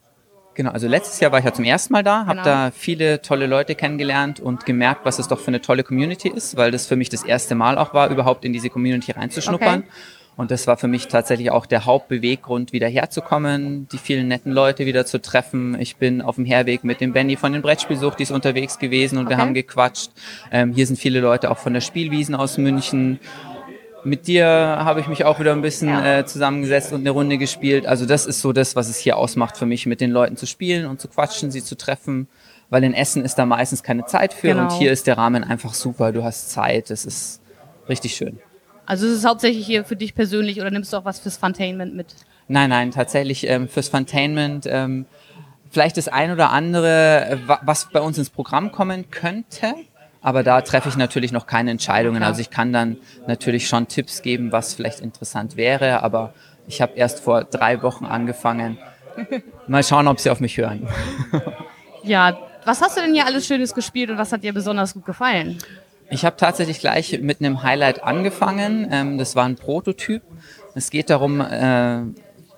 Genau, 0.55 0.71
also 0.71 0.87
letztes 0.87 1.19
Jahr 1.19 1.33
war 1.33 1.41
ich 1.41 1.45
ja 1.45 1.53
zum 1.53 1.65
ersten 1.65 1.93
Mal 1.93 2.05
da, 2.05 2.21
habe 2.27 2.35
Genau. 2.37 2.45
da 2.45 2.71
viele 2.71 3.21
tolle 3.23 3.47
Leute 3.49 3.75
kennengelernt 3.75 4.39
und 4.39 4.65
gemerkt, 4.65 5.05
was 5.05 5.19
es 5.19 5.27
doch 5.27 5.41
für 5.41 5.49
eine 5.49 5.61
tolle 5.61 5.83
Community 5.83 6.29
ist, 6.29 6.57
weil 6.57 6.71
das 6.71 6.87
für 6.87 6.95
mich 6.95 7.09
das 7.09 7.25
erste 7.25 7.57
Mal 7.57 7.77
auch 7.77 7.93
war, 7.93 8.09
überhaupt 8.11 8.45
in 8.45 8.53
diese 8.53 8.71
Community 8.71 9.11
reinzuschnuppern. 9.11 9.81
Okay. 9.81 9.89
Und 10.37 10.51
das 10.51 10.67
war 10.67 10.77
für 10.77 10.89
mich 10.89 11.07
tatsächlich 11.07 11.51
auch 11.53 11.65
der 11.65 11.85
Hauptbeweggrund, 11.85 12.73
wieder 12.73 12.89
herzukommen, 12.89 13.87
die 13.93 13.99
vielen 13.99 14.27
netten 14.27 14.51
Leute 14.51 14.85
wieder 14.85 15.07
zu 15.07 15.21
treffen. 15.23 15.77
Ich 15.81 15.97
bin 15.97 16.21
auf 16.23 16.35
dem 16.35 16.45
Herweg 16.45 16.83
mit 16.83 17.01
dem 17.01 17.13
Benny 17.13 17.37
von 17.37 17.53
den 17.53 17.63
Brettspielsuchtis 17.63 18.33
unterwegs 18.33 18.79
gewesen 18.81 19.19
und 19.19 19.29
wir 19.29 19.35
Okay. 19.37 19.43
haben 19.43 19.55
gequatscht. 19.55 20.11
Ähm, 20.51 20.73
hier 20.73 20.87
sind 20.89 20.99
viele 20.99 21.21
Leute 21.21 21.51
auch 21.53 21.59
von 21.59 21.73
der 21.73 21.81
Spielwiesen 21.81 22.35
aus 22.35 22.59
München. 22.59 23.21
Mit 24.03 24.27
dir 24.27 24.47
habe 24.47 25.01
ich 25.01 25.07
mich 25.07 25.25
auch 25.25 25.39
wieder 25.41 25.53
ein 25.53 25.63
bisschen 25.63 25.89
Ja. 25.89 26.19
äh, 26.19 26.27
zusammengesetzt 26.27 26.93
und 26.93 27.01
eine 27.01 27.11
Runde 27.11 27.39
gespielt. 27.39 27.87
Also 27.87 28.05
das 28.05 28.27
ist 28.27 28.41
so 28.41 28.53
das, 28.53 28.75
was 28.77 28.89
es 28.89 28.99
hier 28.99 29.17
ausmacht 29.17 29.57
für 29.57 29.67
mich, 29.67 29.87
mit 29.87 30.01
den 30.01 30.11
Leuten 30.11 30.37
zu 30.37 30.47
spielen 30.47 30.87
und 30.87 31.01
zu 31.01 31.09
quatschen, 31.09 31.51
sie 31.53 31.63
zu 31.63 31.77
treffen. 31.77 32.29
Weil 32.71 32.83
in 32.83 32.93
Essen 32.93 33.25
ist 33.25 33.37
da 33.37 33.47
meistens 33.47 33.83
keine 33.83 34.05
Zeit 34.07 34.33
für 34.35 34.49
Genau. 34.49 34.63
und 34.65 34.73
hier 34.73 34.91
ist 34.91 35.07
der 35.07 35.17
Rahmen 35.17 35.45
einfach 35.45 35.75
super. 35.75 36.11
Du 36.13 36.25
hast 36.25 36.51
Zeit, 36.51 36.91
das 36.91 37.05
ist 37.05 37.41
richtig 37.89 38.15
schön. 38.17 38.41
Also 38.87 39.07
es 39.07 39.13
ist 39.15 39.25
hauptsächlich 39.27 39.65
hier 39.67 39.85
für 39.85 39.97
dich 39.97 40.15
persönlich 40.15 40.61
oder 40.61 40.71
nimmst 40.71 40.93
du 40.93 40.97
auch 40.99 41.05
was 41.05 41.19
fürs 41.19 41.37
Funtainment 41.37 41.95
mit? 41.95 42.15
Nein, 42.49 42.69
nein, 42.71 42.91
tatsächlich 42.91 43.49
ähm, 43.49 43.69
fürs 43.69 43.89
Funtainment 43.89 44.67
ähm, 44.69 45.07
vielleicht 45.71 45.97
das 45.97 46.09
ein 46.09 46.31
oder 46.31 46.51
andere, 46.51 47.27
äh, 47.27 47.39
wa- 47.49 47.61
was 47.63 47.87
bei 47.91 48.01
uns 48.01 48.19
ins 48.19 48.29
Programm 48.31 48.73
kommen 48.73 49.11
könnte. 49.11 49.75
Aber 50.21 50.43
da 50.43 50.61
treffe 50.61 50.89
ich 50.89 50.97
natürlich 50.97 51.33
noch 51.33 51.47
keine 51.47 51.71
Entscheidungen. 51.71 52.23
Also 52.23 52.41
ich 52.41 52.51
kann 52.51 52.73
dann 52.73 52.97
natürlich 53.27 53.67
schon 53.69 53.89
Tipps 53.89 54.23
geben, 54.23 54.53
was 54.53 54.75
vielleicht 54.75 55.01
interessant 55.01 55.57
wäre, 55.57 56.03
aber 56.03 56.33
ich 56.67 56.81
habe 56.81 56.93
erst 56.97 57.21
vor 57.21 57.45
drei 57.45 57.83
Wochen 57.83 58.05
angefangen. 58.07 58.79
Mal 59.67 59.83
schauen, 59.85 60.09
ob 60.09 60.21
sie 60.21 60.31
auf 60.31 60.41
mich 60.41 60.57
hören. 60.57 60.87
Ja, 62.03 62.39
was 62.65 62.81
hast 62.81 62.97
du 62.97 63.03
denn 63.03 63.15
hier 63.15 63.27
alles 63.27 63.47
Schönes 63.47 63.75
gespielt 63.75 64.11
und 64.11 64.19
was 64.19 64.33
hat 64.33 64.43
dir 64.43 64.53
besonders 64.55 64.95
gut 64.95 65.05
gefallen? 65.05 65.59
Ich 66.15 66.25
habe 66.25 66.37
tatsächlich 66.37 66.79
gleich 66.79 67.19
mit 67.21 67.41
einem 67.41 67.65
Highlight 67.65 68.05
angefangen. 68.05 68.87
Ähm, 68.93 69.19
das 69.19 69.35
war 69.35 69.47
ein 69.47 69.57
Prototyp. 69.57 70.23
Es 70.77 70.91
geht 70.91 71.11
darum, 71.11 71.41
äh, 71.41 72.03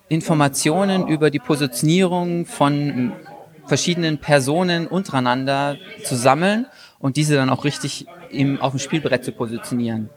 Informationen 0.08 1.08
über 1.08 1.30
die 1.30 1.38
Positionierung 1.38 2.44
von 2.44 3.12
verschiedenen 3.64 4.18
Personen 4.18 4.86
untereinander 4.86 5.78
zu 6.04 6.16
sammeln 6.16 6.66
und 6.98 7.16
diese 7.16 7.34
dann 7.36 7.48
auch 7.48 7.64
richtig 7.64 8.06
im, 8.28 8.60
auf 8.60 8.72
dem 8.72 8.78
Spielbrett 8.78 9.24
zu 9.24 9.32
positionieren. 9.32 10.10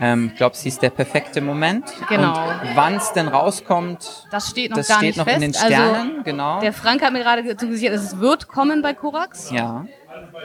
Ähm, 0.00 0.30
ich 0.32 0.36
glaube, 0.36 0.56
sie 0.56 0.68
ist 0.68 0.80
der 0.80 0.90
perfekte 0.90 1.42
Moment. 1.42 1.84
Genau. 2.08 2.34
Wann 2.74 2.96
es 2.96 3.12
denn 3.12 3.28
rauskommt, 3.28 4.26
Das 4.30 4.48
steht 4.48 4.70
noch 4.70 4.78
das 4.78 4.94
steht 4.94 5.16
noch 5.18 5.24
fest. 5.24 5.36
in 5.36 5.42
den 5.42 5.54
Sternen. 5.54 6.10
Also, 6.10 6.22
genau. 6.24 6.60
der 6.60 6.72
Frank 6.72 7.02
hat 7.02 7.12
mir 7.12 7.20
gerade 7.20 7.56
zugesichert, 7.56 7.94
es 7.94 8.18
wird 8.18 8.48
kommen 8.48 8.80
bei 8.82 8.94
Korax, 8.94 9.50
Ja, 9.50 9.86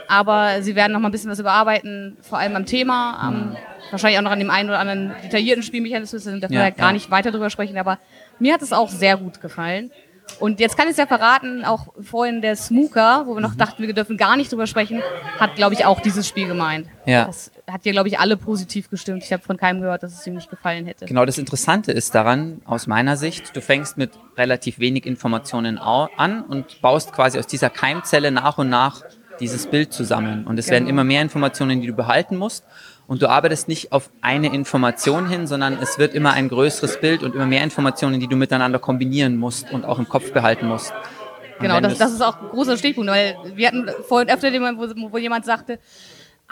aber 0.08 0.62
sie 0.62 0.76
werden 0.76 0.94
noch 0.94 1.00
mal 1.00 1.10
ein 1.10 1.12
bisschen 1.12 1.32
was 1.32 1.40
überarbeiten, 1.40 2.18
vor 2.22 2.38
allem 2.40 2.56
am 2.56 2.66
Thema, 2.66 3.18
am, 3.20 3.56
wahrscheinlich 3.92 4.20
auch 4.20 4.24
noch 4.24 4.32
an 4.32 4.40
dem 4.40 4.50
einen 4.50 4.70
oder 4.70 4.80
anderen 4.80 5.14
detaillierten 5.24 5.64
Spielmechanismus, 5.64 6.24
da 6.24 6.32
dürfen 6.32 6.44
Ja, 6.54 6.60
wir 6.60 6.64
halt 6.64 6.78
gar 6.78 6.88
ja. 6.90 6.94
nicht 6.94 7.12
weiter 7.12 7.32
drüber 7.32 7.50
sprechen, 7.50 7.78
aber 7.78 8.00
mir 8.40 8.54
hat 8.54 8.62
es 8.62 8.74
auch 8.74 8.90
sehr 8.90 9.18
gut 9.18 9.42
gefallen. 9.42 9.92
Und 10.40 10.62
jetzt 10.62 10.78
kann 10.78 10.86
ich 10.86 10.92
es 10.92 10.98
ja 10.98 11.08
verraten, 11.08 11.66
auch 11.66 11.88
vorhin 12.02 12.42
der 12.42 12.56
Smooker, 12.56 13.24
wo 13.26 13.32
wir 13.32 13.36
Mhm. 13.38 13.42
noch 13.42 13.56
dachten, 13.56 13.84
wir 13.86 13.94
dürfen 13.94 14.16
gar 14.16 14.38
nicht 14.38 14.50
drüber 14.50 14.66
sprechen, 14.66 15.02
hat, 15.40 15.56
glaube 15.56 15.74
ich, 15.74 15.84
auch 15.86 16.00
dieses 16.00 16.26
Spiel 16.26 16.48
gemeint. 16.48 16.88
Ja. 17.06 17.26
Das 17.26 17.52
hat 17.70 17.84
dir, 17.84 17.92
glaube 17.92 18.08
ich, 18.08 18.18
alle 18.18 18.38
positiv 18.38 18.90
gestimmt. 18.90 19.24
Ich 19.24 19.34
habe 19.34 19.44
von 19.44 19.58
keinem 19.58 19.82
gehört, 19.82 20.04
dass 20.04 20.14
es 20.14 20.26
ihm 20.26 20.36
nicht 20.36 20.50
gefallen 20.50 20.86
hätte. 20.86 21.06
genau. 21.06 21.26
Das 21.26 21.38
Interessante 21.38 21.92
ist 21.92 22.16
daran, 22.16 22.62
aus 22.64 22.88
meiner 22.88 23.18
Sicht, 23.18 23.54
du 23.56 23.62
fängst 23.62 23.98
mit 23.98 24.12
relativ 24.38 24.80
wenig 24.80 25.06
Informationen 25.06 25.78
an 25.78 26.44
und 26.44 26.82
baust 26.82 27.12
quasi 27.12 27.38
aus 27.38 27.48
dieser 27.48 27.70
Keimzelle 27.70 28.32
nach 28.32 28.58
und 28.58 28.70
nach 28.70 29.02
dieses 29.42 29.68
Bild 29.68 29.92
zusammen. 29.92 30.46
Und 30.48 30.58
es 30.58 30.70
werden 30.70 30.86
Genau. 30.86 30.92
immer 31.02 31.04
mehr 31.04 31.22
Informationen, 31.22 31.82
die 31.82 31.88
du 31.88 31.94
behalten 31.94 32.38
musst. 32.38 32.64
Und 33.08 33.22
du 33.22 33.28
arbeitest 33.30 33.68
nicht 33.68 33.92
auf 33.92 34.10
eine 34.22 34.54
Information 34.54 35.28
hin, 35.28 35.46
sondern 35.48 35.78
es 35.82 36.00
wird 36.00 36.14
immer 36.14 36.32
ein 36.32 36.48
größeres 36.48 37.02
Bild 37.02 37.24
und 37.24 37.36
immer 37.36 37.46
mehr 37.48 37.64
Informationen, 37.64 38.20
die 38.22 38.28
du 38.28 38.38
miteinander 38.38 38.80
kombinieren 38.80 39.36
musst 39.36 39.72
und 39.74 39.84
auch 39.84 40.00
im 40.00 40.08
Kopf 40.08 40.32
behalten 40.32 40.68
musst. 40.68 40.92
Und 40.92 41.64
Genau, 41.68 41.80
das, 41.82 41.98
das 41.98 42.14
ist 42.14 42.22
auch 42.22 42.42
ein 42.42 42.50
großer 42.50 42.78
Stichpunkt, 42.78 43.12
weil 43.12 43.36
wir 43.56 43.68
hatten 43.68 43.90
vorhin 44.08 44.30
öfter 44.30 44.50
den 44.50 44.62
Moment, 44.62 44.96
wo, 44.98 45.12
wo 45.12 45.18
jemand 45.18 45.44
sagte, 45.46 45.80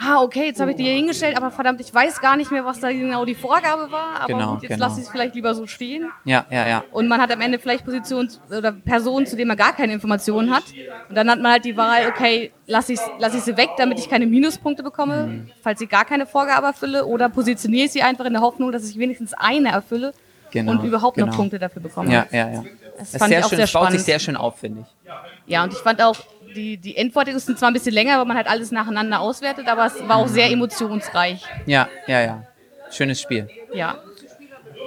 ah, 0.02 0.22
okay, 0.22 0.46
jetzt 0.46 0.60
habe 0.60 0.70
ich 0.70 0.76
die 0.76 0.84
hier 0.84 0.94
hingestellt, 0.94 1.36
aber 1.36 1.50
verdammt, 1.50 1.80
ich 1.80 1.92
weiß 1.92 2.20
gar 2.20 2.36
nicht 2.36 2.50
mehr, 2.50 2.64
was 2.64 2.80
da 2.80 2.90
genau 2.90 3.24
die 3.24 3.34
Vorgabe 3.34 3.90
war, 3.92 4.20
aber 4.20 4.26
Genau, 4.26 4.54
gut, 4.54 4.62
jetzt 4.62 4.70
genau. 4.72 4.86
lasse 4.86 5.00
ich 5.00 5.06
es 5.06 5.12
vielleicht 5.12 5.34
lieber 5.34 5.54
so 5.54 5.66
stehen. 5.66 6.10
Ja, 6.24 6.46
ja, 6.50 6.66
ja. 6.66 6.84
Und 6.92 7.06
man 7.08 7.20
hat 7.20 7.30
am 7.32 7.40
Ende 7.40 7.58
vielleicht 7.58 7.84
Positionen 7.84 8.30
oder 8.50 8.72
Personen, 8.72 9.26
zu 9.26 9.36
denen 9.36 9.48
man 9.48 9.56
gar 9.56 9.74
keine 9.74 9.92
Informationen 9.92 10.54
hat. 10.54 10.64
Und 11.08 11.14
dann 11.14 11.30
hat 11.30 11.40
man 11.40 11.52
halt 11.52 11.64
die 11.64 11.76
Wahl, 11.76 12.08
okay, 12.08 12.50
lasse 12.66 12.94
ich, 12.94 13.00
lass 13.18 13.34
ich 13.34 13.42
sie 13.42 13.56
weg, 13.56 13.70
damit 13.76 13.98
ich 13.98 14.08
keine 14.08 14.26
Minuspunkte 14.26 14.82
bekomme, 14.82 15.26
Mhm. 15.26 15.50
falls 15.62 15.80
ich 15.80 15.88
gar 15.88 16.04
keine 16.04 16.24
Vorgabe 16.26 16.68
erfülle, 16.68 17.04
oder 17.04 17.28
positioniere 17.28 17.86
ich 17.86 17.92
sie 17.92 18.02
einfach 18.02 18.24
in 18.24 18.32
der 18.32 18.42
Hoffnung, 18.42 18.72
dass 18.72 18.88
ich 18.88 18.98
wenigstens 18.98 19.34
eine 19.34 19.70
erfülle 19.70 20.12
Genau, 20.52 20.72
und 20.72 20.82
überhaupt 20.84 21.16
noch 21.16 21.26
genau. 21.26 21.36
Punkte 21.36 21.58
dafür 21.58 21.80
bekomme. 21.82 22.12
Ja, 22.12 22.26
ja, 22.32 22.50
ja. 22.50 22.64
Das 22.98 23.12
Das 23.12 23.18
fand 23.20 23.30
sehr 23.30 23.38
ich 23.38 23.44
auch 23.44 23.48
schön, 23.50 23.56
sehr 23.56 23.64
es 23.66 23.72
baut 23.72 23.92
sich 23.92 24.02
sehr 24.02 24.18
schön 24.18 24.36
auf, 24.36 24.58
finde 24.58 24.80
ich. 24.82 25.10
Ja, 25.46 25.62
und 25.64 25.72
ich 25.72 25.78
fand 25.78 26.02
auch, 26.02 26.16
die, 26.54 26.76
die 26.76 26.96
Endworte 26.96 27.38
sind 27.38 27.58
zwar 27.58 27.70
ein 27.70 27.74
bisschen 27.74 27.94
länger, 27.94 28.18
weil 28.18 28.26
man 28.26 28.36
halt 28.36 28.48
alles 28.48 28.70
nacheinander 28.70 29.20
auswertet, 29.20 29.68
aber 29.68 29.86
es 29.86 30.08
war 30.08 30.16
auch 30.16 30.28
sehr 30.28 30.50
emotionsreich. 30.50 31.44
Ja, 31.66 31.88
ja, 32.06 32.20
ja. 32.20 32.42
Schönes 32.90 33.20
Spiel. 33.20 33.48
Ja. 33.72 33.98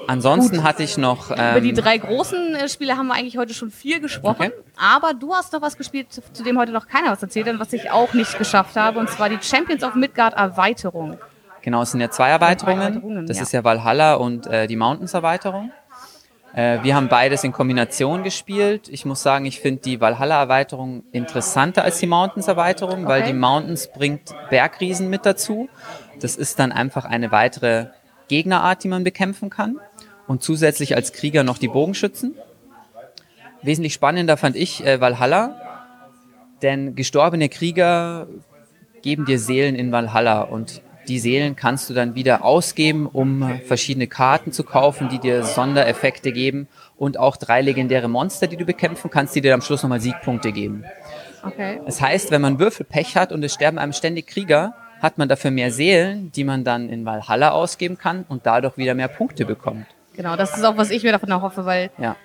Ansonsten 0.07 0.63
hatte 0.63 0.83
ich 0.83 0.97
noch. 0.97 1.31
Ähm, 1.31 1.51
Über 1.51 1.61
die 1.61 1.73
drei 1.73 1.97
großen 1.97 2.55
äh, 2.55 2.67
Spiele 2.67 2.97
haben 2.97 3.07
wir 3.07 3.13
eigentlich 3.13 3.37
heute 3.37 3.53
schon 3.53 3.71
viel 3.71 4.01
gesprochen. 4.01 4.47
Okay. 4.47 4.63
Aber 4.75 5.13
du 5.13 5.33
hast 5.33 5.53
noch 5.53 5.61
was 5.61 5.77
gespielt, 5.77 6.11
zu, 6.11 6.21
zu 6.33 6.43
dem 6.43 6.57
heute 6.57 6.71
noch 6.71 6.87
keiner 6.87 7.11
was 7.11 7.21
erzählt 7.23 7.47
hat, 7.47 7.53
und 7.53 7.59
was 7.59 7.71
ich 7.71 7.89
auch 7.91 8.13
nicht 8.13 8.37
geschafft 8.37 8.75
habe, 8.75 8.99
und 8.99 9.09
zwar 9.09 9.29
die 9.29 9.37
Champions 9.41 9.83
of 9.83 9.95
Midgard 9.95 10.33
Erweiterung. 10.33 11.17
Genau, 11.61 11.83
es 11.83 11.91
sind 11.91 12.01
ja 12.01 12.09
zwei 12.09 12.29
Erweiterungen. 12.29 12.81
Erweiterungen, 12.81 13.25
das 13.25 13.37
ja. 13.37 13.43
ist 13.43 13.53
ja 13.53 13.63
Valhalla 13.63 14.15
und 14.15 14.47
äh, 14.47 14.67
die 14.67 14.75
Mountains-Erweiterung. 14.75 15.71
Äh, 16.53 16.83
wir 16.83 16.95
haben 16.95 17.07
beides 17.07 17.43
in 17.43 17.51
Kombination 17.51 18.23
gespielt. 18.23 18.87
Ich 18.89 19.05
muss 19.05 19.23
sagen, 19.23 19.45
ich 19.45 19.59
finde 19.59 19.81
die 19.81 19.99
Valhalla-Erweiterung 19.99 21.03
interessanter 21.11 21.83
als 21.83 21.99
die 21.99 22.07
Mountains-Erweiterung, 22.07 23.05
weil 23.07 23.21
Okay. 23.21 23.31
die 23.31 23.37
Mountains 23.37 23.89
bringt 23.91 24.35
Bergriesen 24.49 25.09
mit 25.09 25.25
dazu. 25.25 25.67
Das 26.19 26.35
ist 26.35 26.59
dann 26.59 26.71
einfach 26.71 27.05
eine 27.05 27.31
weitere 27.31 27.87
Gegnerart, 28.27 28.83
die 28.83 28.87
man 28.87 29.03
bekämpfen 29.03 29.49
kann. 29.49 29.79
Und 30.27 30.43
zusätzlich 30.43 30.95
als 30.95 31.11
Krieger 31.11 31.43
noch 31.43 31.57
die 31.57 31.67
Bogenschützen. 31.67 32.35
Wesentlich 33.61 33.93
spannender 33.93 34.37
fand 34.37 34.55
ich 34.55 34.85
äh, 34.85 35.01
Valhalla, 35.01 35.59
denn 36.61 36.95
gestorbene 36.95 37.49
Krieger 37.49 38.27
geben 39.01 39.25
dir 39.25 39.39
Seelen 39.39 39.75
in 39.75 39.91
Valhalla 39.91 40.41
und 40.41 40.81
die 41.07 41.19
Seelen 41.19 41.55
kannst 41.55 41.89
du 41.89 41.93
dann 41.93 42.15
wieder 42.15 42.43
ausgeben, 42.43 43.07
um 43.07 43.59
verschiedene 43.65 44.07
Karten 44.07 44.51
zu 44.51 44.63
kaufen, 44.63 45.09
die 45.09 45.19
dir 45.19 45.43
Sondereffekte 45.43 46.31
geben 46.31 46.67
und 46.97 47.17
auch 47.17 47.37
drei 47.37 47.61
legendäre 47.61 48.07
Monster, 48.07 48.47
die 48.47 48.57
du 48.57 48.65
bekämpfen 48.65 49.09
kannst, 49.09 49.35
die 49.35 49.41
dir 49.41 49.53
am 49.53 49.61
Schluss 49.61 49.83
nochmal 49.83 50.01
Siegpunkte 50.01 50.51
geben. 50.51 50.85
Okay. 51.45 51.81
Das 51.85 52.01
heißt, 52.01 52.31
wenn 52.31 52.41
man 52.41 52.59
Würfelpech 52.59 53.17
hat 53.17 53.31
und 53.31 53.43
es 53.43 53.53
sterben 53.53 53.77
einem 53.77 53.93
ständig 53.93 54.27
Krieger, 54.27 54.73
hat 55.01 55.17
man 55.17 55.27
dafür 55.27 55.51
mehr 55.51 55.71
Seelen, 55.71 56.31
die 56.31 56.45
man 56.45 56.63
dann 56.63 56.87
in 56.87 57.05
Valhalla 57.05 57.51
ausgeben 57.51 57.97
kann 57.97 58.23
und 58.29 58.45
dadurch 58.45 58.77
wieder 58.77 58.95
mehr 58.95 59.09
Punkte 59.09 59.45
bekommt. 59.45 59.85
Genau, 60.15 60.37
das 60.37 60.55
ist 60.55 60.63
auch, 60.63 60.77
was 60.77 60.91
ich 60.91 61.03
mir 61.03 61.11
davon 61.11 61.31
erhoffe, 61.31 61.65
weil 61.65 61.89
Ja, 61.97 62.15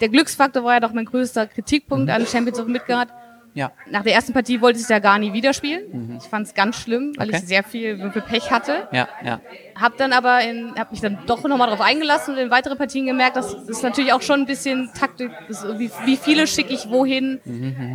der 0.00 0.08
Glücksfaktor 0.08 0.64
war 0.64 0.74
ja 0.74 0.80
doch 0.80 0.92
mein 0.92 1.06
größter 1.06 1.46
Kritikpunkt 1.46 2.10
an 2.10 2.26
Champions 2.26 2.60
of 2.60 2.66
Midgard. 2.66 3.08
Ja, 3.56 3.72
Nach 3.90 4.02
der 4.04 4.12
ersten 4.14 4.32
Partie 4.32 4.60
wollte 4.60 4.76
ich 4.76 4.82
es 4.84 4.88
ja 4.88 4.98
gar 5.00 5.18
nie 5.18 5.32
wieder 5.32 5.52
spielen. 5.52 6.18
Ich 6.22 6.28
fand 6.28 6.46
es 6.46 6.54
ganz 6.54 6.76
schlimm, 6.76 7.12
weil 7.16 7.28
Okay. 7.28 7.38
ich 7.42 7.48
sehr 7.48 7.64
viel 7.64 7.96
Pech 8.28 8.50
hatte. 8.52 8.86
ja, 8.92 9.08
ja. 9.24 9.40
Hab 9.80 9.96
dann 9.96 10.12
aber 10.12 10.40
in, 10.42 10.74
hab 10.78 10.90
mich 10.92 11.00
dann 11.00 11.18
doch 11.26 11.42
nochmal 11.44 11.68
drauf 11.68 11.80
eingelassen 11.80 12.34
und 12.34 12.40
in 12.40 12.50
weitere 12.50 12.76
Partien 12.76 13.06
gemerkt, 13.06 13.36
dass 13.36 13.52
es 13.68 13.82
natürlich 13.82 14.12
auch 14.12 14.22
schon 14.22 14.40
ein 14.40 14.46
bisschen 14.46 14.90
Taktik 14.98 15.30
ist, 15.48 15.66
wie, 15.78 15.90
wie 16.04 16.16
viele 16.16 16.46
schicke 16.46 16.72
ich 16.72 16.88
wohin. 16.90 17.40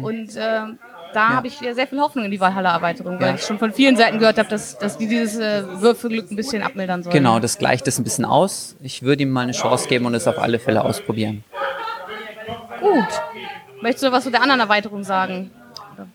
Und 0.04 0.32
ähm, 0.36 0.78
da 1.14 1.30
habe 1.30 1.48
ich 1.48 1.60
ja 1.62 1.74
sehr 1.74 1.88
viel 1.88 2.00
Hoffnung 2.00 2.26
in 2.26 2.32
die 2.32 2.40
Valhalla-Erweiterung, 2.40 3.20
weil 3.20 3.30
Ja. 3.30 3.36
ich 3.36 3.42
schon 3.44 3.60
von 3.60 3.74
vielen 3.74 3.96
Seiten 3.98 4.18
gehört 4.20 4.38
habe, 4.38 4.48
dass, 4.50 4.78
dass 4.78 4.98
die 4.98 5.08
dieses 5.08 5.38
äh, 5.40 5.64
Würfelglück 5.82 6.32
ein 6.32 6.36
bisschen 6.36 6.62
abmildern 6.64 7.04
sollen. 7.04 7.14
Genau, 7.14 7.40
das 7.40 7.58
gleicht 7.58 7.88
es 7.88 8.00
ein 8.00 8.04
bisschen 8.04 8.26
aus. 8.26 8.76
Ich 8.82 9.04
würde 9.04 9.24
ihm 9.24 9.30
mal 9.30 9.42
eine 9.42 9.52
Chance 9.52 9.88
geben 9.90 10.06
und 10.06 10.14
es 10.16 10.28
auf 10.28 10.40
alle 10.40 10.58
Fälle 10.60 10.84
ausprobieren. 10.84 11.44
Gut. 12.80 13.22
Möchtest 13.82 14.04
du 14.04 14.12
was 14.12 14.24
zu 14.24 14.32
der 14.32 14.42
anderen 14.42 14.60
Erweiterung 14.62 15.04
sagen? 15.04 15.52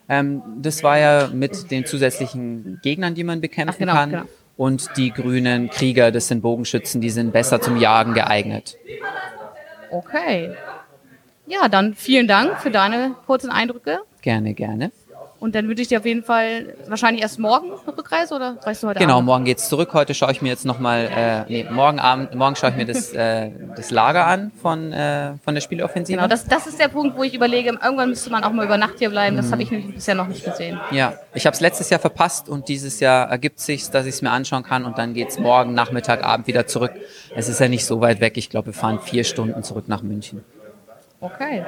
Ähm, 0.09 0.41
das 0.61 0.83
war 0.83 0.97
ja 0.97 1.29
mit 1.31 1.71
den 1.71 1.85
zusätzlichen 1.85 2.79
Gegnern, 2.81 3.15
die 3.15 3.23
man 3.23 3.41
bekämpfen 3.41 3.75
Ach, 3.75 3.79
genau, 3.79 3.93
kann. 3.93 4.09
genau. 4.11 4.23
Und 4.57 4.89
die 4.97 5.11
grünen 5.11 5.69
Krieger, 5.69 6.11
das 6.11 6.27
sind 6.27 6.41
Bogenschützen, 6.41 6.99
die 6.99 7.11
sind 7.11 7.31
besser 7.31 7.61
zum 7.61 7.77
Jagen 7.77 8.13
geeignet. 8.13 8.75
Okay. 9.91 10.51
Ja, 11.45 11.69
dann 11.69 11.93
vielen 11.93 12.27
Dank 12.27 12.59
für 12.59 12.71
deine 12.71 13.15
kurzen 13.25 13.51
Eindrücke. 13.51 13.99
Gerne, 14.21 14.53
gerne. 14.53 14.91
Und 15.39 15.53
dann 15.53 15.67
würde 15.67 15.83
ich 15.83 15.87
dir 15.87 15.99
auf 15.99 16.05
jeden 16.05 16.23
Fall 16.23 16.73
wahrscheinlich 16.87 17.21
erst 17.21 17.37
morgen 17.37 17.67
eine 17.85 17.95
Rückreise 17.95 18.33
oder 18.33 18.57
reist 18.63 18.81
du 18.81 18.87
heute 18.87 18.99
Genau, 18.99 19.17
Abend? 19.17 19.25
morgen 19.27 19.45
geht's 19.45 19.69
zurück. 19.69 19.93
Heute 19.93 20.15
schaue 20.15 20.31
ich 20.31 20.41
mir 20.41 20.49
jetzt 20.49 20.65
nochmal, 20.65 21.09
äh, 21.15 21.43
nee, 21.47 21.67
morgen 21.69 21.99
Abend, 21.99 22.33
morgen 22.33 22.55
schaue 22.55 22.71
ich 22.71 22.75
mir 22.75 22.85
das, 22.85 23.13
äh, 23.13 23.51
das 23.75 23.91
Lager 23.91 24.25
an 24.25 24.51
von, 24.61 24.91
äh, 24.91 25.33
von 25.43 25.53
der 25.53 25.61
Spieloffensive. 25.61 26.17
Genau, 26.17 26.27
das, 26.27 26.45
das 26.45 26.65
ist 26.65 26.79
der 26.79 26.87
Punkt, 26.87 27.15
wo 27.17 27.23
ich 27.23 27.35
überlege, 27.35 27.69
irgendwann 27.69 28.09
müsste 28.09 28.31
man 28.31 28.43
auch 28.43 28.51
mal 28.51 28.65
über 28.65 28.77
Nacht 28.77 28.95
hier 28.97 29.11
bleiben. 29.11 29.35
Mhm. 29.35 29.41
Das 29.41 29.51
habe 29.51 29.61
ich 29.61 29.69
nämlich 29.69 29.93
bisher 29.93 30.15
noch 30.15 30.27
nicht 30.27 30.43
gesehen. 30.43 30.79
Ja, 30.89 31.13
ich 31.35 31.45
habe 31.45 31.53
es 31.53 31.61
letztes 31.61 31.91
Jahr 31.91 31.99
verpasst 31.99 32.49
und 32.49 32.67
dieses 32.67 32.99
Jahr 32.99 33.29
ergibt 33.29 33.59
sich, 33.59 33.87
dass 33.91 34.07
ich 34.07 34.15
es 34.15 34.21
mir 34.23 34.31
anschauen 34.31 34.63
kann 34.63 34.85
und 34.85 34.97
dann 34.97 35.13
geht's 35.13 35.37
morgen 35.37 35.75
Nachmittag, 35.75 36.23
Abend 36.23 36.47
wieder 36.47 36.65
zurück. 36.65 36.93
Es 37.35 37.47
ist 37.47 37.59
ja 37.59 37.67
nicht 37.67 37.85
so 37.85 38.01
weit 38.01 38.21
weg. 38.21 38.37
Ich 38.37 38.49
glaube, 38.49 38.67
wir 38.67 38.73
fahren 38.73 38.99
vier 38.99 39.23
Stunden 39.23 39.61
zurück 39.61 39.87
nach 39.87 40.01
München. 40.01 40.43
Okay. 41.19 41.63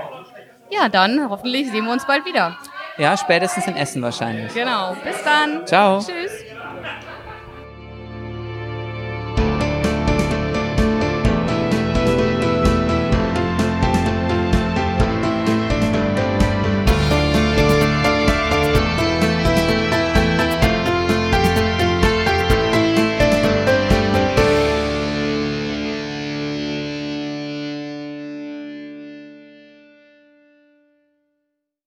Ja, 0.72 0.90
dann 0.90 1.30
hoffentlich 1.30 1.70
sehen 1.72 1.86
wir 1.86 1.92
uns 1.92 2.06
bald 2.08 2.26
wieder. 2.26 2.58
Ja, 3.00 3.16
spätestens 3.16 3.66
in 3.68 3.76
Essen 3.76 4.02
wahrscheinlich. 4.02 4.54
Genau. 4.54 4.96
Bis 5.04 5.24
dann. 5.24 5.66
Ciao. 5.66 6.00
Tschüss. 6.00 6.49